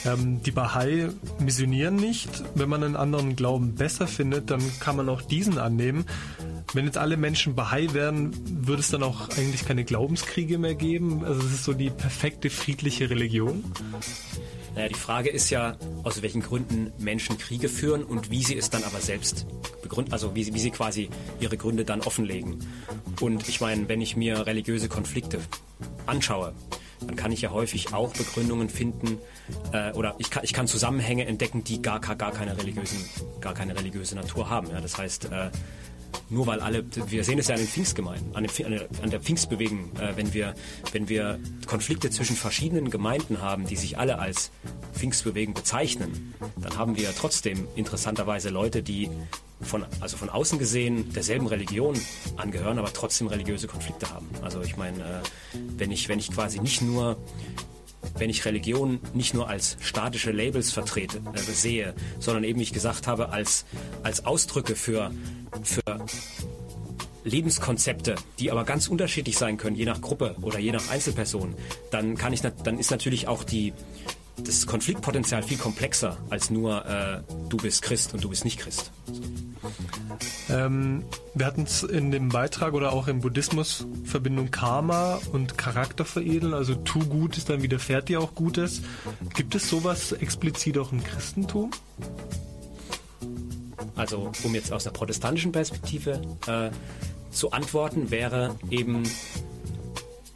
Ähm, 0.05 0.41
die 0.43 0.51
Bahai 0.51 1.09
missionieren 1.39 1.95
nicht. 1.95 2.29
Wenn 2.55 2.69
man 2.69 2.83
einen 2.83 2.95
anderen 2.95 3.35
Glauben 3.35 3.75
besser 3.75 4.07
findet, 4.07 4.49
dann 4.49 4.61
kann 4.79 4.95
man 4.95 5.09
auch 5.09 5.21
diesen 5.21 5.57
annehmen. 5.57 6.05
Wenn 6.73 6.85
jetzt 6.85 6.97
alle 6.97 7.15
Menschen 7.15 7.55
Bahai 7.55 7.93
wären, 7.93 8.33
würde 8.67 8.81
es 8.81 8.89
dann 8.89 9.03
auch 9.03 9.29
eigentlich 9.37 9.65
keine 9.65 9.85
Glaubenskriege 9.85 10.57
mehr 10.57 10.75
geben. 10.75 11.23
Also 11.23 11.41
es 11.41 11.53
ist 11.53 11.63
so 11.63 11.73
die 11.73 11.89
perfekte 11.89 12.49
friedliche 12.49 13.09
Religion. 13.09 13.63
Naja, 14.76 14.89
die 14.89 14.95
Frage 14.95 15.30
ist 15.30 15.49
ja, 15.49 15.78
aus 16.03 16.22
welchen 16.22 16.41
Gründen 16.41 16.91
Menschen 16.99 17.38
Kriege 17.38 17.70
führen 17.70 18.03
und 18.03 18.32
wie 18.32 18.43
sie 18.43 18.57
es 18.57 18.70
dann 18.70 18.84
aber 18.84 18.99
selbst 18.99 19.45
begründen, 19.82 20.13
also 20.13 20.36
wie, 20.36 20.53
wie 20.53 20.59
sie 20.59 20.72
quasi 20.72 21.09
ihre 21.39 21.57
Gründe 21.57 21.86
dann 21.86 22.01
offenlegen. 22.01 22.59
Und 23.22 23.47
ich 23.49 23.61
meine, 23.61 23.88
wenn 23.89 24.01
ich 24.01 24.15
mir 24.15 24.45
religiöse 24.45 24.89
Konflikte 24.89 25.39
anschaue, 26.05 26.53
dann 27.05 27.15
kann 27.15 27.32
ich 27.32 27.41
ja 27.41 27.51
häufig 27.51 27.93
auch 27.93 28.13
Begründungen 28.13 28.70
finden 28.70 29.20
äh, 29.72 29.91
oder 29.91 30.15
ich 30.18 30.30
kann, 30.30 30.43
ich 30.43 30.53
kann 30.53 30.68
Zusammenhänge 30.68 31.26
entdecken, 31.26 31.63
die 31.63 31.82
gar, 31.82 31.99
gar, 31.99 32.32
keine 32.32 32.57
religiösen, 32.57 32.97
gar 33.39 33.53
keine 33.53 33.78
religiöse 33.78 34.15
Natur 34.15 34.49
haben. 34.49 34.72
Ja? 34.72 34.82
Das 34.82 34.97
heißt, 34.97 35.26
äh, 35.26 35.49
nur 36.30 36.47
weil 36.47 36.59
alle, 36.59 36.84
wir 37.07 37.24
sehen 37.24 37.39
es 37.39 37.47
ja 37.47 37.55
an 37.55 37.61
den 37.61 37.68
Pfingstgemeinden, 37.68 38.36
an, 38.36 38.43
den, 38.43 38.82
an 39.01 39.09
der 39.09 39.20
Pfingstbewegung, 39.20 39.91
äh, 39.99 40.15
wenn, 40.15 40.34
wir, 40.34 40.55
wenn 40.91 41.09
wir 41.09 41.39
Konflikte 41.65 42.09
zwischen 42.09 42.36
verschiedenen 42.36 42.89
Gemeinden 42.89 43.41
haben, 43.41 43.65
die 43.65 43.76
sich 43.76 43.97
alle 43.97 44.20
als 44.20 44.51
Pfingstbewegung 44.93 45.53
bezeichnen, 45.53 46.34
dann 46.57 46.78
haben 46.78 46.95
wir 46.95 47.13
trotzdem 47.15 47.68
interessanterweise 47.76 48.49
Leute, 48.49 48.84
die 48.84 49.09
von, 49.61 49.86
also 49.99 50.18
von 50.18 50.30
außen 50.30 50.59
gesehen 50.59 51.11
derselben 51.13 51.47
Religion 51.47 51.99
angehören, 52.36 52.78
aber 52.78 52.93
trotzdem 52.93 53.28
religiöse 53.28 53.68
Konflikte 53.68 54.09
haben. 54.11 54.28
Also 54.41 54.61
ich 54.61 54.78
meine, 54.78 54.99
äh, 54.99 55.57
wenn, 55.78 55.91
ich, 55.91 56.09
wenn 56.09 56.20
ich 56.20 56.32
quasi 56.32 56.59
nicht 56.59 56.82
nur 56.82 57.18
wenn 58.17 58.29
ich 58.29 58.45
Religion 58.45 58.99
nicht 59.13 59.33
nur 59.33 59.49
als 59.49 59.77
statische 59.81 60.31
Labels 60.31 60.71
vertrete, 60.71 61.21
äh, 61.33 61.39
sehe, 61.39 61.93
sondern 62.19 62.43
eben, 62.43 62.59
wie 62.59 62.63
ich 62.63 62.73
gesagt 62.73 63.07
habe, 63.07 63.29
als, 63.29 63.65
als 64.03 64.25
Ausdrücke 64.25 64.75
für, 64.75 65.11
für 65.63 65.81
Lebenskonzepte, 67.23 68.15
die 68.39 68.51
aber 68.51 68.63
ganz 68.63 68.87
unterschiedlich 68.87 69.37
sein 69.37 69.57
können, 69.57 69.75
je 69.75 69.85
nach 69.85 70.01
Gruppe 70.01 70.35
oder 70.41 70.59
je 70.59 70.71
nach 70.71 70.89
Einzelperson, 70.89 71.55
dann 71.91 72.15
kann 72.15 72.33
ich, 72.33 72.41
dann 72.41 72.79
ist 72.79 72.91
natürlich 72.91 73.27
auch 73.27 73.43
die, 73.43 73.73
das 74.43 74.65
Konfliktpotenzial 74.65 75.43
viel 75.43 75.57
komplexer 75.57 76.17
als 76.29 76.49
nur 76.49 76.85
äh, 76.85 77.21
du 77.49 77.57
bist 77.57 77.81
Christ 77.81 78.13
und 78.13 78.23
du 78.23 78.29
bist 78.29 78.45
nicht 78.45 78.59
Christ. 78.59 78.91
Ähm, 80.49 81.03
wir 81.33 81.45
hatten 81.45 81.63
es 81.63 81.83
in 81.83 82.11
dem 82.11 82.29
Beitrag 82.29 82.73
oder 82.73 82.93
auch 82.93 83.07
im 83.07 83.19
Buddhismus 83.19 83.85
Verbindung 84.05 84.51
Karma 84.51 85.19
und 85.33 85.57
Charakter 85.57 86.05
veredeln, 86.05 86.53
also 86.53 86.75
tu 86.75 86.99
Gutes, 86.99 87.45
dann 87.45 87.61
widerfährt 87.63 88.09
dir 88.09 88.21
auch 88.21 88.33
Gutes. 88.33 88.81
Gibt 89.35 89.55
es 89.55 89.69
sowas 89.69 90.13
explizit 90.13 90.77
auch 90.77 90.91
im 90.91 91.03
Christentum? 91.03 91.71
Also 93.95 94.31
um 94.43 94.55
jetzt 94.55 94.71
aus 94.71 94.83
der 94.83 94.91
protestantischen 94.91 95.51
Perspektive 95.51 96.21
äh, 96.45 96.69
zu 97.31 97.51
antworten, 97.51 98.11
wäre 98.11 98.55
eben 98.69 99.03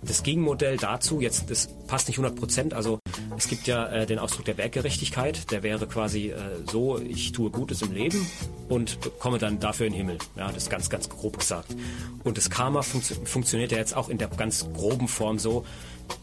das 0.02 0.24
Gegenmodell 0.24 0.78
dazu, 0.78 1.22
jetzt 1.22 1.50
das 1.50 1.70
passt 1.88 2.08
nicht 2.08 2.18
100 2.18 2.38
Prozent, 2.38 2.74
also 2.74 3.00
es 3.38 3.48
gibt 3.48 3.68
ja 3.68 3.88
äh, 3.88 4.06
den 4.06 4.20
Ausdruck 4.20 4.46
der 4.46 4.58
Werkgerechtigkeit, 4.58 5.52
der 5.52 5.64
wäre 5.64 5.88
quasi 5.88 6.30
äh, 6.30 6.38
so, 6.70 7.00
ich 7.00 7.32
tue 7.32 7.50
Gutes 7.50 7.82
im 7.82 7.92
Leben 7.92 8.28
und 8.70 8.98
komme 9.20 9.38
dann 9.38 9.60
dafür 9.60 9.88
in 9.88 9.94
den 9.94 9.98
Himmel. 9.98 10.18
Ja, 10.36 10.48
das 10.48 10.64
ist 10.64 10.70
ganz, 10.70 10.90
ganz 10.90 11.10
grob 11.10 11.40
gesagt. 11.40 11.76
Und 12.24 12.38
das 12.38 12.50
Karma 12.50 12.82
funktio 12.82 13.18
funktioniert 13.26 13.72
ja 13.72 13.78
jetzt 13.78 13.96
auch 13.96 14.10
in 14.10 14.18
der 14.18 14.28
ganz 14.28 14.68
groben 14.74 15.08
Form 15.08 15.40
so, 15.40 15.66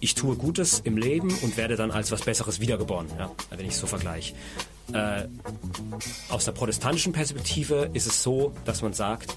ich 0.00 0.14
tue 0.14 0.36
Gutes 0.36 0.80
im 0.80 0.96
Leben 0.96 1.34
und 1.42 1.56
werde 1.56 1.76
dann 1.76 1.90
als 1.90 2.10
was 2.12 2.22
Besseres 2.22 2.60
wiedergeboren, 2.60 3.06
ja, 3.18 3.30
wenn 3.50 3.66
ich 3.66 3.72
es 3.72 3.80
so 3.80 3.86
vergleiche. 3.86 4.34
Äh, 4.92 5.28
aus 6.30 6.44
der 6.46 6.52
protestantischen 6.52 7.12
Perspektive 7.12 7.90
ist 7.92 8.06
es 8.06 8.22
so, 8.22 8.54
dass 8.64 8.80
man 8.80 8.94
sagt, 8.94 9.36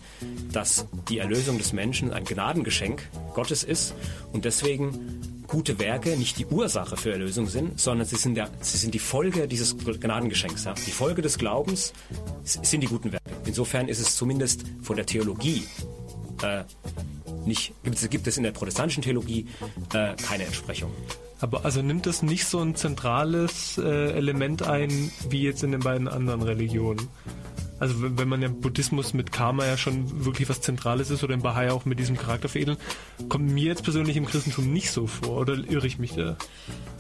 dass 0.52 0.88
die 1.10 1.18
Erlösung 1.18 1.58
des 1.58 1.74
Menschen 1.74 2.14
ein 2.14 2.24
Gnadengeschenk 2.24 3.08
Gottes 3.34 3.64
ist 3.64 3.94
und 4.32 4.46
deswegen 4.46 5.41
gute 5.52 5.80
Werke 5.80 6.16
nicht 6.16 6.40
die 6.40 6.46
Ursache 6.46 6.96
für 6.96 7.12
Erlösung 7.12 7.48
sind, 7.48 7.78
sondern 7.78 8.08
sie 8.08 8.16
sind, 8.16 8.36
der, 8.36 8.50
sie 8.62 8.78
sind 8.78 8.94
die 8.94 9.00
Folge 9.00 9.50
dieses 9.50 9.78
Gnadengeschenks. 9.78 10.64
Ja. 10.64 10.74
Die 10.74 10.92
Folge 10.92 11.22
des 11.22 11.38
Glaubens 11.38 11.92
sind 12.44 12.82
die 12.82 12.88
guten 12.88 13.12
Werke. 13.12 13.30
Insofern 13.46 13.90
ist 13.90 14.00
es 14.00 14.16
zumindest 14.16 14.64
von 14.82 14.96
der 14.96 15.06
Theologie 15.06 15.66
äh, 16.42 16.64
nicht, 17.46 17.74
gibt, 17.84 18.10
gibt 18.10 18.28
es 18.28 18.38
in 18.38 18.44
der 18.44 18.52
protestantischen 18.52 19.04
Theologie 19.04 19.46
äh, 19.94 20.16
keine 20.16 20.46
Entsprechung. 20.46 20.92
Aber 21.42 21.66
also 21.66 21.82
nimmt 21.82 22.08
es 22.08 22.22
nicht 22.22 22.46
so 22.46 22.60
ein 22.60 22.76
zentrales 22.76 23.78
äh, 23.78 24.14
Element 24.14 24.64
ein, 24.64 25.12
wie 25.30 25.42
jetzt 25.42 25.64
in 25.64 25.72
den 25.72 25.82
beiden 25.82 26.08
anderen 26.08 26.44
Religionen? 26.44 27.10
Also 27.82 27.96
wenn 27.98 28.30
man 28.30 28.44
ja 28.44 28.48
Buddhismus 28.48 29.16
mit 29.16 29.32
Karma 29.32 29.66
ja 29.66 29.76
schon 29.76 30.24
wirklich 30.24 30.48
was 30.50 30.62
Zentrales 30.62 31.10
ist 31.10 31.24
oder 31.24 31.34
im 31.34 31.42
Bahai 31.42 31.72
auch 31.72 31.84
mit 31.84 31.98
diesem 31.98 32.16
Charakter 32.16 32.48
veredeln, 32.48 32.78
kommt 33.28 33.50
mir 33.50 33.64
jetzt 33.66 33.82
persönlich 33.82 34.18
im 34.18 34.28
Christentum 34.28 34.72
nicht 34.72 34.92
so 34.92 35.08
vor. 35.08 35.40
Oder 35.40 35.56
irre 35.56 35.88
ich 35.88 35.98
mich 35.98 36.14
da? 36.14 36.38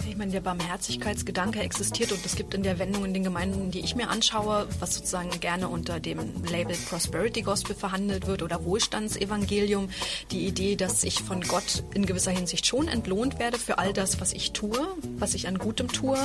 Ich 0.10 0.18
meine, 0.18 0.32
der 0.32 0.42
Barmherzigkeitsgedanke 0.42 1.60
existiert 1.60 2.12
und 2.12 2.26
es 2.26 2.36
gibt 2.36 2.56
in 2.56 2.64
der 2.64 2.80
Wendung 2.80 3.06
in 3.06 3.14
den 3.14 3.24
Gemeinden, 3.24 3.70
die 3.70 3.82
ich 3.82 3.96
mir 3.96 4.10
anschaue, 4.10 4.68
was 4.80 4.96
sozusagen 4.96 5.30
gerne 5.40 5.68
unter 5.68 6.00
dem 6.00 6.18
Label 6.50 6.76
Prosperity 6.90 7.44
Gospel 7.44 7.76
verhandelt 7.76 8.26
wird 8.26 8.42
oder 8.42 8.66
Wohlstandsevangelium, 8.66 9.90
die 10.32 10.48
Idee, 10.48 10.76
dass 10.76 11.04
ich 11.04 11.22
von 11.22 11.42
Gott 11.42 11.84
in 11.94 12.08
gewisser 12.08 12.32
Hinsicht 12.32 12.66
schon 12.66 12.88
entlohnt 12.88 13.38
werde 13.38 13.60
für 13.60 13.78
all 13.78 13.94
das, 13.94 14.20
was 14.20 14.34
ich 14.34 14.52
tue, 14.52 14.80
was 15.20 15.36
ich 15.36 15.48
an 15.48 15.60
Gutem 15.60 15.90
tue 15.90 16.18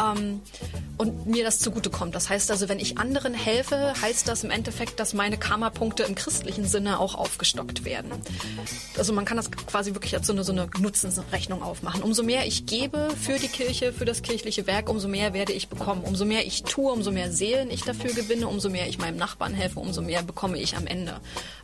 ähm, 0.00 0.40
und 1.00 1.26
mir 1.26 1.44
das 1.44 1.58
zugutekommt. 1.60 2.14
Das 2.14 2.28
heißt 2.28 2.50
also, 2.50 2.68
wenn 2.68 2.78
ich 2.78 2.98
anderen 2.98 3.32
helfe, 3.32 3.94
heißt 4.00 4.28
das 4.28 4.44
im 4.44 4.50
Endeffekt, 4.50 5.00
dass 5.00 5.14
meine 5.14 5.38
Karma-Punkte 5.38 6.02
im 6.02 6.14
christlichen 6.14 6.66
Sinne 6.66 7.00
auch 7.00 7.14
aufgestockt 7.14 7.86
werden. 7.86 8.10
Also 8.98 9.14
man 9.14 9.24
kann 9.24 9.38
das 9.38 9.50
quasi 9.50 9.94
wirklich 9.94 10.14
als 10.14 10.26
so 10.26 10.34
eine, 10.34 10.44
so 10.44 10.52
eine 10.52 10.68
Nutzensrechnung 10.78 11.62
aufmachen. 11.62 12.02
Umso 12.02 12.22
mehr 12.22 12.46
ich 12.46 12.66
gebe, 12.66 13.08
für 13.18 13.38
die 13.38 13.48
Kirche, 13.48 13.94
für 13.94 14.04
das 14.04 14.20
kirchliche 14.20 14.66
Werk, 14.66 14.90
umso 14.90 15.08
mehr 15.08 15.32
werde 15.32 15.54
ich 15.54 15.68
bekommen. 15.68 16.02
Umso 16.02 16.26
mehr 16.26 16.46
ich 16.46 16.64
tue, 16.64 16.92
umso 16.92 17.12
mehr 17.12 17.32
Seelen 17.32 17.70
ich 17.70 17.82
dafür 17.82 18.12
gewinne, 18.12 18.46
umso 18.46 18.68
mehr 18.68 18.86
ich 18.86 18.98
meinem 18.98 19.16
Nachbarn 19.16 19.54
helfe, 19.54 19.80
umso 19.80 20.02
mehr 20.02 20.22
bekomme 20.22 20.58
ich 20.58 20.76
am 20.76 20.86
Ende. 20.86 21.14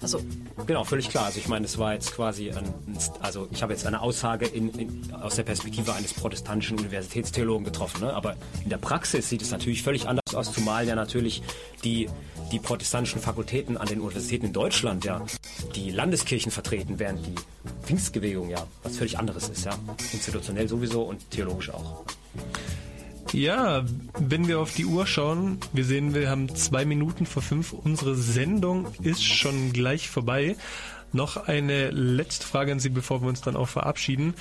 Also 0.00 0.22
genau, 0.66 0.84
völlig 0.84 1.10
klar. 1.10 1.26
Also 1.26 1.38
ich 1.38 1.48
meine, 1.48 1.66
es 1.66 1.76
war 1.76 1.92
jetzt 1.92 2.14
quasi, 2.14 2.50
ein, 2.50 2.72
also 3.20 3.48
ich 3.50 3.62
habe 3.62 3.74
jetzt 3.74 3.86
eine 3.86 4.00
Aussage 4.00 4.46
in, 4.46 4.70
in, 4.78 5.12
aus 5.12 5.36
der 5.36 5.42
Perspektive 5.42 5.92
eines 5.92 6.14
protestantischen 6.14 6.78
Universitätstheologen 6.78 7.64
getroffen, 7.64 8.00
ne? 8.00 8.14
aber 8.14 8.25
in 8.64 8.70
der 8.70 8.78
Praxis 8.78 9.28
sieht 9.28 9.42
es 9.42 9.50
natürlich 9.50 9.82
völlig 9.82 10.08
anders 10.08 10.34
aus, 10.34 10.52
zumal 10.52 10.86
ja 10.86 10.94
natürlich 10.94 11.42
die 11.84 12.08
die 12.52 12.58
protestantischen 12.60 13.20
Fakultäten 13.20 13.76
an 13.76 13.88
den 13.88 14.00
Universitäten 14.00 14.46
in 14.46 14.52
Deutschland 14.52 15.04
ja 15.04 15.24
die 15.74 15.90
Landeskirchen 15.90 16.52
vertreten, 16.52 16.98
während 16.98 17.26
die 17.26 17.34
Pfingstbewegung 17.82 18.50
ja 18.50 18.66
was 18.82 18.96
völlig 18.96 19.18
anderes 19.18 19.48
ist, 19.48 19.64
ja. 19.64 19.76
Institutionell 20.12 20.68
sowieso 20.68 21.02
und 21.02 21.30
theologisch 21.30 21.70
auch. 21.70 22.04
Ja, 23.32 23.84
wenn 24.18 24.46
wir 24.46 24.60
auf 24.60 24.72
die 24.72 24.84
Uhr 24.84 25.06
schauen, 25.06 25.58
wir 25.72 25.84
sehen, 25.84 26.14
wir 26.14 26.30
haben 26.30 26.54
zwei 26.54 26.84
Minuten 26.84 27.26
vor 27.26 27.42
fünf. 27.42 27.72
Unsere 27.72 28.14
Sendung 28.14 28.86
ist 29.02 29.24
schon 29.24 29.72
gleich 29.72 30.08
vorbei. 30.08 30.56
Noch 31.12 31.36
eine 31.48 31.90
letzte 31.90 32.46
Frage 32.46 32.72
an 32.72 32.80
Sie, 32.80 32.88
bevor 32.88 33.22
wir 33.22 33.28
uns 33.28 33.40
dann 33.40 33.56
auch 33.56 33.68
verabschieden. 33.68 34.34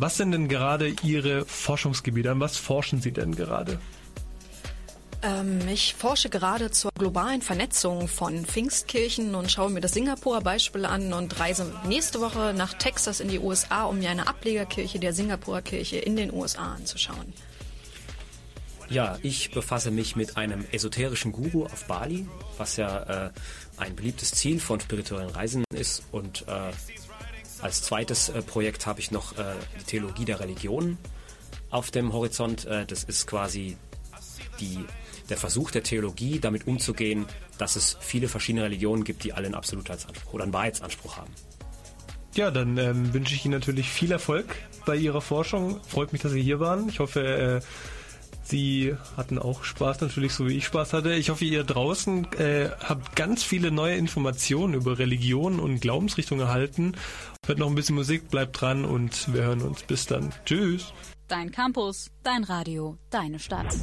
Was 0.00 0.16
sind 0.16 0.30
denn 0.30 0.46
gerade 0.46 0.94
Ihre 1.02 1.44
Forschungsgebiete? 1.44 2.30
An 2.30 2.38
was 2.38 2.56
forschen 2.56 3.00
Sie 3.00 3.10
denn 3.10 3.34
gerade? 3.34 3.80
Ähm, 5.22 5.58
ich 5.66 5.94
forsche 5.94 6.30
gerade 6.30 6.70
zur 6.70 6.92
globalen 6.96 7.42
Vernetzung 7.42 8.06
von 8.06 8.46
Pfingstkirchen 8.46 9.34
und 9.34 9.50
schaue 9.50 9.70
mir 9.70 9.80
das 9.80 9.94
Singapurer 9.94 10.40
Beispiel 10.40 10.84
an 10.84 11.12
und 11.12 11.40
reise 11.40 11.72
nächste 11.88 12.20
Woche 12.20 12.54
nach 12.56 12.74
Texas 12.74 13.18
in 13.18 13.28
die 13.28 13.40
USA, 13.40 13.86
um 13.86 13.98
mir 13.98 14.10
eine 14.10 14.28
Ablegerkirche 14.28 15.00
der 15.00 15.12
Singapurer 15.12 15.62
Kirche 15.62 15.96
in 15.96 16.14
den 16.14 16.32
USA 16.32 16.74
anzuschauen. 16.74 17.32
Ja, 18.88 19.18
ich 19.22 19.50
befasse 19.50 19.90
mich 19.90 20.14
mit 20.14 20.36
einem 20.36 20.64
esoterischen 20.70 21.32
Guru 21.32 21.64
auf 21.64 21.86
Bali, 21.86 22.28
was 22.56 22.76
ja 22.76 23.26
äh, 23.26 23.30
ein 23.76 23.96
beliebtes 23.96 24.30
Ziel 24.30 24.60
von 24.60 24.80
spirituellen 24.80 25.30
Reisen 25.30 25.64
ist. 25.74 26.04
Und 26.12 26.46
äh, 26.46 26.70
als 27.60 27.82
zweites 27.82 28.28
äh, 28.28 28.42
Projekt 28.42 28.86
habe 28.86 29.00
ich 29.00 29.10
noch 29.10 29.36
äh, 29.38 29.44
die 29.80 29.84
Theologie 29.84 30.24
der 30.24 30.40
Religion 30.40 30.98
auf 31.70 31.90
dem 31.90 32.12
Horizont. 32.12 32.64
Äh, 32.66 32.86
das 32.86 33.04
ist 33.04 33.26
quasi 33.26 33.76
die 34.60 34.84
der 35.28 35.36
Versuch 35.36 35.70
der 35.70 35.82
Theologie, 35.82 36.40
damit 36.40 36.66
umzugehen, 36.66 37.26
dass 37.58 37.76
es 37.76 37.98
viele 38.00 38.28
verschiedene 38.28 38.64
Religionen 38.64 39.04
gibt, 39.04 39.24
die 39.24 39.32
alle 39.32 39.46
einen 39.46 39.54
Absolutheitsanspruch 39.54 40.32
oder 40.32 40.44
einen 40.44 40.52
Wahrheitsanspruch 40.54 41.18
haben. 41.18 41.32
Ja, 42.34 42.50
dann 42.50 42.78
ähm, 42.78 43.12
wünsche 43.12 43.34
ich 43.34 43.44
Ihnen 43.44 43.54
natürlich 43.54 43.90
viel 43.90 44.12
Erfolg 44.12 44.46
bei 44.86 44.96
Ihrer 44.96 45.20
Forschung. 45.20 45.80
Freut 45.86 46.12
mich, 46.12 46.22
dass 46.22 46.32
Sie 46.32 46.42
hier 46.42 46.60
waren. 46.60 46.88
Ich 46.88 47.00
hoffe, 47.00 47.20
äh, 47.22 47.60
Sie 48.48 48.94
hatten 49.14 49.38
auch 49.38 49.62
Spaß, 49.62 50.00
natürlich 50.00 50.32
so 50.32 50.48
wie 50.48 50.56
ich 50.56 50.64
Spaß 50.64 50.94
hatte. 50.94 51.12
Ich 51.12 51.28
hoffe, 51.28 51.44
ihr 51.44 51.64
draußen 51.64 52.32
äh, 52.32 52.70
habt 52.80 53.14
ganz 53.14 53.42
viele 53.42 53.70
neue 53.70 53.96
Informationen 53.96 54.72
über 54.72 54.98
Religion 54.98 55.60
und 55.60 55.80
Glaubensrichtung 55.80 56.40
erhalten. 56.40 56.92
Hört 57.44 57.58
noch 57.58 57.68
ein 57.68 57.74
bisschen 57.74 57.96
Musik, 57.96 58.30
bleibt 58.30 58.58
dran 58.58 58.86
und 58.86 59.34
wir 59.34 59.42
hören 59.42 59.60
uns. 59.60 59.82
Bis 59.82 60.06
dann. 60.06 60.32
Tschüss. 60.46 60.94
Dein 61.28 61.52
Campus, 61.52 62.10
dein 62.22 62.42
Radio, 62.42 62.96
deine 63.10 63.38
Stadt. 63.38 63.76